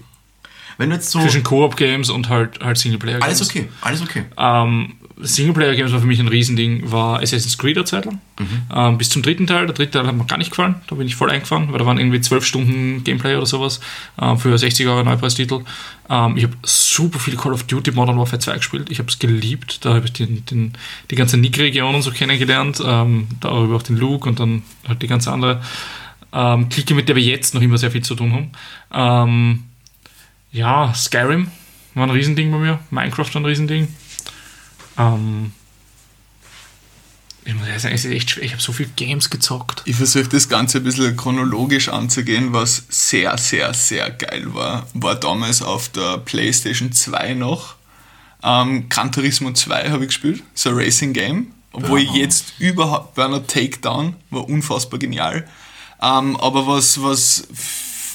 wenn 0.78 0.90
du 0.90 0.96
jetzt 0.96 1.12
so. 1.12 1.22
zwischen 1.22 1.44
Koop-Games 1.44 2.10
und 2.10 2.30
halt, 2.30 2.60
halt 2.64 2.78
Singleplayer-Games. 2.78 3.26
Alles 3.26 3.50
okay, 3.50 3.70
alles 3.82 4.02
okay. 4.02 4.24
Ähm, 4.38 4.94
Singleplayer-Games 5.26 5.92
war 5.94 6.00
für 6.00 6.06
mich 6.06 6.20
ein 6.20 6.28
Riesending, 6.28 6.92
war 6.92 7.22
Assassin's 7.22 7.58
Creed 7.58 7.78
eine 7.78 7.86
Zeit 7.86 8.06
lang. 8.06 8.20
Ähm, 8.76 8.98
bis 8.98 9.10
zum 9.10 9.22
dritten 9.22 9.48
Teil. 9.48 9.66
Der 9.66 9.74
dritte 9.74 9.92
Teil 9.92 10.08
hat 10.08 10.16
mir 10.16 10.26
gar 10.26 10.38
nicht 10.38 10.50
gefallen. 10.50 10.76
Da 10.88 10.96
bin 10.96 11.08
ich 11.08 11.16
voll 11.16 11.30
eingefahren, 11.30 11.72
weil 11.72 11.80
da 11.80 11.86
waren 11.86 11.98
irgendwie 11.98 12.22
zwölf 12.22 12.46
Stunden 12.46 13.04
Gameplay 13.04 13.36
oder 13.36 13.46
sowas 13.46 13.80
ähm, 14.22 14.38
für 14.38 14.58
60 14.58 14.88
Euro 14.88 15.04
Neupreistitel. 15.04 15.62
Ähm, 16.10 16.38
ich 16.38 16.44
habe 16.44 16.54
super 16.64 17.20
viel 17.20 17.36
Call 17.36 17.54
of 17.54 17.64
Duty 17.64 17.92
Modern 17.92 18.18
Warfare 18.18 18.40
2 18.40 18.58
gespielt. 18.58 18.90
Ich 18.92 19.00
habe 19.00 19.10
es 19.10 19.18
geliebt. 19.18 19.86
Da 19.86 19.94
habe 19.94 20.06
ich 20.06 20.14
den, 20.14 20.46
den, 20.46 20.74
die 21.10 21.16
ganze 21.16 21.38
Nick-Region 21.38 21.96
und 21.96 22.02
so 22.02 22.12
kennengelernt. 22.12 22.82
Ähm, 22.86 23.28
darüber 23.40 23.78
auch 23.78 23.84
den 23.84 23.98
Luke 23.98 24.28
und 24.28 24.40
dann 24.40 24.64
halt 24.88 25.02
die 25.02 25.08
ganze 25.08 25.32
andere 25.32 25.62
ähm, 26.34 26.70
Clique, 26.70 26.94
mit 26.96 27.08
der 27.08 27.16
wir 27.16 27.24
jetzt 27.24 27.54
noch 27.54 27.62
immer 27.62 27.78
sehr 27.78 27.92
viel 27.92 28.04
zu 28.04 28.16
tun 28.16 28.34
haben. 28.34 28.52
Ähm, 28.94 29.64
ja, 30.52 30.94
Skyrim 30.94 31.48
war 31.96 32.04
ein 32.04 32.10
Riesending 32.10 32.52
bei 32.52 32.58
mir. 32.58 32.80
Minecraft 32.90 33.34
war 33.34 33.42
ein 33.42 33.46
Riesending. 33.46 33.88
Ähm, 34.98 35.52
ich 37.46 37.54
muss 37.54 37.68
ehrlich 37.68 37.82
sagen, 37.82 37.96
es 37.96 38.06
ist 38.06 38.12
echt 38.12 38.30
schwer. 38.30 38.44
Ich 38.44 38.52
habe 38.52 38.62
so 38.62 38.72
viele 38.72 38.90
Games 38.96 39.30
gezockt. 39.30 39.82
Ich 39.86 39.96
versuche 39.96 40.30
das 40.30 40.48
Ganze 40.48 40.78
ein 40.78 40.84
bisschen 40.84 41.18
chronologisch 41.18 41.90
anzugehen, 41.90 42.54
was 42.54 42.84
sehr, 42.90 43.38
sehr, 43.38 43.74
sehr 43.74 44.10
geil 44.12 44.54
war. 44.54 44.88
War 44.94 45.16
damals 45.16 45.62
auf 45.62 45.90
der 45.90 46.20
PlayStation 46.20 46.92
2 46.92 47.34
noch. 47.34 47.76
Ähm, 48.44 48.88
Gran 48.90 49.12
Turismo 49.12 49.52
2 49.52 49.90
habe 49.90 50.04
ich 50.04 50.10
gespielt, 50.10 50.44
so 50.54 50.70
ein 50.70 50.76
Racing 50.76 51.14
Game. 51.14 51.54
Obwohl 51.74 52.02
ich 52.02 52.12
jetzt 52.12 52.54
überhaupt 52.60 53.16
Burner 53.16 53.46
Takedown 53.46 54.16
war 54.30 54.48
unfassbar 54.48 55.00
genial. 55.00 55.48
Ähm, 56.02 56.38
aber 56.38 56.68
was, 56.68 57.02
was 57.02 57.48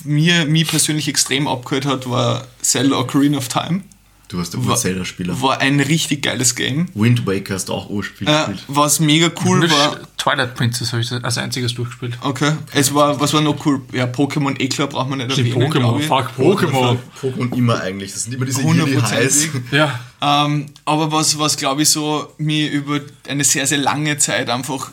mir, 0.04 0.44
mir 0.44 0.64
persönlich 0.64 1.08
extrem 1.08 1.48
abgeholt 1.48 1.84
hat, 1.84 2.08
war 2.08 2.46
Zelda 2.62 2.96
Ocarina 2.96 3.38
of 3.38 3.48
Time. 3.48 3.82
Du 4.28 4.36
warst 4.36 4.52
der 4.52 4.66
War, 4.66 4.76
Zelda-Spieler. 4.76 5.40
war 5.40 5.58
ein 5.60 5.80
richtig 5.80 6.22
geiles 6.22 6.54
Game. 6.54 6.88
Wind 6.94 7.26
Waker 7.26 7.54
hast 7.54 7.70
du 7.70 7.72
auch 7.72 7.88
Äh, 7.90 7.96
gespielt. 7.96 8.30
was 8.68 9.00
mega 9.00 9.30
cool 9.44 9.62
war. 9.70 9.96
Twilight 10.18 10.54
Princess 10.54 10.92
habe 10.92 11.00
ich 11.00 11.10
als 11.10 11.38
einziges 11.38 11.72
durchgespielt. 11.74 12.18
Okay. 12.20 12.52
Es 12.74 12.92
war, 12.92 13.18
was 13.20 13.32
war 13.32 13.40
noch 13.40 13.64
cool? 13.64 13.80
Ja, 13.92 14.04
Pokémon, 14.04 14.54
eh 14.60 14.68
klar, 14.68 14.86
braucht 14.88 15.08
man 15.08 15.18
nicht 15.18 15.30
erwähnen, 15.30 15.72
Pokémon, 15.72 16.00
fuck 16.00 16.30
Pokémon. 16.38 16.98
Pokémon 17.22 17.56
immer 17.56 17.80
eigentlich. 17.80 18.12
Das 18.12 18.24
sind 18.24 18.34
immer 18.34 18.44
diese 18.44 18.58
Highs. 18.58 18.66
Hundertprozentig. 18.66 19.50
Ja, 19.70 19.98
Ähm, 20.20 20.66
aber 20.84 21.10
was, 21.10 21.38
was 21.38 21.56
glaube 21.56 21.82
ich 21.82 21.88
so 21.88 22.30
mir 22.36 22.70
über 22.70 23.00
eine 23.28 23.44
sehr, 23.44 23.66
sehr 23.66 23.78
lange 23.78 24.18
Zeit 24.18 24.50
einfach 24.50 24.90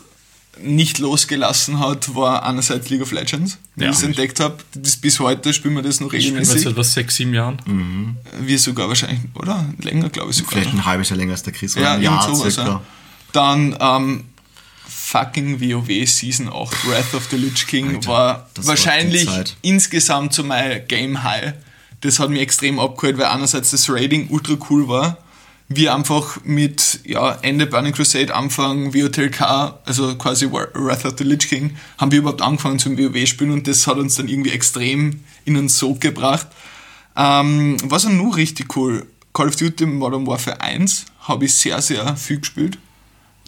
nicht 0.62 0.98
losgelassen 0.98 1.78
hat, 1.80 2.14
war 2.14 2.42
einerseits 2.44 2.88
League 2.88 3.02
of 3.02 3.12
Legends, 3.12 3.58
wie 3.74 3.84
Ja. 3.84 3.90
ich 3.90 3.96
es 3.96 4.02
entdeckt 4.02 4.40
habe. 4.40 4.56
Bis 4.74 5.20
heute 5.20 5.52
spielen 5.52 5.74
wir 5.74 5.82
das 5.82 6.00
noch 6.00 6.12
ich 6.12 6.24
bin 6.26 6.36
regelmäßig. 6.36 6.62
seit 6.64 6.76
was, 6.76 6.92
sechs, 6.94 7.16
sieben 7.16 7.34
Jahren. 7.34 8.16
Wir 8.40 8.58
sogar 8.58 8.88
wahrscheinlich, 8.88 9.20
oder? 9.34 9.64
Länger, 9.82 10.08
glaube 10.08 10.30
ich 10.30 10.36
sogar. 10.38 10.52
Vielleicht 10.52 10.72
ein 10.72 10.84
halbes 10.86 11.10
Jahr 11.10 11.18
länger 11.18 11.32
als 11.32 11.42
der 11.42 11.52
Chris. 11.52 11.76
oder 11.76 11.84
Ja, 11.84 11.94
ein 11.94 12.02
Jahr 12.02 12.22
sowas. 12.34 12.56
Ja. 12.56 12.80
Dann 13.32 13.76
ähm, 13.80 14.24
fucking 14.88 15.60
WoW 15.60 16.06
Season 16.08 16.48
8, 16.48 16.88
Wrath 16.88 17.14
of 17.14 17.26
the 17.30 17.36
Lich 17.36 17.66
King 17.66 17.96
Alter, 17.96 18.08
war 18.08 18.28
war 18.56 18.66
wahrscheinlich 18.66 19.26
Zeit. 19.26 19.56
insgesamt 19.62 20.32
so 20.32 20.42
mein 20.42 20.86
Game 20.88 21.22
High. 21.22 21.54
Das 22.00 22.18
hat 22.18 22.30
mich 22.30 22.40
extrem 22.40 22.78
abgeholt, 22.78 23.18
weil 23.18 23.26
einerseits 23.26 23.70
das 23.70 23.88
Raiding 23.90 24.28
ultra 24.30 24.56
cool 24.70 24.88
war. 24.88 25.18
Wir 25.68 25.94
einfach 25.94 26.38
mit 26.44 27.00
ja, 27.04 27.38
Ende 27.42 27.66
Burning 27.66 27.92
Crusade, 27.92 28.32
Anfang 28.32 28.94
WOTLK, 28.94 29.40
also 29.84 30.14
quasi 30.14 30.50
Wrath 30.50 31.04
of 31.04 31.14
the 31.18 31.24
Lich 31.24 31.48
King, 31.48 31.76
haben 31.98 32.12
wir 32.12 32.20
überhaupt 32.20 32.40
angefangen 32.40 32.78
zum 32.78 32.96
WoW 32.96 33.26
spielen 33.26 33.50
und 33.50 33.66
das 33.66 33.86
hat 33.88 33.96
uns 33.96 34.14
dann 34.14 34.28
irgendwie 34.28 34.50
extrem 34.50 35.24
in 35.44 35.56
uns 35.56 35.76
Sog 35.78 36.00
gebracht. 36.00 36.46
Ähm, 37.16 37.78
was 37.84 38.04
war 38.04 38.12
nur 38.12 38.36
richtig 38.36 38.76
cool? 38.76 39.06
Call 39.32 39.48
of 39.48 39.56
Duty 39.56 39.86
Modern 39.86 40.26
Warfare 40.26 40.60
1 40.60 41.06
habe 41.20 41.46
ich 41.46 41.54
sehr, 41.54 41.82
sehr 41.82 42.16
viel 42.16 42.38
gespielt. 42.38 42.78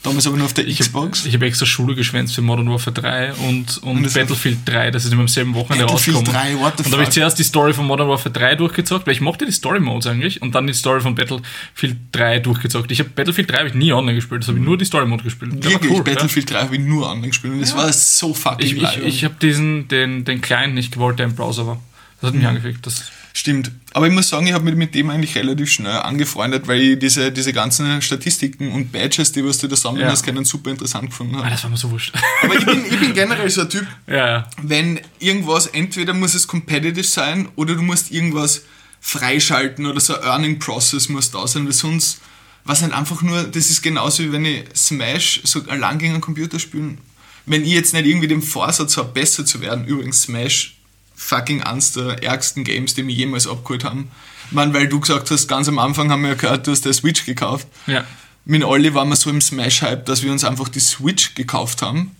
Damals 0.03 0.27
aber 0.29 0.37
nur 0.37 0.47
auf 0.47 0.55
der 0.55 0.67
Ich 0.69 0.79
Xbox. 0.79 1.21
habe 1.21 1.29
ich 1.29 1.35
hab 1.35 1.43
extra 1.43 1.67
Schule 1.67 1.95
geschwänzt 1.97 2.35
für 2.35 2.41
Modern 2.41 2.71
Warfare 2.71 2.93
3 2.95 3.33
und, 3.35 3.79
und, 3.79 4.05
Und 4.05 4.15
Battlefield 4.15 4.59
3, 4.65 4.93
das 4.93 5.05
ist 5.05 5.13
immer 5.13 5.23
am 5.23 5.29
selben 5.29 5.55
Wochenende 5.55 5.87
rausgekommen. 5.87 6.25
3, 6.25 6.59
what 6.61 6.75
the 6.79 6.85
und 6.85 6.93
da 6.93 6.97
habe 6.99 7.03
ich 7.03 7.11
zuerst 7.11 7.39
die 7.39 7.43
Story 7.43 7.75
von 7.75 7.85
Modern 7.87 8.09
Warfare 8.09 8.31
3 8.33 8.55
durchgezockt, 8.55 9.07
weil 9.07 9.15
ich 9.15 9.21
mochte 9.21 9.45
die 9.45 9.51
Story 9.53 9.81
Modes 9.81 10.07
eigentlich 10.07 10.41
und 10.41 10.55
dann 10.55 10.67
die 10.69 10.73
Story 10.73 11.01
von 11.01 11.15
Battlefield 11.17 11.97
3 12.13 12.39
durchgezockt. 12.39 12.91
Ich 12.93 13.01
habe 13.01 13.11
Battlefield 13.11 13.51
3 13.51 13.57
habe 13.59 13.69
ich 13.69 13.75
nie 13.75 13.93
online 13.93 14.15
gespielt, 14.15 14.43
das 14.43 14.49
habe 14.49 14.59
ich 14.59 14.65
nur 14.65 14.79
die 14.79 14.85
Story 14.85 15.07
Mode 15.07 15.25
gespielt. 15.25 15.53
Wirklich, 15.65 15.91
cool, 15.91 15.97
ja. 15.99 16.03
Battlefield 16.05 16.51
3 16.53 16.61
habe 16.61 16.77
ich 16.77 16.83
nur 16.83 17.09
online 17.11 17.29
gespielt 17.29 17.55
und 17.55 17.61
das 17.61 17.75
war 17.77 17.93
so 17.93 18.33
fucking 18.33 18.67
Ich, 18.67 18.73
ich, 18.77 18.83
geil. 18.83 19.03
ich 19.05 19.25
habe 19.25 19.35
diesen, 19.43 19.89
den, 19.89 20.25
den 20.25 20.41
Client 20.41 20.75
nicht 20.75 20.93
gewollt, 20.93 21.19
der 21.19 21.27
im 21.27 21.35
Browser 21.35 21.67
war. 21.67 21.81
Das 22.21 22.29
hat 22.29 22.35
Mhm. 22.35 22.41
mich 22.41 22.49
angefickt. 22.49 22.87
Das, 22.87 23.05
Stimmt. 23.39 23.71
Aber 23.93 24.09
ich 24.09 24.13
muss 24.13 24.29
sagen, 24.29 24.49
ich 24.49 24.53
habe 24.53 24.65
mich 24.65 24.75
mit 24.75 24.97
dem 24.97 25.11
eigentlich 25.11 25.37
relativ 25.37 25.71
schnell 25.71 25.93
angefreundet, 25.93 26.67
weil 26.67 26.81
ich 26.81 26.99
diese, 26.99 27.31
diese 27.31 27.53
ganzen 27.53 28.03
Statistiken 28.03 28.73
und 28.73 28.91
Badges, 28.91 29.31
die 29.31 29.45
was 29.45 29.59
du 29.59 29.69
da 29.69 29.77
sammeln 29.77 30.07
Ja. 30.07 30.11
hast, 30.11 30.25
können, 30.25 30.45
super 30.45 30.73
interessant 30.73 31.11
gefunden 31.11 31.37
ah, 31.37 31.43
habe. 31.43 31.51
das 31.51 31.63
war 31.63 31.71
mir 31.71 31.77
so 31.77 31.89
wurscht. 31.89 32.13
Aber 32.43 32.57
ich 32.57 32.67
bin, 32.67 32.85
ich 32.85 32.99
bin 32.99 33.15
generell 33.15 33.49
so 33.49 33.61
ein 33.61 33.71
Typ, 33.71 33.87
ja, 34.09 34.51
wenn 34.61 34.99
irgendwas, 35.21 35.69
entweder 35.69 36.15
muss 36.15 36.35
es 36.35 36.49
competitive 36.49 37.05
sein 37.05 37.49
oder 37.55 37.77
du 37.77 37.83
musst 37.83 38.11
irgendwas 38.11 38.63
freischalten 39.01 39.87
oder 39.87 40.01
so 40.01 40.17
ein 40.19 40.25
Earning 40.25 40.59
Process 40.59 41.09
muss 41.09 41.31
da 41.31 41.47
sein, 41.47 41.65
weil 41.65 41.73
sonst, 41.73 42.21
was 42.65 42.83
nicht 42.83 42.93
einfach 42.93 43.23
nur, 43.23 43.45
das 43.45 43.71
ist 43.71 43.83
genauso 43.83 44.25
wie 44.25 44.33
wenn 44.33 44.47
ich 44.47 44.65
Smash 44.75 45.43
so 45.45 45.63
allein 45.69 46.01
gegen 46.01 46.15
einen 46.15 46.21
Computer 46.21 46.59
spielen. 46.59 46.99
Wenn 47.47 47.63
ich 47.63 47.71
jetzt 47.71 47.95
nicht 47.95 48.05
irgendwie 48.05 48.27
den 48.27 48.43
Vorsatz 48.43 48.97
habe, 48.97 49.13
besser 49.13 49.47
zu 49.47 49.61
werden, 49.61 49.87
übrigens 49.87 50.23
Smash 50.23 50.78
fucking 51.19 51.63
eins 51.63 51.93
der 51.93 52.23
ärgsten 52.23 52.65
Games, 52.65 52.95
die 52.95 53.03
mich 53.03 53.17
jemals 53.17 53.47
abgeholt 53.47 53.85
haben. 53.85 54.11
Ich 54.47 54.53
meine, 54.53 54.73
weil 54.73 54.89
du 54.89 55.01
gesagt 55.01 55.31
hast, 55.31 55.49
ganz 55.49 55.69
am 55.69 55.79
Anfang 55.79 56.11
haben 56.11 56.23
wir 56.23 56.31
ja 56.31 56.35
gehört, 56.37 56.67
du 56.67 56.71
hast 56.71 56.85
der 56.85 56.95
Switch 56.95 57.27
gekauft. 57.27 57.67
Ja. 57.87 58.05
Mit 58.47 58.65
Olli 58.65 58.95
waren 58.95 59.09
wir 59.11 59.17
so 59.17 59.29
im 59.29 59.43
Smash-Hype, 59.43 60.07
dass 60.07 60.23
wir 60.23 60.33
uns 60.33 60.45
einfach 60.45 60.69
die 60.69 60.81
Switch 60.81 61.35
gekauft 61.35 61.83
haben 61.83 62.13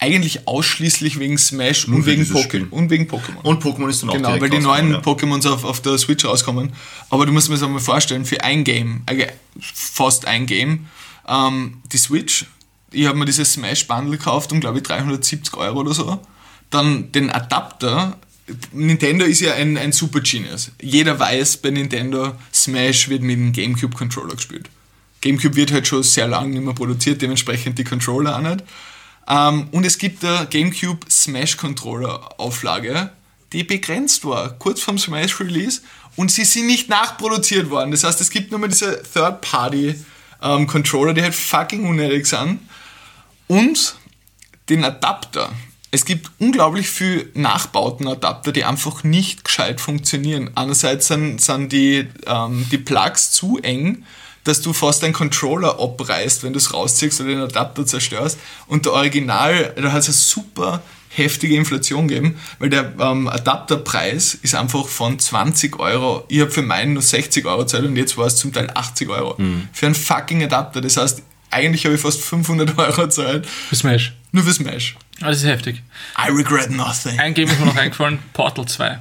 eigentlich 0.00 0.48
ausschließlich 0.48 1.18
wegen 1.18 1.36
Smash 1.36 1.86
und 1.86 2.02
für 2.02 2.06
wegen, 2.06 2.68
und 2.70 2.88
wegen 2.88 3.04
Pokémon. 3.04 3.42
Und 3.42 3.62
Pokémon 3.62 3.88
ist 3.88 4.02
dann 4.02 4.08
auch 4.08 4.14
Genau, 4.14 4.40
weil 4.40 4.48
die 4.48 4.58
neuen 4.58 4.92
ja. 4.92 4.98
Pokémons 4.98 5.46
auf, 5.46 5.64
auf 5.64 5.82
der 5.82 5.98
Switch 5.98 6.24
rauskommen. 6.24 6.72
Aber 7.10 7.26
du 7.26 7.32
musst 7.32 7.50
mir 7.50 7.56
das 7.56 7.62
einmal 7.62 7.80
vorstellen, 7.80 8.24
für 8.24 8.42
ein 8.42 8.64
Game, 8.64 9.02
also 9.04 9.22
fast 9.60 10.26
ein 10.26 10.46
Game, 10.46 10.86
ähm, 11.28 11.82
die 11.92 11.98
Switch, 11.98 12.46
ich 12.90 13.06
habe 13.06 13.18
mir 13.18 13.26
dieses 13.26 13.52
Smash 13.52 13.86
Bundle 13.86 14.16
gekauft 14.16 14.52
um, 14.52 14.60
glaube 14.60 14.78
ich, 14.78 14.84
370 14.84 15.54
Euro 15.56 15.80
oder 15.80 15.92
so. 15.92 16.18
Dann 16.70 17.12
den 17.12 17.30
Adapter. 17.30 18.18
Nintendo 18.72 19.24
ist 19.24 19.40
ja 19.40 19.54
ein, 19.54 19.76
ein 19.76 19.92
Super 19.92 20.20
Genius. 20.20 20.70
Jeder 20.80 21.18
weiß 21.18 21.58
bei 21.58 21.70
Nintendo, 21.70 22.34
Smash 22.52 23.08
wird 23.08 23.22
mit 23.22 23.36
dem 23.36 23.52
GameCube 23.52 23.96
Controller 23.96 24.34
gespielt. 24.34 24.68
GameCube 25.20 25.56
wird 25.56 25.72
halt 25.72 25.86
schon 25.86 26.02
sehr 26.02 26.28
lange 26.28 26.50
nicht 26.50 26.64
mehr 26.64 26.74
produziert, 26.74 27.20
dementsprechend 27.22 27.78
die 27.78 27.84
Controller 27.84 28.36
auch 28.36 28.42
nicht. 28.42 28.64
Ähm, 29.28 29.68
und 29.72 29.84
es 29.84 29.98
gibt 29.98 30.24
eine 30.24 30.46
GameCube 30.46 31.10
Smash 31.10 31.56
Controller 31.56 32.40
Auflage, 32.40 33.10
die 33.52 33.64
begrenzt 33.64 34.24
war, 34.24 34.50
kurz 34.58 34.80
vorm 34.80 34.98
Smash 34.98 35.40
Release, 35.40 35.82
und 36.16 36.30
sie 36.30 36.44
sind 36.44 36.66
nicht 36.66 36.88
nachproduziert 36.88 37.70
worden. 37.70 37.90
Das 37.90 38.04
heißt, 38.04 38.20
es 38.20 38.30
gibt 38.30 38.50
nur 38.50 38.60
mal 38.60 38.68
diese 38.68 39.02
Third-Party 39.02 39.94
ähm, 40.42 40.66
die 40.66 41.22
halt 41.22 41.34
fucking 41.34 41.86
unnötig 41.86 42.26
sind. 42.26 42.60
Und 43.46 43.96
den 44.68 44.84
Adapter. 44.84 45.52
Es 45.92 46.04
gibt 46.04 46.30
unglaublich 46.38 46.88
viel 46.88 47.30
Nachbauten-Adapter, 47.34 48.52
die 48.52 48.64
einfach 48.64 49.02
nicht 49.02 49.44
gescheit 49.44 49.80
funktionieren. 49.80 50.50
Einerseits 50.54 51.08
sind, 51.08 51.40
sind 51.40 51.72
die, 51.72 52.06
ähm, 52.26 52.66
die 52.70 52.78
Plugs 52.78 53.32
zu 53.32 53.58
eng, 53.58 54.04
dass 54.44 54.62
du 54.62 54.72
fast 54.72 55.02
deinen 55.02 55.12
Controller 55.12 55.80
abreißt, 55.80 56.44
wenn 56.44 56.52
du 56.52 56.58
es 56.58 56.72
rausziehst 56.72 57.20
oder 57.20 57.30
den 57.30 57.40
Adapter 57.40 57.84
zerstörst. 57.84 58.38
Und 58.68 58.86
der 58.86 58.92
Original, 58.92 59.74
da 59.76 59.92
hat 59.92 60.02
es 60.02 60.08
eine 60.08 60.14
super 60.14 60.82
heftige 61.08 61.56
Inflation 61.56 62.06
gegeben, 62.06 62.38
weil 62.60 62.70
der 62.70 62.92
ähm, 63.00 63.26
Adapterpreis 63.26 64.34
ist 64.34 64.54
einfach 64.54 64.86
von 64.86 65.18
20 65.18 65.78
Euro. 65.80 66.24
Ich 66.28 66.40
habe 66.40 66.52
für 66.52 66.62
meinen 66.62 66.92
nur 66.94 67.02
60 67.02 67.44
Euro 67.46 67.62
gezahlt 67.62 67.84
und 67.84 67.96
jetzt 67.96 68.16
war 68.16 68.26
es 68.26 68.36
zum 68.36 68.52
Teil 68.52 68.70
80 68.72 69.08
Euro. 69.08 69.34
Für 69.72 69.86
einen 69.86 69.96
fucking 69.96 70.44
Adapter. 70.44 70.80
Das 70.80 70.96
heißt, 70.96 71.22
eigentlich 71.50 71.84
habe 71.84 71.96
ich 71.96 72.00
fast 72.00 72.22
500 72.22 72.78
Euro 72.78 73.02
gezahlt. 73.02 73.44
Für 73.46 73.74
Smash. 73.74 74.14
Nur 74.30 74.44
für 74.44 74.52
Smash. 74.52 74.96
Ah, 75.22 75.28
Das 75.28 75.38
ist 75.38 75.44
heftig. 75.46 75.82
I 76.18 76.30
regret 76.30 76.70
nothing. 76.70 77.18
Ein 77.18 77.34
Game 77.34 77.48
ist 77.48 77.58
mir 77.60 77.66
noch 77.66 77.76
eingefallen, 77.76 78.18
Portal 78.32 78.66
2. 78.66 78.98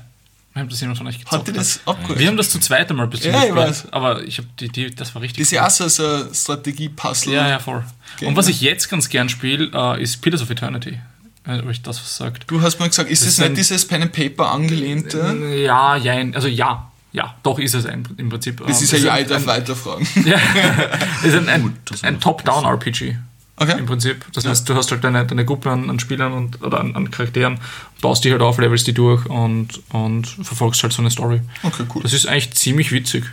Wir 0.53 0.61
haben 0.61 0.69
das 0.69 0.81
jemand 0.81 0.97
von 0.97 1.07
euch 1.07 1.19
gezockt. 1.19 1.33
Hat 1.33 1.47
dir 1.47 1.53
das 1.53 1.79
abgeholt? 1.85 2.19
Wir 2.19 2.27
haben 2.27 2.35
das 2.35 2.49
zu 2.49 2.59
zweit 2.59 2.89
einmal 2.89 3.07
bis 3.07 3.21
zum 3.21 3.31
Ja, 3.31 3.37
ich 3.37 3.43
gespielt, 3.49 3.67
weiß. 3.67 3.93
Aber 3.93 4.23
ich 4.23 4.37
habe 4.39 4.47
die, 4.59 4.67
die, 4.69 4.93
das 4.93 5.13
war 5.15 5.21
richtig. 5.21 5.37
Das 5.37 5.47
ist 5.47 5.51
ja 5.51 5.65
auch 5.65 5.69
so 5.69 5.83
ein 6.05 6.33
Strategie-Puzzle. 6.33 7.33
Ja, 7.33 7.47
ja, 7.47 7.59
voll. 7.59 7.83
Genau. 8.17 8.31
Und 8.31 8.35
was 8.37 8.47
ich 8.47 8.59
jetzt 8.61 8.89
ganz 8.89 9.09
gern 9.09 9.29
spiele, 9.29 9.69
äh, 9.73 10.01
ist 10.01 10.21
Pillars 10.21 10.41
of 10.41 10.49
Eternity. 10.49 10.99
Wenn 11.45 11.65
euch 11.67 11.81
das 11.81 12.01
was 12.01 12.17
sagt. 12.17 12.43
Du 12.47 12.61
hast 12.61 12.79
mal 12.79 12.89
gesagt, 12.89 13.09
ist 13.09 13.21
das, 13.21 13.29
ist 13.29 13.37
nicht 13.39 13.49
ein- 13.49 13.55
dieses 13.55 13.87
Pen 13.87 14.01
and 14.01 14.11
Paper 14.11 14.51
angelehnte? 14.51 15.37
Ja, 15.65 15.95
jein. 15.95 16.35
Also 16.35 16.47
ja. 16.47 16.91
Ja, 17.11 17.33
doch 17.41 17.57
ist 17.57 17.73
es 17.73 17.85
ein, 17.87 18.07
im 18.17 18.29
Prinzip. 18.29 18.57
Das 18.65 18.77
Ähm, 18.79 18.83
ist 18.83 18.91
ja 18.91 18.97
es 18.99 19.03
ja, 19.05 19.13
ein, 19.13 19.21
ich 19.23 19.29
darf 19.29 19.45
weiterfragen. 19.47 20.07
ja, 20.25 20.37
es 21.21 21.27
ist 21.29 21.35
ein, 21.35 21.49
ein, 21.49 21.77
das 21.85 22.03
ein 22.03 22.19
Top-Down-RPG. 22.19 23.15
Okay. 23.59 23.77
Im 23.77 23.85
Prinzip. 23.85 24.25
Das 24.33 24.45
heißt, 24.45 24.67
du 24.69 24.75
hast 24.75 24.89
halt 24.91 25.03
deine, 25.03 25.25
deine 25.25 25.43
Gruppe 25.43 25.69
an, 25.69 25.89
an 25.89 25.99
Spielern 25.99 26.31
und, 26.31 26.61
oder 26.61 26.79
an, 26.79 26.95
an 26.95 27.11
Charakteren, 27.11 27.59
baust 28.01 28.23
die 28.23 28.31
halt 28.31 28.41
auf, 28.41 28.57
levelst 28.57 28.87
die 28.87 28.93
durch 28.93 29.25
und, 29.25 29.81
und 29.89 30.27
verfolgst 30.27 30.81
halt 30.83 30.93
so 30.93 31.01
eine 31.01 31.11
Story. 31.11 31.41
Okay, 31.63 31.83
cool. 31.93 32.01
Das 32.01 32.13
ist 32.13 32.25
eigentlich 32.25 32.51
ziemlich 32.53 32.91
witzig. 32.91 33.25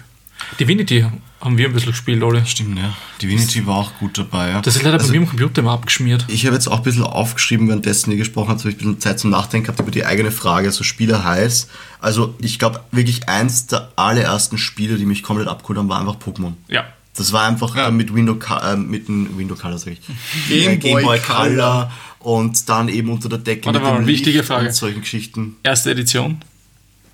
Divinity 0.60 1.04
haben 1.40 1.58
wir 1.58 1.66
ein 1.68 1.72
bisschen 1.72 1.92
gespielt, 1.92 2.22
Olli. 2.22 2.44
Stimmt, 2.44 2.78
ja. 2.78 2.94
Divinity 3.22 3.66
war 3.66 3.76
auch 3.76 3.98
gut 3.98 4.18
dabei, 4.18 4.50
ja. 4.50 4.60
Das 4.60 4.76
ist 4.76 4.82
leider 4.82 4.98
Also, 4.98 5.08
bei 5.08 5.18
mir 5.18 5.24
am 5.24 5.28
Computer 5.28 5.62
immer 5.62 5.72
abgeschmiert. 5.72 6.24
Ich 6.28 6.44
habe 6.46 6.54
jetzt 6.54 6.66
auch 6.66 6.78
ein 6.78 6.82
bisschen 6.82 7.04
aufgeschrieben, 7.04 7.68
währenddessen 7.68 8.10
ihr 8.10 8.16
gesprochen 8.16 8.50
habt, 8.50 8.60
habe 8.60 8.70
ich 8.70 8.76
ein 8.76 8.78
bisschen 8.78 9.00
Zeit 9.00 9.18
zum 9.18 9.30
Nachdenken 9.30 9.66
gehabt 9.66 9.80
über 9.80 9.90
die 9.90 10.04
eigene 10.04 10.30
Frage, 10.30 10.70
so 10.72 10.84
Spieler 10.84 11.24
heiß. 11.24 11.68
Also 12.00 12.34
ich 12.38 12.58
glaube 12.58 12.80
wirklich 12.90 13.28
eins 13.28 13.66
der 13.66 13.92
allerersten 13.96 14.58
Spiele, 14.58 14.96
die 14.98 15.06
mich 15.06 15.22
komplett 15.22 15.48
abgeholt 15.48 15.78
haben, 15.78 15.88
war 15.88 16.00
einfach 16.00 16.16
Pokémon. 16.16 16.52
Ja. 16.68 16.84
Das 17.16 17.32
war 17.32 17.46
einfach 17.46 17.74
Ja. 17.76 17.88
äh, 17.88 17.90
mit 17.90 18.14
Window 18.14 18.38
äh, 18.62 18.76
mit 18.76 19.08
dem 19.08 19.36
Window 19.38 19.54
Color 19.56 19.78
sag 19.78 19.92
ich. 19.94 20.00
Game 20.48 20.72
Äh, 20.72 20.76
Game 20.76 20.92
Boy 20.94 21.04
Boy 21.04 21.18
Color. 21.20 21.46
Color 21.48 21.92
und 22.20 22.68
dann 22.68 22.88
eben 22.88 23.10
unter 23.10 23.28
der 23.28 23.38
Decke 23.38 23.66
Warte 23.66 23.78
mit 23.78 23.88
mal, 23.88 23.96
dem 23.98 24.06
wichtige 24.06 24.38
Licht 24.38 24.48
Frage. 24.48 24.66
und 24.66 24.74
solchen 24.74 25.00
Geschichten. 25.00 25.56
Erste 25.62 25.90
Edition. 25.92 26.42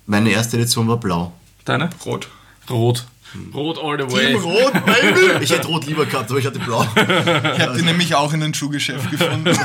Meine 0.05 0.31
erste 0.31 0.57
Edition 0.57 0.87
war 0.87 0.97
blau. 0.97 1.33
Deine? 1.65 1.89
Rot. 2.05 2.27
Rot. 2.69 3.05
Rot 3.53 3.79
all 3.79 3.97
the 3.97 4.13
way. 4.13 4.33
Team 4.33 4.41
Rot, 4.43 4.73
Baby! 4.85 5.43
Ich 5.43 5.49
hätte 5.49 5.67
rot 5.67 5.85
lieber 5.87 6.05
gehabt, 6.05 6.29
aber 6.29 6.39
ich 6.39 6.45
hatte 6.45 6.59
blau. 6.59 6.83
Ich 6.95 7.59
habe 7.61 7.75
die 7.77 7.81
nämlich 7.83 8.13
auch 8.13 8.31
in 8.33 8.43
einem 8.43 8.53
Schuhgeschäft 8.53 9.09
gefunden. 9.09 9.45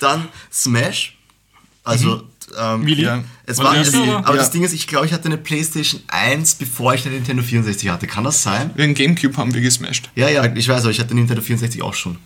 Dann 0.00 0.28
Smash. 0.52 1.16
Also, 1.84 2.22
ähm, 2.58 2.86
Willi? 2.86 3.02
Ja. 3.02 3.22
Es 3.46 3.58
war, 3.58 3.76
es, 3.76 3.94
aber 3.94 4.06
Ja. 4.06 4.20
das 4.36 4.50
Ding 4.50 4.62
ist, 4.62 4.72
ich 4.72 4.86
glaube, 4.86 5.06
ich 5.06 5.12
hatte 5.12 5.26
eine 5.26 5.36
PlayStation 5.36 6.00
1, 6.08 6.54
bevor 6.56 6.94
ich 6.94 7.04
eine 7.06 7.14
Nintendo 7.16 7.42
64 7.42 7.88
hatte. 7.90 8.06
Kann 8.06 8.24
das 8.24 8.42
sein? 8.42 8.70
Den 8.76 8.94
Gamecube 8.94 9.36
haben 9.36 9.52
wir 9.54 9.60
gesmashed. 9.60 10.10
Ja, 10.14 10.28
ja, 10.28 10.44
ich 10.54 10.68
weiß, 10.68 10.82
aber 10.82 10.90
ich 10.90 11.00
hatte 11.00 11.10
eine 11.10 11.20
Nintendo 11.20 11.42
64 11.42 11.82
auch 11.82 11.94
schon. 11.94 12.18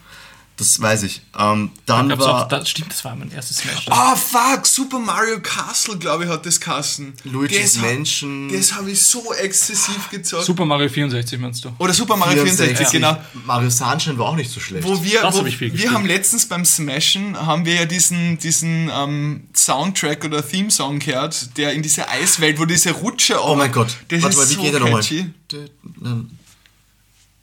Das 0.59 0.81
weiß 0.81 1.03
ich. 1.03 1.21
Ähm, 1.39 1.71
dann 1.85 2.07
Ich 2.07 2.13
hab's 2.13 2.25
war 2.25 2.45
auch, 2.45 2.49
das, 2.49 2.71
stimmt, 2.71 2.91
das 2.91 3.05
war 3.05 3.15
mein 3.15 3.31
erstes 3.31 3.59
Smash. 3.59 3.89
Ah, 3.91 4.17
fuck! 4.17 4.67
Super 4.67 4.99
Mario 4.99 5.39
Castle, 5.41 5.99
glaube 5.99 6.25
ich, 6.25 6.31
hat 6.31 6.47
das 6.47 6.59
Kassen. 6.59 7.13
Luigi's 7.25 7.75
das 7.75 7.83
Mansion. 7.83 8.51
Das 8.51 8.73
habe 8.73 8.91
ich 8.91 9.03
so 9.03 9.35
exzessiv 9.35 10.09
gezockt. 10.11 10.45
Super 10.47 10.65
Mario 10.65 10.89
64 10.89 11.39
meinst 11.39 11.63
du? 11.63 11.73
Oder 11.79 11.93
Super 11.93 12.17
Mario 12.17 12.43
64, 12.43 12.89
genau. 12.91 13.19
Mario 13.45 13.69
Sunshine 13.69 14.17
war 14.19 14.29
auch 14.29 14.37
nicht 14.37 14.51
so 14.51 14.59
schlecht. 14.59 14.83
Wo 14.87 15.03
wir, 15.05 15.21
Das 15.21 15.35
wo, 15.35 15.41
hab 15.41 15.47
ich 15.47 15.59
viel 15.59 15.69
wir 15.69 15.73
gespielt. 15.73 15.93
haben 15.95 16.07
letztens 16.07 16.47
beim 16.47 16.65
Smashen 16.65 17.37
haben 17.37 17.67
wir 17.67 17.75
ja 17.75 17.85
diesen, 17.85 18.39
diesen 18.39 18.91
ähm, 18.91 19.49
Soundtrack 19.55 20.25
oder 20.25 20.47
Theme-Song 20.47 21.01
gehört, 21.01 21.59
der 21.59 21.75
in 21.75 21.83
dieser 21.83 22.09
Eiswelt, 22.09 22.59
wo 22.59 22.65
diese 22.65 22.93
Rutsche 22.93 23.45
oh 23.45 23.57
mein 23.57 23.73
Gott. 23.73 23.95
das 24.09 24.23
Warte 24.23 24.29
ist 24.33 24.37
mal, 24.39 24.49
wie 24.49 24.55
so 24.55 24.63
geht 24.63 24.73
der 24.73 24.81
nochmal? 24.81 25.03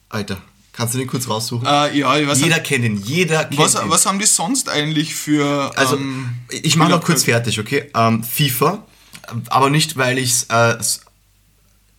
Alter, 0.09 0.37
kannst 0.73 0.93
du 0.93 0.97
den 0.97 1.07
kurz 1.07 1.29
raussuchen? 1.29 1.65
Äh, 1.65 1.97
ja, 1.97 2.17
jeder 2.17 2.35
nicht. 2.35 2.63
kennt 2.65 2.83
ihn, 2.83 3.01
jeder 3.05 3.45
kennt 3.45 3.57
Was, 3.59 3.75
ihn. 3.75 3.89
was 3.89 4.05
haben 4.05 4.19
die 4.19 4.25
sonst 4.25 4.67
eigentlich 4.67 5.15
für. 5.15 5.71
Also, 5.77 5.95
ähm, 5.95 6.29
ich 6.49 6.75
mache 6.75 6.89
noch 6.89 7.03
kurz 7.03 7.23
fertig, 7.23 7.59
okay? 7.59 7.89
Ähm, 7.95 8.23
FIFA, 8.23 8.85
aber 9.49 9.69
nicht, 9.69 9.95
weil 9.95 10.17
ich 10.17 10.49
äh, 10.49 10.75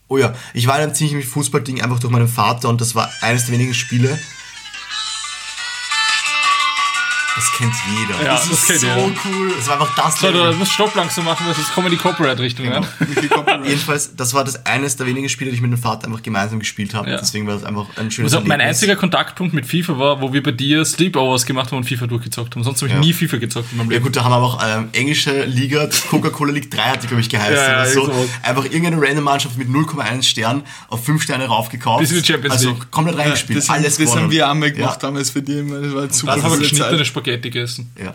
Oh 0.07 0.18
ja, 0.18 0.35
ich 0.53 0.66
war 0.66 0.77
in 0.77 0.83
einem 0.83 0.95
ziemlich 0.95 1.25
Fußballding 1.27 1.81
einfach 1.81 1.99
durch 1.99 2.12
meinen 2.12 2.29
Vater 2.29 2.68
und 2.68 2.81
das 2.81 2.95
war 2.95 3.11
eines 3.22 3.47
der 3.47 3.55
wenigen 3.55 3.72
Spiele. 3.72 4.18
Das 7.37 7.53
kennt 7.59 7.72
jeder. 7.99 8.24
Ja, 8.24 8.35
das, 8.35 8.49
das 8.49 8.59
ist 8.61 8.66
kennt 8.68 8.80
so 8.80 8.87
jeder. 8.87 9.03
cool. 9.24 9.53
Das 9.57 9.66
war 9.66 9.80
einfach 9.80 9.95
das 9.97 10.20
So, 10.20 10.26
Level. 10.28 10.53
du 10.53 10.57
musst 10.59 10.72
Stopp 10.72 10.95
langsam 10.95 11.24
machen, 11.24 11.45
weil 11.47 11.55
sonst 11.55 11.74
kommen 11.74 11.91
die 11.91 11.97
Copyright-Richtung. 11.97 12.66
Ja? 12.66 12.80
Mickey 13.01 13.26
Copyright. 13.28 13.66
Jedenfalls, 13.66 14.14
das 14.14 14.35
war 14.35 14.45
das 14.45 14.64
eines 14.66 14.97
der 14.97 15.07
wenigen 15.07 15.28
Spiele, 15.28 15.51
die 15.51 15.57
ich 15.57 15.62
mit 15.62 15.72
dem 15.72 15.78
Vater 15.78 16.07
einfach 16.07 16.22
gemeinsam 16.22 16.61
gespielt 16.61 16.95
habe. 16.95 17.11
Ja. 17.11 17.16
Deswegen 17.18 17.47
war 17.49 17.55
das 17.55 17.64
einfach 17.64 17.87
ein 17.97 18.11
schönes 18.12 18.32
Also 18.32 18.47
mein 18.47 18.61
Erlebnis. 18.61 18.76
einziger 18.82 18.97
Kontaktpunkt 18.97 19.53
mit 19.53 19.66
FIFA 19.66 19.99
war, 19.99 20.20
wo 20.20 20.32
wir 20.32 20.43
bei 20.45 20.53
dir 20.53 20.85
Sleepovers 20.85 21.45
gemacht 21.45 21.70
haben 21.72 21.78
und 21.78 21.85
FIFA 21.89 22.07
durchgezockt 22.07 22.55
haben. 22.55 22.62
Sonst 22.62 22.82
habe 22.82 22.89
ich 22.89 22.95
Ja. 22.95 23.01
nie 23.01 23.12
FIFA 23.12 23.39
gezockt 23.39 23.72
in 23.72 23.78
meinem 23.78 23.87
Ja 23.91 23.95
Leben. 23.95 24.05
gut, 24.05 24.16
da 24.16 24.22
haben 24.24 24.30
wir 24.30 24.37
auch 24.37 24.62
ähm, 24.64 24.89
englische 24.93 25.45
Liga, 25.45 25.89
Coca-Cola 26.11 26.53
League 26.53 26.70
3 26.70 26.82
hat 26.82 27.03
die, 27.03 27.09
glaube 27.09 27.20
ich, 27.20 27.28
geheißen. 27.28 27.55
Ja, 27.57 27.85
ja, 27.85 28.01
oder 28.01 28.12
so. 28.14 28.28
Einfach 28.45 28.64
irgendeine 28.64 29.01
random 29.03 29.24
Mannschaft 29.24 29.59
mit 29.59 29.68
0,1 29.68 30.22
Sternen 30.22 30.62
auf 30.89 31.05
5 31.05 31.20
Sterne 31.20 31.47
raufgekauft. 31.47 32.01
Bis 32.01 32.12
in 32.12 32.22
die 32.22 32.24
Champions 32.32 32.55
also 32.55 32.68
League. 32.70 32.91
komplett 32.93 33.18
reingespielt. 33.18 33.59
Das, 33.59 33.68
haben- 33.68 33.78
alles 33.82 33.97
das 33.97 34.14
haben 34.14 34.30
wir 34.30 34.49
auch 34.49 34.55
mal 34.55 34.70
gemacht 34.70 35.03
Ja. 35.03 35.09
damals 35.09 35.30
für 35.30 35.43
die. 35.43 35.55
Das 35.57 35.95
war 35.95 36.12
super 36.12 36.32
Dann 36.32 36.43
haben 36.43 36.43
wir 36.43 36.49
coole 36.51 36.61
geschnittene 36.61 36.91
Zeit. 36.91 36.99
Spaghetti 37.25 37.51
gegessen. 37.51 37.91
Ja. 38.03 38.14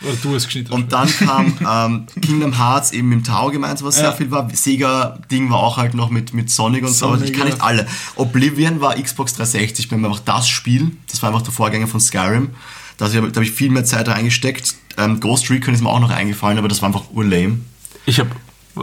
Oder 0.00 0.14
du 0.22 0.34
hast 0.34 0.44
geschnitten. 0.44 0.72
Und 0.72 0.92
dann 0.92 1.08
kam 1.08 1.54
ähm, 1.68 2.06
Kingdom 2.22 2.56
Hearts 2.56 2.92
eben 2.92 3.10
im 3.10 3.24
Tau 3.24 3.50
gemeinsam, 3.50 3.88
was 3.88 3.96
sehr 3.96 4.04
Ja. 4.04 4.12
viel 4.12 4.30
war. 4.30 4.48
Sega-Ding 4.48 5.50
war 5.50 5.58
auch 5.58 5.76
halt 5.76 5.94
noch 5.94 6.08
mit, 6.10 6.32
mit 6.34 6.50
Sonic 6.50 6.84
und 6.84 6.92
so. 6.92 7.06
aber 7.06 7.16
Sonic, 7.18 7.32
Ich 7.32 7.36
kann 7.38 7.48
nicht 7.48 7.60
alle. 7.60 7.86
Oblivion 8.14 8.80
war 8.80 8.94
Xbox 8.94 9.34
360, 9.34 9.88
bei 9.88 9.96
mir 9.96 10.06
einfach 10.06 10.20
das 10.20 10.48
Spiel. 10.48 10.92
Das 11.10 11.20
war 11.22 11.30
einfach 11.30 11.42
der 11.42 11.52
Vorgänger 11.52 11.88
von 11.88 11.98
Skyrim. 12.00 12.50
Da 12.96 13.06
habe 13.06 13.26
ich, 13.26 13.32
da 13.32 13.40
hab 13.40 13.42
ich 13.46 13.50
viel 13.52 13.70
mehr 13.70 13.84
Zeit 13.84 14.08
reingesteckt. 14.08 14.76
Ähm, 14.98 15.18
Ghost 15.20 15.50
Recon 15.50 15.74
ist 15.74 15.82
mir 15.82 15.88
auch 15.90 16.00
noch 16.00 16.10
eingefallen, 16.10 16.58
aber 16.58 16.68
das 16.68 16.80
war 16.80 16.88
einfach 16.88 17.10
urlame. 17.10 17.58
ich 18.06 18.20
habe 18.20 18.30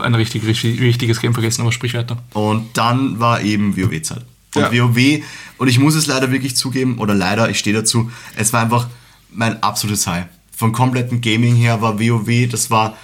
ein 0.01 0.15
richtig, 0.15 0.45
richtig 0.45 0.81
wichtiges 0.81 1.21
Game 1.21 1.33
vergessen, 1.33 1.61
aber 1.61 1.71
sprich 1.71 1.93
weiter. 1.93 2.17
Und 2.33 2.77
dann 2.77 3.21
war 3.21 3.41
eben 3.41 3.77
WoW-Zeit. 3.77 4.25
Und 4.55 4.61
Ja. 4.61 4.71
WoW, 4.73 5.23
und 5.57 5.67
ich 5.69 5.79
muss 5.79 5.95
es 5.95 6.07
leider 6.07 6.31
wirklich 6.31 6.57
zugeben, 6.57 6.97
oder 6.97 7.13
leider, 7.13 7.49
ich 7.49 7.59
stehe 7.59 7.73
dazu, 7.75 8.11
es 8.35 8.51
war 8.51 8.61
einfach 8.61 8.87
mein 9.35 9.61
absolutes 9.61 10.07
High. 10.07 10.25
Von 10.55 10.71
kompletten 10.71 11.21
Gaming 11.21 11.55
her 11.55 11.81
war 11.81 11.99
WoW, 11.99 12.49
das 12.49 12.71
war, 12.71 12.95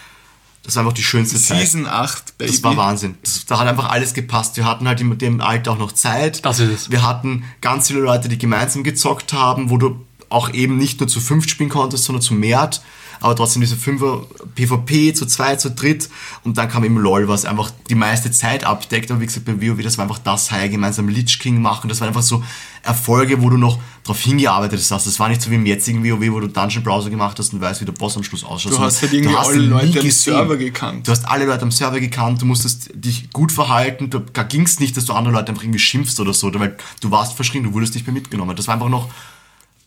das 0.64 0.76
war 0.76 0.84
einfach 0.84 0.94
die 0.94 1.04
schönste 1.04 1.38
Zeit. 1.38 1.60
Season 1.60 1.86
8, 1.86 2.38
Baby. 2.38 2.52
Das 2.52 2.64
war 2.64 2.78
Wahnsinn. 2.78 3.16
Das, 3.24 3.46
da 3.46 3.60
hat 3.60 3.68
einfach 3.68 3.90
alles 3.90 4.14
gepasst. 4.14 4.58
Wir 4.58 4.66
hatten 4.66 4.88
halt 4.88 5.02
in 5.02 5.18
dem 5.18 5.42
Alter 5.42 5.72
auch 5.72 5.78
noch 5.78 5.92
Zeit. 5.92 6.46
Das 6.46 6.60
ist 6.60 6.70
es. 6.70 6.92
Wir 6.92 7.06
hatten 7.06 7.44
ganz 7.60 7.88
viele 7.88 8.00
Leute, 8.00 8.30
die 8.30 8.38
gemeinsam 8.38 8.84
gezockt 8.84 9.34
haben, 9.34 9.70
wo 9.70 9.78
du 9.78 10.06
auch 10.30 10.54
eben 10.54 10.78
nicht 10.78 11.00
nur 11.02 11.10
zu 11.10 11.20
fünft 11.20 11.50
spielen 11.50 11.70
konntest, 11.70 12.06
sondern 12.06 12.22
zu 12.22 12.34
mehrt. 12.34 12.82
Aber 13.22 13.36
trotzdem 13.36 13.62
diese 13.62 13.78
Fünfer 13.78 14.26
PvP 14.56 15.14
zu 15.14 15.26
zweit, 15.26 15.62
zu 15.62 15.72
dritt 15.72 16.10
und 16.44 16.58
dann 16.58 16.68
kam 16.68 16.84
eben 16.84 16.98
LOL, 16.98 17.28
was 17.28 17.46
einfach 17.46 17.72
die 17.90 17.96
meiste 17.96 18.32
Zeit 18.32 18.64
abdeckt, 18.64 19.12
aber 19.12 19.22
wie 19.22 19.28
gesagt, 19.28 19.46
bei 19.46 19.62
WoW, 19.62 19.82
das 19.82 19.98
war 19.98 20.04
einfach 20.04 20.20
das 20.20 20.52
High, 20.52 20.72
gemeinsam 20.72 21.08
Lich 21.08 21.40
King 21.40 21.62
machen, 21.62 21.88
das 21.88 22.02
waren 22.02 22.10
einfach 22.10 22.24
so 22.24 22.44
Erfolge, 22.84 23.42
wo 23.44 23.50
du 23.50 23.58
noch 23.58 23.80
drauf 24.04 24.20
hingearbeitet 24.20 24.80
hast. 24.90 25.06
Das 25.06 25.20
war 25.20 25.30
nicht 25.30 25.42
so 25.42 25.52
wie 25.52 25.56
im 25.56 25.66
jetzigen 25.68 26.04
WoW, 26.04 26.32
wo 26.32 26.40
du 26.40 26.48
Dungeon 26.48 26.84
Browser 26.84 27.12
gemacht 27.12 27.38
hast 27.38 27.54
und 27.54 27.62
weißt, 27.62 27.82
wie 27.82 27.86
der 27.86 27.94
Boss 27.94 28.18
am 28.18 28.24
Schluss 28.24 28.44
ausschaut. 28.44 28.74
Du 28.74 28.80
hast 28.80 29.04
halt 29.04 29.14
irgendwie 29.14 29.36
alle 29.36 29.60
Leute 29.60 30.00
am. 30.00 30.10
Server 30.10 30.58
gekannt. 30.58 31.08
Du 31.08 31.12
hast 31.12 31.26
alle 31.26 31.46
Leute 31.46 31.62
am 31.62 31.72
Server 31.72 32.00
gekannt, 32.00 32.42
du 32.42 32.46
musstest 32.48 32.90
dich 32.94 33.30
gut 33.32 33.52
verhalten, 33.52 34.10
du, 34.10 34.20
da 34.20 34.42
ging 34.44 34.64
es 34.64 34.80
nicht, 34.80 34.98
dass 34.98 35.06
du 35.06 35.14
andere 35.14 35.36
Leute 35.36 35.50
einfach 35.50 35.64
irgendwie 35.64 35.80
schimpfst 35.80 36.20
oder 36.20 36.34
so, 36.34 36.52
weil 36.60 36.76
du 37.02 37.12
warst 37.12 37.34
verschrien, 37.34 37.64
du 37.64 37.74
wurdest 37.74 37.94
nicht 37.94 38.08
mehr 38.08 38.14
mitgenommen. 38.14 38.56
Das 38.56 38.68
war 38.68 38.74
einfach 38.74 38.90
noch, 38.90 39.10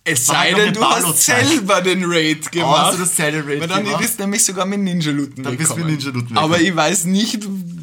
Es 0.06 0.28
War 0.28 0.34
sei 0.36 0.52
denn, 0.52 0.74
du 0.74 0.84
hast 0.84 1.22
selber 1.24 1.80
den 1.80 2.04
Raid 2.04 2.52
gemacht. 2.52 2.88
hast 2.88 2.94
du 2.98 3.02
das 3.04 3.16
selber 3.16 3.48
Raid 3.48 3.60
Weil 3.62 3.68
dann 3.68 3.84
gemacht? 3.84 4.02
bist 4.02 4.18
du 4.18 4.22
nämlich 4.24 4.44
sogar 4.44 4.66
mit 4.66 4.80
Ninja-Looten 4.80 5.42
Dann 5.42 5.56
bist 5.56 5.70
du 5.70 5.76
mit 5.76 5.86
weggekommen. 5.86 5.96
Ninja-Looten 5.96 6.36
Aber 6.36 6.60
ich 6.60 6.76
weiß 6.76 7.04
nicht, 7.06 7.38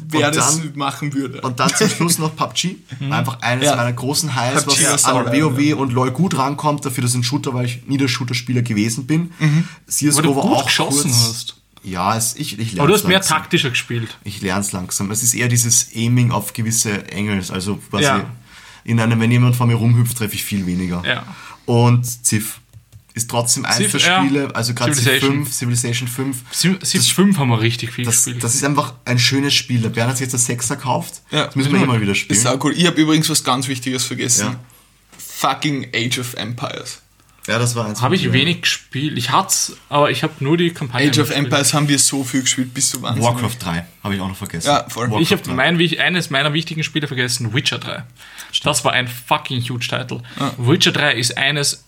wer 0.08 0.28
Und 0.28 0.36
das 0.36 0.58
dann- 0.60 0.72
machen 0.76 1.12
würde. 1.14 1.40
Und 1.40 1.58
dann 1.58 1.74
zum 1.74 1.88
Schluss 1.88 2.18
noch 2.20 2.36
PUBG. 2.36 2.76
Einfach 3.10 3.40
eines 3.40 3.64
Ja. 3.66 3.74
meiner 3.74 3.92
großen 3.92 4.36
Highs, 4.36 4.64
PUBG 4.64 4.84
war 4.84 4.92
was 4.94 5.04
an 5.04 5.26
WoW 5.32 5.74
und 5.76 5.92
LoL 5.92 6.12
gut 6.12 6.38
rankommt, 6.38 6.84
dafür, 6.84 7.02
dass 7.02 7.14
ein 7.14 7.24
Shooter, 7.24 7.54
weil 7.54 7.66
ich 7.66 7.86
nie 7.88 7.96
der 7.98 8.06
Shooter-Spieler 8.06 8.62
gewesen 8.62 9.04
bin. 9.08 9.32
CSGO 9.88 10.16
Weil 10.18 10.22
du 10.22 10.34
gut 10.34 10.44
auch 10.44 10.66
geschossen 10.66 11.10
kurz. 11.10 11.24
hast. 11.28 11.56
Ja, 11.82 12.16
es, 12.16 12.36
ich, 12.36 12.56
ich 12.60 12.78
Aber 12.78 12.86
du 12.86 12.94
hast 12.94 13.02
mehr 13.02 13.14
langsam. 13.18 13.38
taktischer 13.38 13.70
gespielt. 13.70 14.16
Ich 14.22 14.40
lerne 14.40 14.60
es 14.60 14.70
langsam. 14.70 15.10
Es 15.10 15.24
ist 15.24 15.34
eher 15.34 15.48
dieses 15.48 15.88
Aiming 15.92 16.30
auf 16.30 16.52
gewisse 16.52 17.08
Engels. 17.10 17.50
Also 17.50 17.80
quasi 17.90 18.04
Ja. 18.04 18.26
in 18.84 19.00
einem, 19.00 19.18
wenn 19.18 19.32
jemand 19.32 19.56
vor 19.56 19.66
mir 19.66 19.74
rumhüpft, 19.74 20.16
treffe 20.18 20.36
ich 20.36 20.44
viel 20.44 20.66
weniger. 20.66 21.02
Ja. 21.04 21.24
Und 21.66 22.04
Civ 22.04 22.60
ist 23.14 23.28
trotzdem 23.30 23.64
eins 23.66 23.76
Civ, 23.76 23.92
der 23.92 24.00
ja. 24.00 24.24
Spiele, 24.24 24.54
also 24.56 24.72
gerade 24.74 24.92
Civ 24.94 25.02
Civilization. 25.04 25.44
5, 25.44 25.52
Civilization 25.54 26.08
5. 26.08 26.36
Civ 26.52 26.78
Civ 26.82 27.12
5 27.12 27.38
haben 27.38 27.48
wir 27.50 27.60
richtig 27.60 27.92
viel 27.92 28.04
Das, 28.06 28.24
gespielt. 28.24 28.42
das 28.42 28.54
ist 28.54 28.64
einfach 28.64 28.94
ein 29.04 29.18
schönes 29.18 29.52
Spiel. 29.54 29.80
Der 29.82 29.90
Bernd 29.90 30.10
hat 30.10 30.16
sich 30.16 30.24
jetzt 30.24 30.32
das 30.34 30.46
Sechser 30.46 30.76
gekauft. 30.76 31.20
Ja. 31.30 31.46
Das 31.46 31.56
müssen 31.56 31.72
wir 31.72 31.84
mal 31.86 32.00
wieder 32.00 32.12
Das 32.12 32.18
spielen. 32.18 32.38
ist 32.38 32.46
auch 32.46 32.62
cool. 32.64 32.72
Ich 32.76 32.86
habe 32.86 33.00
übrigens 33.00 33.28
was 33.28 33.44
ganz 33.44 33.68
Wichtiges 33.68 34.04
vergessen. 34.04 34.46
Ja. 34.46 34.60
Fucking 35.18 35.88
Age 35.94 36.18
of 36.20 36.34
Empires. 36.34 37.01
Ja, 37.46 37.58
das 37.58 37.74
war 37.74 37.86
eins. 37.86 38.00
habe 38.00 38.14
ich 38.14 38.32
wenig 38.32 38.62
gespielt. 38.62 39.18
Ich 39.18 39.30
hat's, 39.30 39.76
aber 39.88 40.10
ich 40.10 40.22
habe 40.22 40.32
nur 40.40 40.56
die 40.56 40.70
Kampagne. 40.70 41.08
Age 41.08 41.18
of 41.18 41.26
gespielt. 41.28 41.46
Empires 41.46 41.74
haben 41.74 41.88
wir 41.88 41.98
so 41.98 42.22
viel 42.22 42.42
gespielt, 42.42 42.72
bist 42.72 42.94
du 42.94 43.02
wahnsinnig. 43.02 43.28
Warcraft 43.28 43.56
3 43.58 43.84
habe 44.04 44.14
ich 44.14 44.20
auch 44.20 44.28
noch 44.28 44.36
vergessen. 44.36 44.68
Ja, 44.68 44.88
voll. 44.88 45.10
Warcraft 45.10 45.22
Ich 45.22 45.32
habe 45.32 45.42
3. 45.42 45.52
mein, 45.54 45.98
eines 45.98 46.30
meiner 46.30 46.52
wichtigen 46.52 46.84
Spiele 46.84 47.08
vergessen, 47.08 47.52
Witcher 47.52 47.78
3. 47.78 48.04
Das 48.62 48.84
war 48.84 48.92
ein 48.92 49.08
fucking 49.08 49.60
huge 49.62 49.88
Title. 49.88 50.22
Witcher 50.56 50.92
3 50.92 51.14
ist 51.14 51.36
eines, 51.36 51.84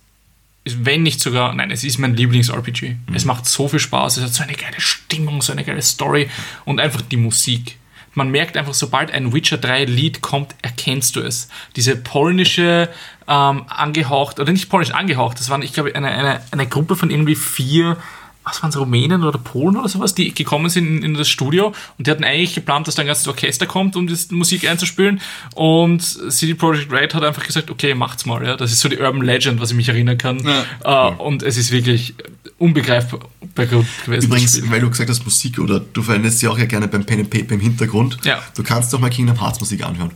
ist, 0.65 0.85
wenn 0.85 1.03
nicht 1.05 1.21
sogar, 1.21 1.55
nein, 1.55 1.71
es 1.71 1.85
ist 1.85 1.99
mein 1.99 2.17
Lieblings-RPG. 2.17 2.97
Es 3.13 3.25
macht 3.25 3.47
so 3.47 3.69
viel 3.69 3.79
Spaß, 3.81 4.17
es 4.17 4.25
hat 4.25 4.35
so 4.35 4.43
eine 4.43 4.55
geile 4.55 4.81
Stimmung, 4.81 5.41
so 5.41 5.53
eine 5.53 5.63
geile 5.63 5.83
Story 5.83 6.29
und 6.65 6.81
einfach 6.81 7.03
die 7.03 7.17
Musik. 7.17 7.79
Man 8.15 8.31
merkt 8.31 8.57
einfach, 8.57 8.75
sobald 8.75 9.13
ein 9.13 9.33
Witcher 9.33 9.59
3 9.59 9.85
Lied 9.85 10.23
kommt, 10.23 10.55
erkennst 10.63 11.17
du 11.17 11.21
es. 11.21 11.49
Diese 11.77 11.97
polnische, 11.97 12.89
ähm, 13.27 13.65
angehaucht, 13.69 14.41
oder 14.41 14.53
nicht 14.53 14.69
polnisch 14.69 14.93
angehaucht, 14.93 15.41
das 15.41 15.51
waren, 15.51 15.63
ich 15.63 15.73
glaube, 15.73 15.95
eine, 15.95 16.09
eine, 16.09 16.41
eine 16.51 16.67
Gruppe 16.67 16.97
von 16.97 17.11
irgendwie 17.11 17.35
vier 17.35 17.97
was 18.45 18.63
waren 18.63 18.71
es, 18.71 18.77
Rumänen 18.77 19.25
oder 19.25 19.39
Polen 19.39 19.77
oder 19.77 19.89
sowas, 19.89 20.15
die 20.15 20.33
gekommen 20.35 20.69
sind 20.69 20.87
in, 20.87 21.03
in 21.03 21.15
das 21.15 21.29
Studio 21.29 21.73
und 21.99 22.07
die 22.07 22.11
hatten 22.11 22.25
eigentlich 22.25 22.55
geplant, 22.55 22.87
dass 22.87 22.95
da 22.95 23.03
ein 23.03 23.07
ganzes 23.07 23.27
Orchester 23.27 23.67
kommt, 23.67 23.97
um 23.97 24.07
die 24.07 24.17
Musik 24.31 24.69
einzuspielen 24.69 25.21
und 25.55 26.01
CD 26.03 26.55
Projekt 26.55 26.93
Red 26.93 27.15
hat 27.15 27.25
einfach 27.25 27.45
gesagt, 27.45 27.71
okay, 27.71 27.95
macht's 27.95 28.27
mal, 28.27 28.45
ja. 28.45 28.57
Das 28.57 28.71
ist 28.71 28.81
so 28.81 28.89
die 28.89 28.99
Urban 28.99 29.23
Legend, 29.23 29.61
was 29.61 29.71
ich 29.71 29.77
mich 29.77 29.89
erinnern 29.89 30.19
kann. 30.19 30.47
Ja. 30.85 31.09
Äh, 31.09 31.15
und 31.15 31.43
es 31.43 31.57
ist 31.57 31.73
wirklich 31.73 32.15
unbegreifbar 32.59 33.21
gut 33.67 33.87
gewesen. 34.05 34.27
Übrigens, 34.27 34.71
weil 34.71 34.81
du 34.81 34.91
gesagt 34.91 35.11
hast 35.11 35.25
Musik 35.25 35.59
oder 35.59 35.81
du 35.81 36.03
verwendest 36.03 36.39
sie 36.39 36.49
auch 36.49 36.59
ja 36.59 36.65
gerne 36.67 36.89
beim 36.89 37.05
Pen 37.05 37.21
and 37.21 37.31
Paper 37.31 37.55
im 37.55 37.61
Hintergrund. 37.61 38.19
Ja. 38.25 38.43
Du 38.55 38.63
kannst 38.63 38.93
doch 38.93 39.01
mal 39.01 39.11
Kingdom 39.11 39.41
Hearts 39.41 39.61
Musik 39.61 39.83
anhören. 39.85 40.11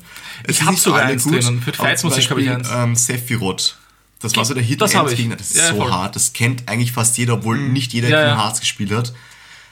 Es 0.45 0.57
Ich 0.57 0.61
ist 0.61 0.67
hab 0.67 0.71
nicht 0.73 0.83
sogar 0.83 1.03
eins 1.03 1.25
drinnen. 1.25 1.61
Für 1.63 1.73
Fights-Musik 1.73 2.23
zum 2.25 2.31
hab 2.31 2.39
ich 2.39 2.51
eins. 2.51 2.69
Ähm, 2.73 2.95
Sephiroth. 2.97 3.77
Das 4.21 4.35
war 4.37 4.45
so 4.45 4.55
der 4.55 4.63
Hit 4.63 4.81
Das 4.81 4.93
ich. 5.13 5.19
Gegner. 5.19 5.37
Das 5.37 5.51
ist 5.51 5.57
Ja, 5.57 5.69
so 5.71 5.77
voll. 5.77 5.91
hart. 5.91 6.17
Das 6.17 6.33
kennt 6.33 6.69
eigentlich 6.69 6.93
fast 6.93 7.17
jeder, 7.19 7.35
obwohl 7.35 7.59
nicht 7.59 7.93
jeder 7.93 8.09
Ja, 8.09 8.19
Kingdom 8.21 8.39
ja. 8.39 8.45
Hearts 8.45 8.61
gespielt 8.61 8.91
hat. 8.93 9.13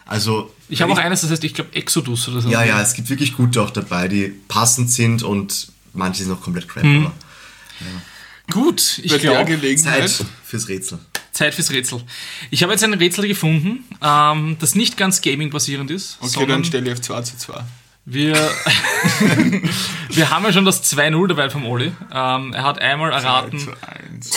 Also 0.04 0.52
ich 0.68 0.82
habe 0.82 0.92
auch 0.92 0.98
eines, 0.98 1.22
das 1.22 1.30
heißt, 1.30 1.42
ich 1.44 1.54
glaube 1.54 1.74
Exodus 1.74 2.28
oder 2.28 2.40
so. 2.40 2.48
ja, 2.48 2.62
ja, 2.64 2.80
es 2.80 2.94
gibt 2.94 3.08
wirklich 3.10 3.34
gute 3.36 3.60
auch 3.60 3.70
dabei, 3.70 4.06
die 4.06 4.32
passend 4.48 4.90
sind 4.90 5.22
und 5.24 5.68
manche 5.94 6.22
sind 6.22 6.32
auch 6.32 6.40
komplett 6.40 6.68
crap. 6.68 6.84
Mhm. 6.84 7.10
Gut, 8.50 8.98
ich 9.02 9.10
Bei 9.10 9.18
der 9.18 9.30
glaube, 9.32 9.50
Gelegenheit. 9.50 10.08
Zeit 10.08 10.26
fürs 10.44 10.68
Rätsel. 10.68 10.98
Zeit 11.36 11.54
fürs 11.54 11.70
Rätsel. 11.70 12.02
Ich 12.50 12.62
habe 12.62 12.72
jetzt 12.72 12.82
ein 12.84 12.94
Rätsel 12.94 13.28
gefunden, 13.28 13.84
ähm, 14.02 14.56
das 14.60 14.74
nicht 14.74 14.96
ganz 14.96 15.20
Gaming-basierend 15.22 15.90
ist. 15.90 16.18
Okay, 16.20 16.46
dann 16.46 16.64
stelle 16.64 16.86
ich 16.86 16.92
auf 16.94 17.00
2 17.00 17.20
zu 17.22 17.36
2. 17.36 17.64
Wir, 18.08 18.34
wir 20.10 20.30
haben 20.30 20.44
ja 20.44 20.52
schon 20.52 20.64
das 20.64 20.82
2-0 20.96 21.26
dabei 21.28 21.50
vom 21.50 21.66
Oli. 21.66 21.92
Ähm, 22.12 22.52
er 22.54 22.62
hat 22.62 22.78
einmal 22.80 23.10
erraten, 23.12 23.58
1. 24.12 24.30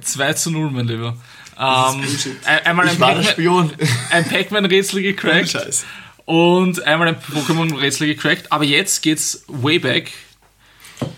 2 0.00 0.32
zu 0.34 0.50
0, 0.50 0.70
mein 0.70 0.86
Lieber. 0.86 1.16
Ähm, 1.58 2.02
ein- 2.44 2.66
einmal 2.66 2.88
ein 2.88 2.98
Pac-Man- 2.98 3.72
ein 4.10 4.24
Pac-Man-Rätsel 4.28 5.02
gecrackt 5.02 5.50
Scheiß. 5.50 5.84
und 6.24 6.82
einmal 6.84 7.08
ein 7.08 7.16
Pokémon-Rätsel 7.16 8.06
gecrackt. 8.06 8.50
Aber 8.50 8.64
jetzt 8.64 9.02
geht's 9.02 9.44
way 9.48 9.78
back 9.78 10.10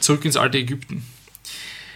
zurück 0.01 0.25
ins 0.25 0.37
alte 0.37 0.59
Ägypten. 0.59 1.05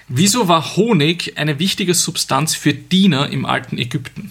Wieso 0.08 0.48
war 0.48 0.76
Honig 0.76 1.36
eine 1.36 1.58
wichtige 1.58 1.92
Substanz 1.92 2.54
für 2.54 2.72
Diener 2.72 3.28
im 3.28 3.44
alten 3.44 3.76
Ägypten? 3.76 4.30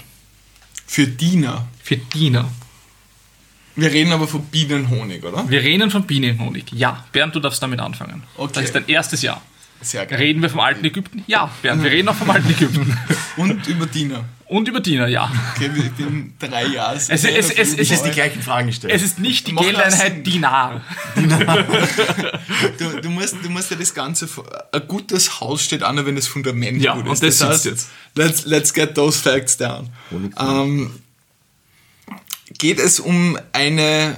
Für 0.88 1.06
Diener. 1.06 1.68
Für 1.84 1.98
Diener. 1.98 2.50
Wir 3.76 3.92
reden 3.92 4.12
aber 4.12 4.28
von 4.28 4.44
Bienenhonig, 4.46 5.24
oder? 5.24 5.48
Wir 5.48 5.62
reden 5.62 5.92
von 5.92 6.08
Bienenhonig. 6.08 6.72
Ja, 6.72 7.06
Bernd, 7.12 7.36
du 7.36 7.40
darfst 7.40 7.62
damit 7.62 7.80
anfangen. 7.80 8.24
Okay. 8.36 8.52
Das 8.56 8.64
ist 8.64 8.74
dein 8.74 8.88
erstes 8.88 9.22
Jahr. 9.22 9.40
Sehr 9.82 10.08
geil. 10.08 10.18
Reden 10.18 10.42
wir 10.42 10.50
vom 10.50 10.62
alten 10.62 10.84
Ägypten? 10.84 11.24
Ja, 11.28 11.52
Bernd, 11.62 11.84
wir 11.84 11.92
reden 11.92 12.10
auch 12.10 12.16
vom 12.16 12.32
alten 12.32 12.50
Ägypten. 12.50 12.98
Und 13.38 13.68
über 13.68 13.86
Diener. 13.86 14.26
Und 14.50 14.68
über 14.70 14.80
Diener, 14.80 15.08
ja. 15.08 15.30
Okay, 15.56 15.70
wir 15.74 15.90
bin 15.90 16.34
drei 16.40 16.68
Jahre. 16.68 16.96
Es, 16.96 17.10
es, 17.10 17.24
es, 17.26 17.52
es, 17.52 17.74
Ich 17.74 17.92
ist 17.92 18.04
die 18.04 18.12
gleichen 18.12 18.42
Fragen 18.42 18.68
gestellt. 18.68 18.94
es 18.94 19.02
ist 19.02 19.20
nicht 19.20 19.46
die 19.48 19.52
Macht 19.54 19.66
Geldeinheit 19.66 20.14
Sinn. 20.14 20.24
Dinar. 20.24 20.82
Du, 22.78 23.02
du, 23.02 23.10
musst, 23.10 23.36
du 23.44 23.50
musst 23.50 23.72
ja 23.72 23.78
das 23.78 23.94
Ganze. 23.94 24.30
Ein 24.72 24.88
gutes 24.88 25.42
Haus 25.42 25.64
steht 25.64 25.84
an, 25.84 26.04
wenn 26.06 26.16
das 26.16 26.28
Fundament 26.28 26.82
Ja, 26.82 26.94
gut 26.96 27.08
und 27.08 27.14
ist. 27.14 27.24
das 27.24 27.40
sitzt 27.40 27.50
heißt, 27.52 27.66
jetzt. 27.66 27.90
Let's, 28.16 28.46
let's 28.46 28.74
get 28.74 28.96
those 28.96 29.20
facts 29.22 29.58
down. 29.58 29.90
Ähm, 30.40 30.92
geht 32.58 32.80
es 32.80 33.00
um 33.00 33.38
eine. 33.54 34.16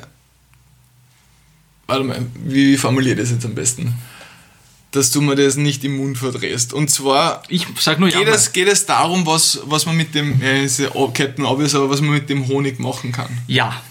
Warte 1.88 2.04
mal, 2.04 2.24
wie 2.46 2.78
formuliere 2.78 3.16
ich 3.16 3.22
das 3.22 3.32
jetzt 3.32 3.46
am 3.46 3.56
besten? 3.56 3.96
Dass 4.92 5.12
du 5.12 5.22
mir 5.22 5.36
das 5.36 5.56
nicht 5.56 5.84
im 5.84 5.98
Mund 5.98 6.18
verdrehst. 6.18 6.74
Und 6.74 6.90
zwar 6.90 7.44
Ich 7.48 7.68
sag 7.80 8.00
nur 8.00 8.10
ja. 8.10 8.20
geht 8.20 8.28
es, 8.28 8.52
geht 8.52 8.68
es 8.68 8.86
darum, 8.88 9.26
was, 9.26 9.60
was 9.66 9.86
man 9.86 9.96
mit 9.96 10.16
dem, 10.16 10.42
ja, 10.42 10.64
ist 10.64 10.80
ja 10.80 10.90
Captain 11.14 11.46
Obvious, 11.46 11.76
aber 11.76 11.90
was 11.92 12.02
man 12.02 12.12
mit 12.12 12.30
dem 12.30 12.48
Honig 12.48 12.80
machen 12.80 13.12
kann. 13.12 13.30
Ja. 13.46 13.82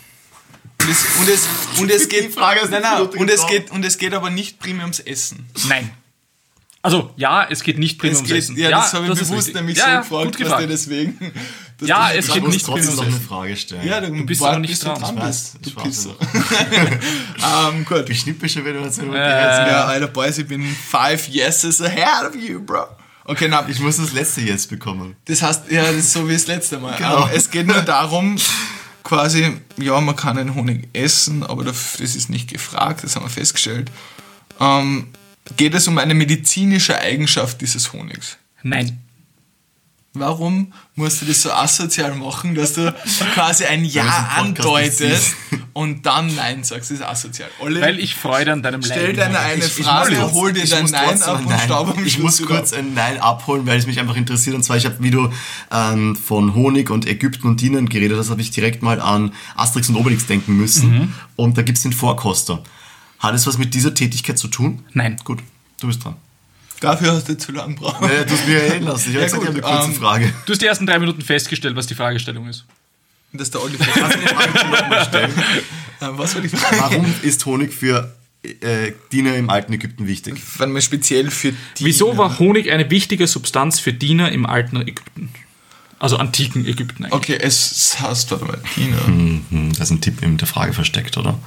Und 0.82 0.90
es, 0.90 1.04
und 1.20 1.28
es, 1.28 1.48
und 1.80 1.90
es 1.90 2.08
geht, 2.08 2.32
Frage 2.32 2.60
nein, 2.70 2.82
nein, 2.82 3.02
und 3.02 3.30
es 3.30 3.46
geht, 3.46 3.70
und 3.70 3.84
es 3.84 3.98
geht 3.98 4.14
aber 4.14 4.30
nicht 4.30 4.58
primär 4.58 4.82
ums 4.84 5.00
Essen. 5.00 5.46
Nein. 5.68 5.90
Also, 6.82 7.12
ja, 7.16 7.46
es 7.48 7.62
geht 7.62 7.78
nicht 7.78 7.98
primär 7.98 8.12
Es 8.12 8.18
ums 8.18 8.28
geht, 8.30 8.38
Essen. 8.38 8.56
ja, 8.56 8.70
das 8.70 8.94
habe 8.94 9.06
ich 9.06 9.12
bewusst 9.12 9.32
richtig. 9.32 9.54
nämlich 9.54 9.76
ja, 9.78 9.84
so 9.84 9.90
ja, 9.90 10.00
gefragt, 10.00 10.30
was 10.30 10.36
gefragt. 10.36 10.70
deswegen. 10.70 11.32
Dass 11.78 11.88
Ja, 11.88 12.08
du 12.12 12.18
es 12.18 12.26
das 12.26 12.34
geht 12.34 12.42
muss 12.44 12.54
nicht 12.54 12.66
trotzdem 12.66 12.96
noch 12.96 13.02
eine. 13.04 13.12
Frage 13.12 13.56
stellen. 13.56 13.86
Ja, 13.86 14.00
du 14.00 14.26
bist 14.26 14.40
wart, 14.40 14.50
aber 14.52 14.60
nicht 14.60 14.70
bis 14.70 14.80
du 14.80 14.86
dran. 14.86 15.00
dran 15.00 15.16
Ich 15.16 15.22
weiß, 15.22 15.50
bist. 15.52 15.66
Du 15.66 15.70
ich 15.70 15.76
weiß 15.76 15.84
Pisser. 15.84 16.16
ja. 17.38 17.68
ähm, 17.68 17.84
gut. 17.84 18.08
Ich 18.10 18.20
schnippe 18.20 18.48
schon 18.48 18.64
wieder 18.64 18.90
so. 18.90 19.02
Äh, 19.02 19.16
Ja, 19.16 19.84
Alter, 19.84 20.08
Boys, 20.08 20.38
ich 20.38 20.46
bin 20.46 20.64
five 20.90 21.28
yeses 21.28 21.80
ahead 21.80 22.28
of 22.28 22.34
you, 22.34 22.60
bro. 22.60 22.84
Okay, 23.24 23.46
na, 23.48 23.66
Ich 23.68 23.78
muss 23.80 23.98
das 23.98 24.12
letzte 24.12 24.40
jetzt 24.40 24.70
bekommen. 24.70 25.14
Das 25.26 25.42
heißt, 25.42 25.70
ja, 25.70 25.82
das 25.84 25.96
ist 25.96 26.12
so 26.12 26.26
wie 26.28 26.32
das 26.32 26.46
letzte 26.46 26.78
Mal. 26.78 26.96
Genau. 26.96 27.24
Ähm, 27.26 27.30
es 27.34 27.50
geht 27.50 27.66
nur 27.66 27.82
darum, 27.82 28.36
quasi, 29.04 29.52
ja, 29.76 30.00
man 30.00 30.16
kann 30.16 30.36
den 30.36 30.54
Honig 30.54 30.88
essen, 30.94 31.42
aber 31.42 31.62
das 31.64 31.96
das 32.00 32.16
ist 32.16 32.30
nicht 32.30 32.48
gefragt, 32.50 33.04
das 33.04 33.16
haben 33.16 33.24
wir 33.26 33.30
festgestellt. 33.30 33.90
Ähm, 34.60 35.08
geht 35.56 35.74
es 35.74 35.86
um 35.88 35.98
eine 35.98 36.14
medizinische 36.14 36.98
Eigenschaft 36.98 37.60
dieses 37.60 37.92
Honigs? 37.92 38.36
Nein. 38.62 38.98
Warum 40.14 40.72
musst 40.96 41.20
du 41.22 41.26
das 41.26 41.42
so 41.42 41.52
asozial 41.52 42.14
machen, 42.14 42.54
dass 42.54 42.72
du 42.72 42.92
quasi 43.34 43.64
ein 43.66 43.84
Ja 43.84 44.30
andeutest 44.36 45.34
und 45.74 46.04
dann 46.06 46.34
Nein 46.34 46.64
sagst? 46.64 46.90
Das 46.90 46.98
ist 46.98 47.04
asozial. 47.06 47.48
Olli, 47.60 47.80
Weil 47.80 48.00
ich 48.00 48.14
Freude 48.16 48.52
an 48.52 48.62
deinem 48.62 48.82
stell 48.82 49.14
Leiden 49.14 49.16
deine 49.18 49.38
eine 49.38 49.64
Ich- 49.64 49.78
ich 49.78 49.84
Frage, 49.84 50.16
muss- 50.16 50.32
hol 50.32 50.52
dir 50.52 50.64
ich 50.64 50.70
dein 50.70 50.86
Nein 50.86 51.22
ab 51.22 51.44
und 51.46 51.60
staub 51.60 51.96
am 51.96 52.04
Ich 52.04 52.14
Schluss 52.14 52.40
muss 52.40 52.48
kurz 52.48 52.72
ein 52.72 52.94
Nein 52.94 53.18
abholen, 53.20 53.66
weil 53.66 53.78
es 53.78 53.86
mich 53.86 54.00
einfach 54.00 54.16
interessiert. 54.16 54.56
Und 54.56 54.62
zwar, 54.64 54.76
ich 54.78 54.86
habe, 54.86 54.96
wie 55.00 55.10
du 55.10 55.30
ähm, 55.70 56.16
von 56.16 56.54
Honig 56.54 56.90
und 56.90 57.06
Ägypten 57.06 57.46
und 57.46 57.60
Dienen 57.60 57.88
geredet 57.88 58.18
hast, 58.18 58.30
habe 58.30 58.40
ich 58.40 58.50
direkt 58.50 58.82
mal 58.82 59.00
an 59.00 59.32
Asterix 59.56 59.88
und 59.90 59.96
Obelix 59.96 60.26
denken 60.26 60.56
müssen. 60.56 60.90
Mhm. 60.90 61.12
Und 61.36 61.58
da 61.58 61.62
gibt 61.62 61.76
es 61.78 61.82
den 61.82 61.92
Vorkoster. 61.92 62.62
Hat 63.20 63.34
es 63.34 63.46
was 63.46 63.58
mit 63.58 63.74
dieser 63.74 63.94
Tätigkeit 63.94 64.38
zu 64.38 64.48
tun? 64.48 64.82
Nein. 64.94 65.16
Gut, 65.22 65.40
du 65.80 65.86
bist 65.86 66.02
dran. 66.02 66.16
Dafür 66.80 67.12
hast 67.12 67.28
du 67.28 67.36
zu 67.36 67.52
lange 67.52 67.74
gebraucht. 67.74 68.00
Ja, 68.02 68.24
du 68.24 68.32
hast 68.32 68.46
mir 68.46 68.62
reden 68.62 68.84
lassen. 68.86 69.10
Ich 69.10 69.16
habe 69.16 69.20
Ja, 69.20 69.24
gesagt, 69.24 69.42
ich 69.42 69.48
gut, 69.54 69.62
habe 69.64 69.68
eine 69.68 69.78
kurze 69.78 69.92
ähm, 69.92 70.00
Frage. 70.00 70.32
Du 70.46 70.52
hast 70.52 70.62
die 70.62 70.66
ersten 70.66 70.86
drei 70.86 70.98
Minuten 70.98 71.22
festgestellt, 71.22 71.74
was 71.76 71.86
die 71.86 71.94
Fragestellung 71.94 72.48
ist. 72.48 72.64
Dass 73.32 73.50
der 73.50 73.62
Olli 73.62 73.74
äh, 73.74 73.78
Was 76.00 76.34
war 76.34 76.40
die 76.42 76.48
Frage? 76.48 76.76
Warum 76.80 77.14
ist 77.22 77.44
Honig 77.46 77.72
für 77.72 78.14
äh, 78.42 78.92
Diener 79.12 79.34
im 79.36 79.50
alten 79.50 79.72
Ägypten 79.72 80.06
wichtig? 80.06 80.40
Wenn 80.58 80.72
man 80.72 80.82
speziell 80.82 81.30
für 81.30 81.52
die. 81.78 81.84
Wieso 81.84 82.16
war 82.16 82.38
Honig 82.38 82.70
eine 82.70 82.88
wichtige 82.90 83.26
Substanz 83.26 83.80
für 83.80 83.92
Diener 83.92 84.32
im 84.32 84.46
alten 84.46 84.76
Ägypten? 84.76 85.30
Also 85.98 86.16
antiken 86.16 86.64
Ägypten 86.64 87.04
eigentlich. 87.04 87.12
Okay, 87.14 87.38
es 87.40 87.96
heißt, 88.00 88.30
warte 88.30 88.44
mal, 88.44 88.58
Tina. 88.74 89.04
Hm, 89.06 89.72
da 89.76 89.82
ist 89.82 89.90
ein 89.90 90.00
Tipp 90.00 90.22
in 90.22 90.36
der 90.36 90.46
Frage 90.46 90.72
versteckt, 90.72 91.16
oder? 91.16 91.38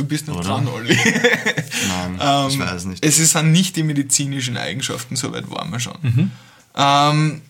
Du 0.00 0.06
bist 0.06 0.26
noch 0.28 0.36
Oder? 0.38 0.48
dran, 0.48 0.66
Olli. 0.66 0.96
Nein, 0.96 2.14
ich 2.48 2.58
weiß 2.58 2.86
nicht. 2.86 3.04
Es 3.04 3.16
sind 3.16 3.52
nicht 3.52 3.76
die 3.76 3.82
medizinischen 3.82 4.56
Eigenschaften, 4.56 5.14
soweit 5.14 5.50
waren 5.50 5.70
wir 5.70 5.78
schon. 5.78 5.98
Mhm. 6.00 6.30
Ähm, 6.74 7.42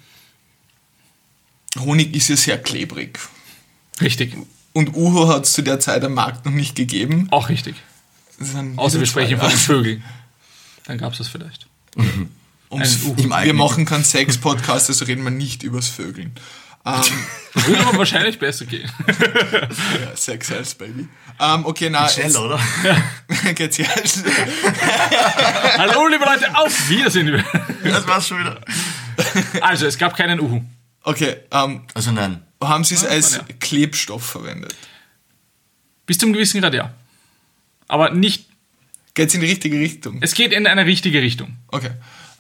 Honig 1.79 2.13
ist 2.13 2.27
ja 2.27 2.37
sehr 2.37 2.59
klebrig. 2.61 3.21
Richtig. 4.01 4.37
Und 4.73 4.97
Uho 4.97 5.29
hat 5.29 5.45
es 5.45 5.53
zu 5.53 5.63
der 5.63 5.79
Zeit 5.79 6.03
am 6.03 6.15
Markt 6.15 6.45
noch 6.45 6.53
nicht 6.53 6.75
gegeben. 6.75 7.29
Auch 7.31 7.51
richtig. 7.51 7.77
Außer 8.75 8.99
wir 8.99 9.07
sprechen 9.07 9.39
von 9.39 9.49
den 9.49 9.59
Vögeln. 9.59 10.03
Dann 10.87 10.99
gab 10.99 11.13
es 11.13 11.19
das 11.19 11.29
vielleicht. 11.29 11.69
Ums, 12.69 13.05
Uhu. 13.05 13.15
Im 13.17 13.31
wir 13.31 13.55
machen 13.55 13.85
keinen 13.85 14.03
Sex-Podcast, 14.03 14.89
also 14.89 15.05
reden 15.05 15.23
wir 15.23 15.31
nicht 15.31 15.63
übers 15.63 15.87
Vögeln. 15.87 16.33
Ähm, 16.87 17.03
Würde 17.67 17.81
aber 17.87 17.99
wahrscheinlich 17.99 18.39
besser 18.39 18.65
gehen. 18.65 18.91
ja, 20.01 20.17
Sex 20.17 20.47
sells, 20.47 20.75
Baby. 20.75 21.09
Ähm, 21.39 21.67
okay, 21.67 21.91
na, 21.91 22.09
Schnell, 22.09 22.35
oder? 22.37 22.61
geht's 23.55 23.77
ja. 23.77 23.87
Hallo, 25.79 26.07
liebe 26.07 26.25
Leute, 26.25 26.57
auf 26.57 26.89
Wiedersehen. 26.89 27.43
Das 27.85 28.07
war's 28.07 28.29
schon 28.29 28.41
wieder. 28.41 28.61
Also, 29.61 29.87
es 29.87 29.99
gab 29.99 30.17
keinen 30.17 30.41
Uhu. 30.41 30.63
Okay, 31.03 31.37
ähm, 31.51 31.83
Also 31.95 32.13
nein. 32.13 32.43
haben 32.63 32.85
sie 32.85 32.95
es 32.95 33.05
als 33.05 33.37
ja. 33.37 33.43
Klebstoff 33.59 34.25
verwendet? 34.25 34.75
Bis 36.07 36.19
zum 36.19 36.33
gewissen 36.33 36.61
Grad 36.61 36.75
ja. 36.75 36.93
Aber 37.89 38.11
nicht, 38.11 38.47
Geht's 39.15 39.35
in 39.35 39.41
die 39.41 39.49
richtige 39.49 39.79
Richtung? 39.79 40.19
es 40.23 40.35
geht 40.35 40.53
in 40.53 40.67
eine 40.67 40.87
richtige 40.87 41.21
Richtung. 41.21 41.57
Okay. 41.69 41.91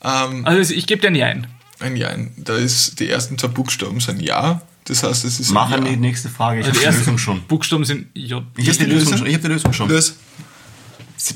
Ähm, 0.03 0.47
Also, 0.47 0.73
ich 0.73 0.87
gebe 0.87 1.01
dir 1.03 1.09
ein 1.09 1.15
Jein. 1.17 1.47
Ein 1.81 1.97
Ja, 1.97 2.09
ein- 2.09 2.33
da 2.37 2.57
ist 2.57 2.99
die 3.01 3.09
ersten 3.09 3.39
zwei 3.39 3.49
Buchstaben 3.49 4.01
sind 4.01 4.21
Ja. 4.23 4.63
Das 4.85 5.03
heißt, 5.03 5.25
es 5.25 5.39
ist 5.41 5.51
Mach 5.51 5.69
ein 5.71 5.81
an 5.81 5.85
die 5.85 5.91
Ja. 5.93 5.97
nächste 5.97 6.29
Frage. 6.31 6.61
Ich 6.61 6.67
Also, 6.67 6.81
habe 6.81 6.93
die 6.93 6.99
Lösung 6.99 7.19
schon. 7.19 7.43
Buchstaben 7.47 7.85
sind 7.85 8.07
J. 8.15 8.43
Ich 8.57 8.67
habe 8.69 8.79
die, 8.79 8.85
die 8.87 8.91
Lösung 8.91 9.19
schon. 9.19 9.27
Ich 9.27 9.35
hab 9.35 9.43
die 9.43 9.49
Lösung 9.49 9.73
schon. 9.73 9.89
Das 9.89 10.15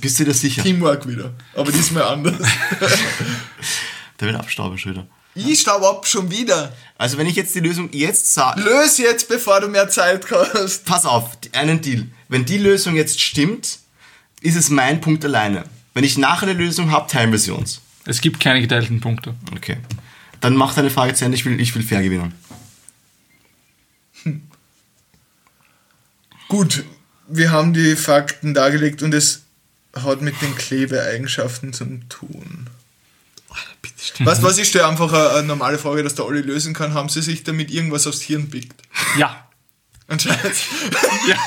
Bist 0.01 0.19
du 0.19 0.25
dir 0.25 0.33
sicher? 0.35 0.63
Teamwork 0.63 1.07
wieder. 1.07 1.33
Aber 1.55 1.71
diesmal 1.71 2.05
anders. 2.05 2.35
Der 4.21 4.29
will 4.29 4.37
abstauben 4.37 4.79
schon 4.79 4.93
wieder. 4.93 5.07
ich 5.35 5.61
staub 5.61 5.83
ab 5.83 6.07
schon 6.07 6.31
wieder. 6.31 6.75
Also 6.97 7.19
wenn 7.19 7.27
ich 7.27 7.37
jetzt 7.37 7.55
die 7.55 7.61
Lösung 7.61 7.91
jetzt 7.93 8.33
sage, 8.33 8.61
Löse 8.63 9.03
jetzt, 9.03 9.29
bevor 9.29 9.61
du 9.61 9.69
mehr 9.69 9.89
Zeit 9.89 10.25
hast. 10.55 10.85
pass 10.85 11.05
auf, 11.05 11.37
einen 11.53 11.81
Deal. 11.81 12.07
Wenn 12.29 12.45
die 12.45 12.59
Lösung 12.59 12.97
jetzt 12.97 13.21
stimmt, 13.21 13.79
ist 14.41 14.57
es 14.57 14.71
mein 14.71 15.01
Punkt 15.01 15.25
alleine. 15.25 15.65
Wenn 15.93 16.05
ich 16.05 16.17
nachher 16.19 16.49
eine 16.49 16.59
Lösung 16.59 16.91
habe, 16.91 17.11
teilen 17.11 17.31
wir 17.33 17.39
sie 17.39 17.51
uns. 17.51 17.81
Es 18.07 18.21
gibt 18.21 18.41
keine 18.41 18.61
geteilten 18.61 19.01
Punkte. 19.01 19.35
Okay. 19.55 19.77
Dann 20.45 20.57
mach 20.57 20.75
deine 20.75 20.91
Frage 20.91 21.15
zu 21.15 21.25
Ende. 21.25 21.39
Ich 21.39 21.47
will, 21.47 21.59
ich 21.59 21.75
will 21.75 21.83
fair 21.83 22.03
gewinnen. 22.03 22.35
Gut, 26.49 26.85
wir 27.29 27.51
haben 27.51 27.73
die 27.73 27.97
Fakten 27.97 28.53
dargelegt 28.53 29.03
und 29.03 29.15
es 29.15 29.45
hat 29.95 30.21
mit 30.21 30.43
den 30.43 30.55
Klebeeigenschaften 30.55 31.73
zu 31.73 31.87
tun. 32.11 32.69
Was, 34.19 34.43
was 34.43 34.59
ich 34.59 34.69
stelle 34.69 34.87
einfach 34.87 35.11
eine, 35.15 35.31
eine 35.31 35.47
normale 35.47 35.79
Frage, 35.79 36.03
dass 36.03 36.15
der 36.15 36.27
Olli 36.27 36.43
lösen 36.43 36.75
kann. 36.75 36.93
Haben 36.93 37.09
sie 37.09 37.23
sich 37.23 37.43
damit 37.45 37.71
irgendwas 37.71 38.07
aufs 38.07 38.21
Hirn 38.21 38.51
pickt? 38.51 38.83
Ja. 39.17 39.49
Anscheinend. 40.09 40.57
ja. 41.27 41.39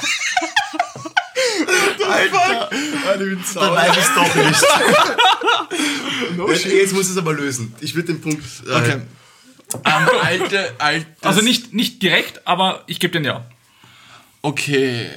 Alter, 2.09 2.69
Alter, 3.07 3.21
ich 3.21 3.29
bin 3.29 3.39
dann 3.55 3.73
weiß 3.75 3.91
ich 3.91 4.03
es 4.03 4.15
doch 4.15 4.35
nicht. 4.35 4.63
jetzt 6.73 6.93
muss 6.93 7.09
es 7.09 7.17
aber 7.17 7.33
lösen. 7.33 7.73
Ich 7.81 7.95
würde 7.95 8.13
den 8.13 8.21
Punkt... 8.21 8.43
Äh, 8.67 8.71
Okay. 8.71 9.01
Ähm, 9.83 10.07
alte, 10.21 10.73
alte. 10.77 11.05
Also 11.21 11.41
nicht, 11.41 11.73
nicht 11.73 12.01
direkt, 12.01 12.47
aber 12.47 12.83
ich 12.87 13.01
gebe 13.01 13.11
dir 13.11 13.19
ein 13.19 13.25
Ja. 13.25 13.45
Okay. 14.41 15.07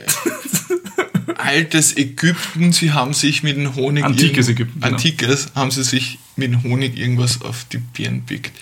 Altes 1.36 1.96
Ägypten, 1.96 2.72
sie 2.72 2.92
haben 2.92 3.14
sich 3.14 3.42
mit 3.42 3.56
dem 3.56 3.74
Honig. 3.76 4.04
Antikes 4.04 4.48
Ägypten, 4.48 4.80
genau. 4.80 4.94
Antikes 4.94 5.48
haben 5.54 5.70
sie 5.70 5.84
sich 5.84 6.18
mit 6.36 6.52
dem 6.52 6.62
Honig 6.64 6.98
irgendwas 6.98 7.40
auf 7.42 7.64
die 7.72 7.78
Birnen 7.78 8.26
pickt. 8.26 8.52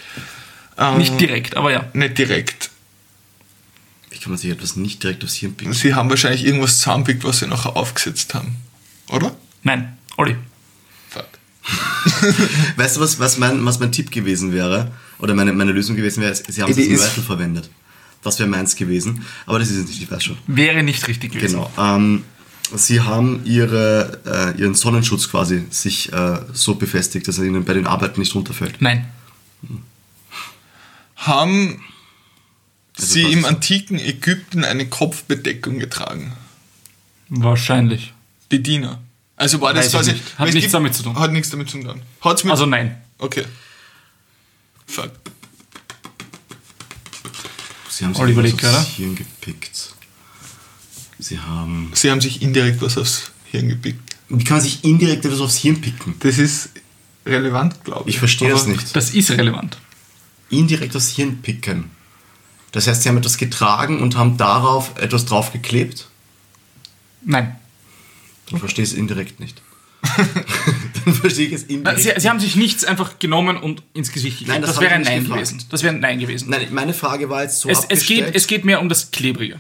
Ähm, 0.77 0.99
Nicht 0.99 1.19
direkt, 1.21 1.57
aber 1.57 1.73
ja. 1.73 1.87
Nicht 1.95 2.19
direkt. 2.19 2.71
Wie 4.19 4.23
kann 4.23 4.33
man 4.33 4.39
sich 4.39 4.51
etwas 4.51 4.75
nicht 4.75 5.03
direkt 5.03 5.23
aufs 5.23 5.35
Hirn 5.35 5.55
picken? 5.55 5.73
Sie 5.73 5.95
haben 5.95 6.11
wahrscheinlich 6.11 6.45
irgendwas 6.45 6.79
zusammenpickt, 6.79 7.23
was 7.23 7.39
sie 7.39 7.47
nachher 7.47 7.77
aufgesetzt 7.77 8.35
haben. 8.35 8.57
Oder? 9.11 9.35
Nein. 9.63 9.97
Olli. 10.17 10.35
Fuck. 11.09 11.29
Weißt 12.77 12.97
du, 12.97 13.01
was, 13.01 13.21
was, 13.21 13.39
mein, 13.39 13.65
was 13.65 13.79
mein 13.79 13.93
Tipp 13.93 14.11
gewesen 14.11 14.53
wäre? 14.53 14.91
Oder 15.21 15.35
meine, 15.35 15.53
meine 15.53 15.71
Lösung 15.71 15.95
gewesen 15.95 16.21
wäre? 16.21 16.35
Sie 16.35 16.61
haben 16.61 16.71
es 16.73 16.79
als 16.79 16.89
Mörtel 16.89 17.23
verwendet. 17.23 17.71
Das 18.25 18.41
wäre 18.41 18.49
meins 18.49 18.75
gewesen. 18.75 19.25
Aber 19.47 19.61
das 19.61 19.71
ist 19.71 19.77
es 19.77 19.87
nicht, 19.87 20.03
ich 20.03 20.11
weiß 20.11 20.25
schon. 20.25 20.39
Wäre 20.49 20.83
nicht 20.83 21.07
richtig 21.07 21.33
gewesen. 21.33 21.61
Genau. 21.61 21.71
Ähm, 21.79 22.25
sie 22.75 23.01
haben 23.01 23.43
ihre, 23.45 24.19
äh, 24.27 24.61
ihren 24.61 24.75
Sonnenschutz 24.75 25.31
quasi 25.31 25.65
sich 25.71 26.13
äh, 26.13 26.41
so 26.53 26.75
befestigt, 26.75 27.29
dass 27.29 27.39
er 27.39 27.45
ihnen 27.45 27.65
bei 27.65 27.75
den 27.75 27.87
Arbeiten 27.87 28.19
nicht 28.19 28.35
runterfällt. 28.35 28.83
Nein. 28.83 29.07
Haben 31.15 31.81
Also 32.99 33.13
sie 33.13 33.25
was 33.25 33.33
im 33.33 33.45
antiken 33.45 33.99
Ägypten 33.99 34.65
eine 34.65 34.87
Kopfbedeckung 34.89 35.79
getragen? 35.79 36.33
Wahrscheinlich. 37.29 38.13
Die 38.51 38.63
Diener. 38.63 39.01
Also 39.37 39.61
war 39.61 39.73
das 39.73 39.87
Weiß 39.87 39.93
quasi. 39.93 40.13
nicht. 40.13 40.39
Hat 40.39 40.49
es 40.49 40.55
nichts 40.55 40.73
damit 40.73 40.95
zu 40.95 41.03
tun. 41.05 41.19
Hat 41.19 41.33
nichts 41.33 41.51
damit 41.51 41.71
zu 41.71 41.81
tun. 41.81 42.03
Hat's 42.21 42.43
mit. 42.43 42.51
Also 42.51 42.67
nein. 42.67 43.01
Okay. 43.19 43.45
Fuck. 44.87 45.13
Sie 47.89 48.05
haben 48.05 48.15
sich 48.15 48.23
Oliver 48.23 48.45
etwas 48.45 48.63
Lick, 48.63 48.75
aufs? 48.75 48.87
Hirn 48.97 49.15
gepickt. 49.15 49.95
Sie 51.19 51.39
haben... 51.39 51.93
Sie 51.95 52.11
haben 52.11 52.21
sich 52.21 52.43
indirekt 52.43 52.81
was 52.81 52.97
aufs 52.97 53.33
Hirn 53.45 53.69
gepickt. 53.69 54.17
Wie 54.29 54.45
kann 54.45 54.59
man 54.59 54.65
sich 54.65 54.85
indirekt 54.85 55.25
etwas 55.25 55.41
aufs 55.41 55.57
Hirn 55.57 55.81
picken? 55.81 56.15
Das 56.21 56.39
ist 56.39 56.71
relevant, 57.27 57.83
glaube 57.85 58.09
ich. 58.09 58.17
Ich 58.17 58.19
verstehe 58.19 58.51
das 58.51 58.63
Aber 58.63 58.73
nicht. 58.73 58.95
Das 58.95 59.11
ist 59.11 59.31
relevant. 59.33 59.79
Indirekt 60.51 60.95
aufs 60.97 61.11
Hirn 61.11 61.43
picken. 61.43 61.91
Das 62.73 62.87
heißt, 62.87 63.03
sie 63.03 63.09
haben 63.09 63.19
etwas 63.19 63.39
getragen 63.39 64.01
und 64.01 64.17
haben 64.17 64.37
darauf 64.37 64.93
etwas 64.99 65.25
draufgeklebt? 65.25 66.09
Nein. 67.25 67.57
Ich 68.51 68.59
verstehe 68.59 68.85
es 68.85 68.93
indirekt 68.93 69.41
nicht. 69.41 69.63
Dann 71.05 71.15
verstehe 71.15 71.47
ich 71.49 71.53
es 71.53 71.63
indirekt. 71.65 72.01
Sie, 72.03 72.13
sie 72.17 72.29
haben 72.29 72.41
sich 72.41 72.57
nichts 72.57 72.85
einfach 72.85 73.19
genommen 73.19 73.57
und 73.57 73.83
ins 73.95 74.13
Gesicht 74.13 74.39
geklebt. 74.39 74.61
Nein, 74.61 74.63
das 74.63 74.73
das 74.73 74.81
wäre 74.81 74.93
ich 74.93 74.97
ein 74.97 75.03
Nein 75.03 75.21
gefragt. 75.25 75.41
gewesen. 75.43 75.65
Das 75.71 75.83
wäre 75.83 75.95
ein 75.95 76.01
Nein 76.01 76.19
gewesen. 76.19 76.51
Nein, 76.51 76.69
meine 76.71 76.95
Frage 76.95 77.29
war 77.29 77.43
jetzt 77.43 77.61
so 77.61 77.69
es, 77.69 77.85
es, 77.89 78.07
geht, 78.07 78.35
es 78.35 78.47
geht 78.47 78.65
mehr 78.65 78.81
um 78.81 78.89
das 78.89 79.11
Klebrige. 79.11 79.59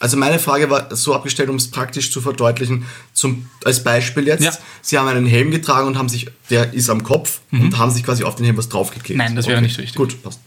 Also 0.00 0.16
meine 0.16 0.38
Frage 0.38 0.70
war 0.70 0.94
so 0.96 1.14
abgestellt, 1.14 1.50
um 1.50 1.56
es 1.56 1.70
praktisch 1.70 2.10
zu 2.10 2.22
verdeutlichen. 2.22 2.86
Zum, 3.12 3.48
als 3.64 3.84
Beispiel 3.84 4.26
jetzt, 4.26 4.42
Ja. 4.42 4.52
Sie 4.80 4.98
haben 4.98 5.06
einen 5.06 5.26
Helm 5.26 5.50
getragen 5.50 5.86
und 5.86 5.98
haben 5.98 6.08
sich, 6.08 6.26
der 6.48 6.72
ist 6.72 6.88
am 6.88 7.04
Kopf 7.04 7.40
und 7.52 7.76
haben 7.78 7.90
sich 7.90 8.02
quasi 8.02 8.24
auf 8.24 8.34
den 8.34 8.46
Helm 8.46 8.56
was 8.56 8.70
draufgeklebt. 8.70 9.18
Mhm. 9.18 9.24
Nein, 9.24 9.36
das 9.36 9.46
wäre 9.46 9.60
nicht 9.60 9.78
richtig. 9.78 9.94
Gut, 9.96 10.22
passt. 10.22 10.40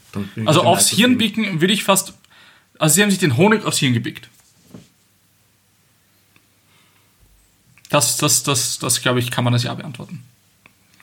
Also 0.46 0.64
aufs. 0.64 0.90
Hirn 0.90 1.18
bicken 1.18 1.62
würde 1.62 1.74
ich 1.74 1.84
fast. 1.84 2.14
Also 2.80 2.96
sie 2.96 3.04
haben 3.04 3.12
sich 3.12 3.20
den 3.20 3.38
Honig 3.38 3.64
aufs 3.64 3.78
Hirn 3.78 3.94
gebickt. 3.94 4.28
Das, 7.90 8.18
das, 8.18 8.42
das, 8.42 8.80
das 8.80 9.02
glaube 9.04 9.20
ich, 9.20 9.30
kann 9.30 9.44
man 9.44 9.54
als 9.54 9.64
Ja 9.64 9.74
beantworten. 9.76 10.24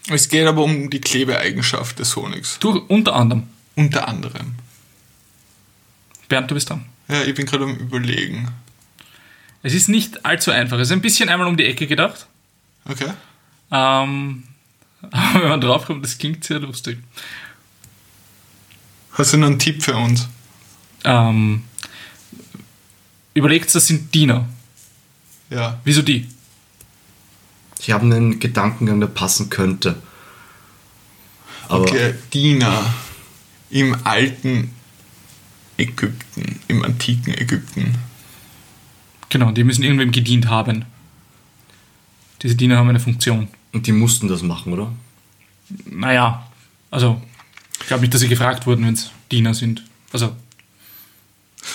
Es 0.08 0.28
geht 0.28 0.44
aber 0.46 0.64
um 0.64 0.90
die 0.90 1.00
Klebeeigenschaft 1.00 2.00
des 2.00 2.16
Honigs. 2.16 2.58
Du, 2.58 2.78
unter 2.88 3.14
anderem. 3.14 3.44
Unter 3.76 4.08
anderem. 4.08 4.56
Bernd, 6.28 6.50
du 6.50 6.54
bist 6.54 6.68
dran. 6.68 6.86
Ja, 7.10 7.22
ich 7.22 7.34
bin 7.34 7.46
gerade 7.46 7.64
am 7.64 7.76
Überlegen. 7.76 8.48
Es 9.62 9.74
ist 9.74 9.88
nicht 9.88 10.24
allzu 10.24 10.50
einfach. 10.50 10.78
Es 10.78 10.88
ist 10.88 10.92
ein 10.92 11.02
bisschen 11.02 11.28
einmal 11.28 11.48
um 11.48 11.56
die 11.56 11.66
Ecke 11.66 11.86
gedacht. 11.86 12.26
Okay. 12.84 13.10
Ähm, 13.70 14.44
aber 15.10 15.42
wenn 15.42 15.48
man 15.48 15.60
draufkommt, 15.60 16.04
das 16.04 16.18
klingt 16.18 16.44
sehr 16.44 16.60
lustig. 16.60 16.98
Hast 19.12 19.32
du 19.32 19.38
noch 19.38 19.48
einen 19.48 19.58
Tipp 19.58 19.82
für 19.82 19.96
uns? 19.96 20.28
Ähm, 21.04 21.64
überlegt, 23.34 23.74
das 23.74 23.86
sind 23.86 24.14
Diener. 24.14 24.48
Ja. 25.50 25.80
Wieso 25.84 26.02
die? 26.02 26.28
Ich 27.80 27.90
habe 27.90 28.04
einen 28.04 28.38
Gedankengang, 28.38 29.00
der 29.00 29.08
passen 29.08 29.50
könnte. 29.50 29.96
Aber 31.68 31.82
Okay, 31.82 32.14
Diener 32.32 32.94
im 33.70 33.96
alten 34.04 34.74
Ägypten, 35.80 36.60
im 36.68 36.84
antiken 36.84 37.34
Ägypten. 37.34 37.94
Genau, 39.30 39.50
die 39.52 39.64
müssen 39.64 39.82
irgendwem 39.82 40.12
gedient 40.12 40.48
haben. 40.48 40.84
Diese 42.42 42.54
Diener 42.54 42.76
haben 42.76 42.88
eine 42.88 43.00
Funktion. 43.00 43.48
und 43.72 43.86
die 43.86 43.92
mussten 43.92 44.28
das 44.28 44.42
machen, 44.42 44.72
oder? 44.72 44.92
Naja, 45.84 46.50
also, 46.90 47.22
ich 47.80 47.86
glaube 47.86 48.02
nicht, 48.02 48.12
dass 48.12 48.20
sie 48.20 48.28
gefragt 48.28 48.66
wurden, 48.66 48.84
wenn 48.84 48.94
es 48.94 49.10
Diener 49.30 49.54
sind. 49.54 49.84
Also, 50.12 50.34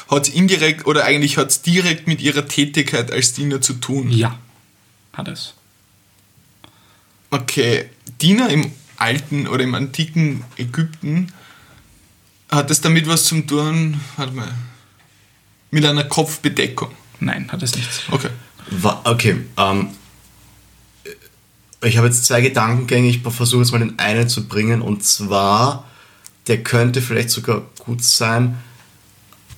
hat 0.09 0.27
indirekt 0.27 0.85
oder 0.85 1.05
eigentlich 1.05 1.37
hat 1.37 1.49
es 1.49 1.61
direkt 1.61 2.07
mit 2.07 2.21
ihrer 2.21 2.47
Tätigkeit 2.47 3.11
als 3.11 3.33
Diener 3.33 3.61
zu 3.61 3.73
tun. 3.73 4.11
Ja, 4.11 4.37
hat 5.13 5.27
es. 5.27 5.53
Okay, 7.29 7.89
Diener 8.21 8.49
im 8.49 8.71
alten 8.97 9.47
oder 9.47 9.63
im 9.63 9.75
antiken 9.75 10.43
Ägypten 10.57 11.31
hat 12.55 12.71
es 12.71 12.81
damit 12.81 13.07
was 13.07 13.25
zum 13.25 13.45
tun, 13.47 13.99
warte 14.17 14.33
mal, 14.33 14.51
mit 15.71 15.85
einer 15.85 16.03
Kopfbedeckung. 16.05 16.89
Nein, 17.19 17.49
hat 17.51 17.61
es 17.63 17.75
nichts. 17.75 18.01
Okay. 18.11 18.29
Wa- 18.71 19.01
Okay, 19.05 19.37
ähm, 19.57 19.89
ich 21.83 21.97
habe 21.97 22.07
jetzt 22.07 22.25
zwei 22.25 22.41
Gedankengänge, 22.41 23.07
ich 23.09 23.21
versuche 23.21 23.61
jetzt 23.61 23.71
mal 23.71 23.79
den 23.79 23.99
einen 23.99 24.27
zu 24.27 24.47
bringen 24.47 24.81
und 24.81 25.03
zwar, 25.03 25.87
der 26.47 26.63
könnte 26.63 27.01
vielleicht 27.01 27.29
sogar 27.29 27.61
gut 27.79 28.03
sein, 28.03 28.57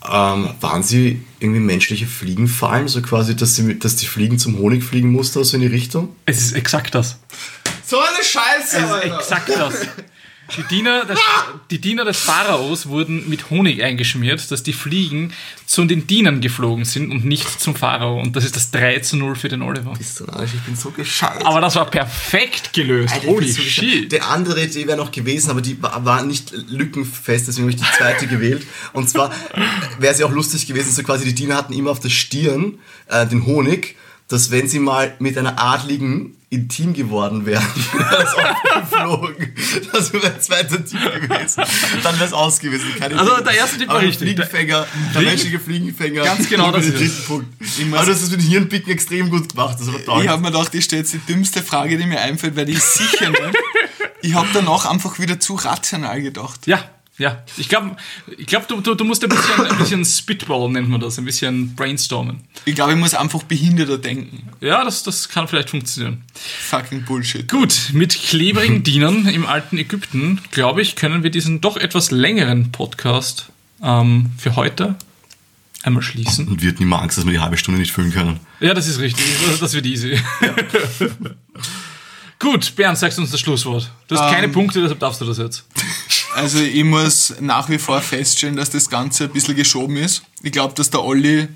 ähm, 0.09 0.49
waren 0.59 0.83
sie 0.83 1.23
irgendwie 1.39 1.59
menschliche 1.61 2.05
Fliegenfallen, 2.07 2.87
so 2.87 3.01
quasi, 3.01 3.35
dass, 3.35 3.55
sie, 3.55 3.63
mit- 3.63 3.83
dass 3.85 3.95
die 3.95 4.05
Fliegen 4.07 4.39
zum 4.39 4.57
Honig 4.57 4.83
fliegen 4.83 5.11
mussten, 5.11 5.43
so 5.43 5.55
in 5.55 5.61
die 5.61 5.67
Richtung? 5.67 6.15
Es 6.25 6.39
ist 6.41 6.53
exakt 6.53 6.93
das. 6.95 7.17
So 7.85 7.97
eine 7.99 8.23
Scheiße! 8.23 8.77
Es 8.77 8.83
ist 8.83 8.91
Alter. 8.91 9.17
exakt 9.19 9.49
das. 9.49 9.73
Die 10.55 10.63
Diener, 10.63 11.05
des, 11.05 11.19
die 11.71 11.81
Diener 11.81 12.05
des 12.05 12.17
Pharaos 12.19 12.87
wurden 12.87 13.29
mit 13.29 13.49
Honig 13.49 13.83
eingeschmiert, 13.83 14.49
dass 14.49 14.63
die 14.63 14.73
Fliegen 14.73 15.33
zu 15.65 15.83
den 15.83 16.07
Dienern 16.07 16.39
geflogen 16.39 16.85
sind 16.85 17.11
und 17.11 17.25
nicht 17.25 17.59
zum 17.59 17.75
Pharao. 17.75 18.21
Und 18.21 18.35
das 18.35 18.45
ist 18.45 18.55
das 18.55 18.71
3 18.71 18.99
zu 18.99 19.17
0 19.17 19.35
für 19.35 19.49
den 19.49 19.61
Oliver. 19.61 19.93
Bist 19.97 20.19
du 20.19 20.23
narrisch? 20.23 20.51
Ich 20.55 20.61
bin 20.61 20.75
so 20.75 20.91
gescheit. 20.91 21.45
Aber 21.45 21.59
das 21.59 21.75
war 21.75 21.85
perfekt 21.89 22.71
gelöst. 22.71 23.13
Alter, 23.13 23.27
Holy 23.27 23.51
so 23.51 23.61
shit. 23.61 24.11
Der 24.11 24.29
andere 24.29 24.63
Idee 24.63 24.87
wäre 24.87 24.97
noch 24.97 25.11
gewesen, 25.11 25.51
aber 25.51 25.61
die 25.61 25.81
war 25.81 26.05
war 26.05 26.23
nicht 26.23 26.51
lückenfest, 26.51 27.47
deswegen 27.47 27.67
habe 27.67 27.75
ich 27.75 27.81
die 27.81 27.97
zweite 27.97 28.27
gewählt. 28.27 28.65
Und 28.93 29.09
zwar 29.09 29.31
wäre 29.99 30.15
sie 30.15 30.23
auch 30.23 30.31
lustig 30.31 30.65
gewesen, 30.65 30.93
so 30.93 31.03
quasi 31.03 31.25
die 31.25 31.35
Diener 31.35 31.57
hatten 31.57 31.73
immer 31.73 31.91
auf 31.91 31.99
der 31.99 32.09
Stirn 32.09 32.79
äh, 33.07 33.27
den 33.27 33.45
Honig, 33.45 33.95
dass 34.29 34.51
wenn 34.51 34.67
sie 34.67 34.79
mal 34.79 35.13
mit 35.19 35.37
einer 35.37 35.61
Adligen 35.61 36.36
intim 36.49 36.93
geworden 36.93 37.45
wären, 37.45 37.63
wäre 37.93 38.09
das 38.09 38.35
aufgeflogen. 38.35 39.55
Das 39.91 40.13
wäre 40.13 40.33
ein 40.33 40.41
zweiter 40.41 40.85
Tipp 40.85 40.99
gewesen. 41.21 41.63
Dann 42.03 42.15
wäre 42.15 42.25
es 42.25 42.33
aus 42.33 42.59
gewesen. 42.59 42.85
Keine 42.97 43.19
Also, 43.19 43.41
der 43.43 43.53
erste 43.53 43.77
Tipp 43.77 43.89
war 43.89 43.99
richtig. 43.99 44.29
Fliegenfänger, 44.29 44.87
der 45.13 45.21
menschliche 45.21 45.59
Fliegenfänger. 45.59 46.23
Ganz 46.23 46.49
genau 46.49 46.71
das 46.71 46.85
ist. 46.85 47.27
Punkt. 47.27 47.47
Aber 47.91 48.05
das 48.05 48.21
ist 48.21 48.31
mit 48.31 48.41
den 48.41 48.47
Hirnpicken 48.47 48.91
extrem 48.91 49.29
gut 49.29 49.49
gemacht. 49.49 49.77
Das 49.79 49.91
war 49.91 50.03
toll. 50.03 50.23
Ich 50.23 50.29
habe 50.29 50.41
mir 50.41 50.51
gedacht, 50.51 50.73
ich 50.73 50.85
stelle 50.85 51.01
jetzt 51.01 51.13
die 51.13 51.19
dümmste 51.19 51.61
Frage, 51.61 51.97
die 51.97 52.05
mir 52.05 52.21
einfällt, 52.21 52.55
weil 52.55 52.69
ist 52.69 52.93
sicher 52.93 53.29
nicht. 53.29 53.41
Ich 54.21 54.33
habe 54.33 54.47
danach 54.53 54.85
einfach 54.85 55.19
wieder 55.19 55.39
zu 55.39 55.55
rational 55.55 56.21
gedacht. 56.21 56.65
Ja, 56.65 56.83
ja. 57.17 57.43
Ich 57.57 57.67
glaube, 57.69 57.95
ich 58.37 58.45
glaub, 58.47 58.67
du, 58.67 58.79
du, 58.81 58.93
du 58.95 59.03
musst 59.03 59.23
ein 59.23 59.29
bisschen, 59.29 59.65
ein 59.65 59.77
bisschen 59.77 60.05
Spitball, 60.05 60.69
nennt 60.69 60.89
man 60.89 60.99
das, 61.01 61.17
ein 61.17 61.25
bisschen 61.25 61.75
brainstormen. 61.75 62.41
Ich 62.65 62.75
glaube, 62.75 62.93
ich 62.93 62.97
muss 62.97 63.13
einfach 63.13 63.43
behinderter 63.43 63.97
denken. 63.97 64.49
Ja, 64.61 64.83
das, 64.83 65.03
das 65.03 65.27
kann 65.29 65.47
vielleicht 65.47 65.69
funktionieren. 65.69 66.23
Fucking 66.35 67.03
Bullshit. 67.05 67.47
Gut, 67.49 67.89
mit 67.93 68.13
klebrigen 68.15 68.83
Dienern 68.83 69.27
im 69.27 69.45
alten 69.45 69.77
Ägypten, 69.77 70.41
glaube 70.51 70.81
ich, 70.81 70.95
können 70.95 71.23
wir 71.23 71.29
diesen 71.31 71.61
doch 71.61 71.77
etwas 71.77 72.11
längeren 72.11 72.71
Podcast 72.71 73.47
ähm, 73.81 74.31
für 74.37 74.55
heute 74.55 74.95
einmal 75.83 76.01
schließen. 76.03 76.47
Und 76.47 76.61
wird 76.61 76.79
niemand 76.79 77.03
Angst, 77.03 77.17
dass 77.17 77.25
wir 77.25 77.31
die 77.33 77.39
halbe 77.39 77.57
Stunde 77.57 77.79
nicht 77.79 77.91
füllen 77.93 78.11
können. 78.11 78.39
Ja, 78.59 78.73
das 78.73 78.87
ist 78.87 78.99
richtig. 78.99 79.23
Das- 79.59 79.73
wird 79.73 79.85
easy. 79.85 80.19
Gut, 82.39 82.75
Bernd, 82.75 82.97
sagst 82.97 83.17
du 83.17 83.23
uns 83.23 83.31
das 83.31 83.39
Schlusswort. 83.39 83.89
Du 84.07 84.15
hast 84.15 84.31
keine 84.31 84.45
Ähm. 84.45 84.51
Punkte, 84.51 84.79
deshalb 84.81 84.99
darfst 84.99 85.19
du 85.21 85.25
das 85.25 85.37
jetzt. 85.39 85.65
Also 86.37 86.59
ich 86.59 86.83
muss 86.83 87.33
nach 87.39 87.67
wie 87.67 87.79
vor 87.79 87.99
feststellen, 87.99 88.55
dass 88.55 88.69
das 88.69 88.91
Ganze 88.91 89.23
ein 89.23 89.31
bisschen 89.31 89.55
geschoben 89.55 89.97
ist. 89.97 90.21
Ich 90.43 90.51
glaube, 90.51 90.75
dass 90.75 90.91
der 90.91 91.03
Olli 91.03 91.47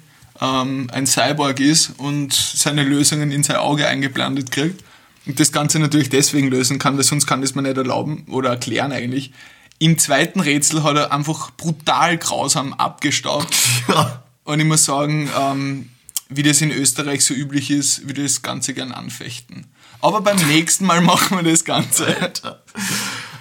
ähm, 0.42 0.90
ein 0.92 1.06
Cyborg 1.06 1.60
ist 1.60 1.92
und 2.00 2.34
seine 2.34 2.84
Lösungen 2.84 3.32
in 3.32 3.44
sein 3.44 3.58
Auge 3.58 3.88
eingeblendet 3.88 4.50
kriegt. 4.50 4.84
Und 5.28 5.40
das 5.40 5.52
Ganze 5.52 5.78
natürlich 5.78 6.10
deswegen 6.10 6.48
lösen 6.48 6.80
kann, 6.80 6.98
weil 6.98 7.04
sonst 7.04 7.28
kann 7.28 7.44
das 7.44 7.54
man 7.54 7.66
nicht 7.66 7.78
erlauben 7.78 8.26
oder 8.28 8.50
erklären 8.50 8.92
eigentlich. 8.92 9.34
Im 9.78 10.00
zweiten 10.00 10.40
Rätsel 10.40 10.82
hat 10.82 10.96
er 10.96 11.14
einfach 11.14 11.52
brutal 11.52 12.18
grausam 12.18 12.74
abgestaubt. 12.74 13.56
Ja. 13.88 14.24
Und 14.46 14.60
ich 14.60 14.66
muss 14.66 14.84
sagen, 14.84 15.30
ähm, 15.40 15.90
wie 16.30 16.42
das 16.42 16.60
in 16.60 16.72
Österreich 16.72 17.24
so 17.24 17.36
üblich 17.36 17.70
ist, 17.70 18.08
würde 18.08 18.24
ich 18.24 18.34
das 18.34 18.42
Ganze 18.42 18.74
gern 18.74 18.92
anfechten. 18.94 19.68
Aber 20.02 20.22
beim 20.22 20.38
nächsten 20.48 20.88
Mal 20.88 21.02
machen 21.02 21.38
wir 21.38 21.44
das 21.44 21.66
Ganze. 21.66 22.16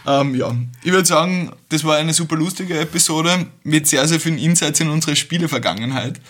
Ähm, 0.06 0.34
ja, 0.34 0.54
ich 0.82 0.92
würde 0.92 1.06
sagen, 1.06 1.52
das 1.68 1.84
war 1.84 1.96
eine 1.96 2.14
super 2.14 2.36
lustige 2.36 2.78
Episode 2.78 3.46
mit 3.62 3.86
sehr, 3.86 4.06
sehr 4.08 4.20
vielen 4.20 4.38
Insights 4.38 4.80
in 4.80 4.88
unsere 4.88 5.16
Spielevergangenheit. 5.16 6.20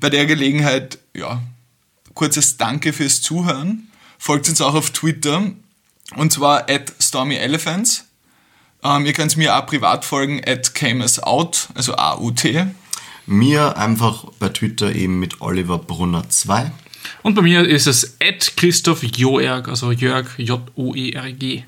Bei 0.00 0.10
der 0.10 0.26
Gelegenheit, 0.26 0.98
ja, 1.14 1.42
kurzes 2.14 2.56
Danke 2.56 2.92
fürs 2.92 3.22
Zuhören. 3.22 3.88
Folgt 4.18 4.48
uns 4.48 4.60
auch 4.60 4.74
auf 4.74 4.90
Twitter 4.90 5.52
und 6.16 6.32
zwar 6.32 6.68
at 6.68 6.92
StormyElephants. 6.98 8.06
Ähm, 8.82 9.06
ihr 9.06 9.12
könnt 9.12 9.36
mir 9.36 9.56
auch 9.56 9.66
privat 9.66 10.04
folgen 10.04 10.40
at 10.46 10.74
CameUsOut, 10.74 11.68
also 11.74 11.94
A-U-T. 11.96 12.66
Mir 13.26 13.76
einfach 13.76 14.24
bei 14.38 14.48
Twitter 14.48 14.94
eben 14.94 15.20
mit 15.20 15.40
Oliver 15.40 15.78
Brunner 15.78 16.28
2. 16.28 16.72
Und 17.22 17.34
bei 17.34 17.42
mir 17.42 17.66
ist 17.66 17.86
es 17.86 18.16
Ed 18.18 18.56
Christoph 18.56 19.02
Joerg, 19.02 19.68
also 19.68 19.92
Jörg 19.92 20.38
J-O-E-R-G. 20.38 21.64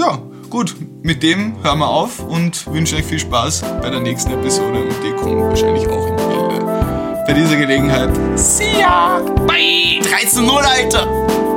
Ja, 0.00 0.18
gut, 0.48 0.74
mit 1.02 1.22
dem 1.22 1.62
hören 1.62 1.78
wir 1.80 1.88
auf 1.90 2.20
und 2.20 2.66
wünschen 2.72 2.96
euch 2.96 3.04
viel 3.04 3.18
Spaß 3.18 3.62
bei 3.82 3.90
der 3.90 4.00
nächsten 4.00 4.32
Episode 4.32 4.84
und 4.84 4.94
die 5.04 5.12
kommt 5.12 5.42
wahrscheinlich 5.42 5.86
auch 5.88 6.06
in 6.06 6.16
Welle. 6.16 7.24
Bei 7.26 7.34
dieser 7.34 7.56
Gelegenheit, 7.56 8.08
see 8.34 8.80
ya! 8.80 9.20
Bye! 9.46 10.00
13-0, 10.00 10.48
Alter! 10.48 11.49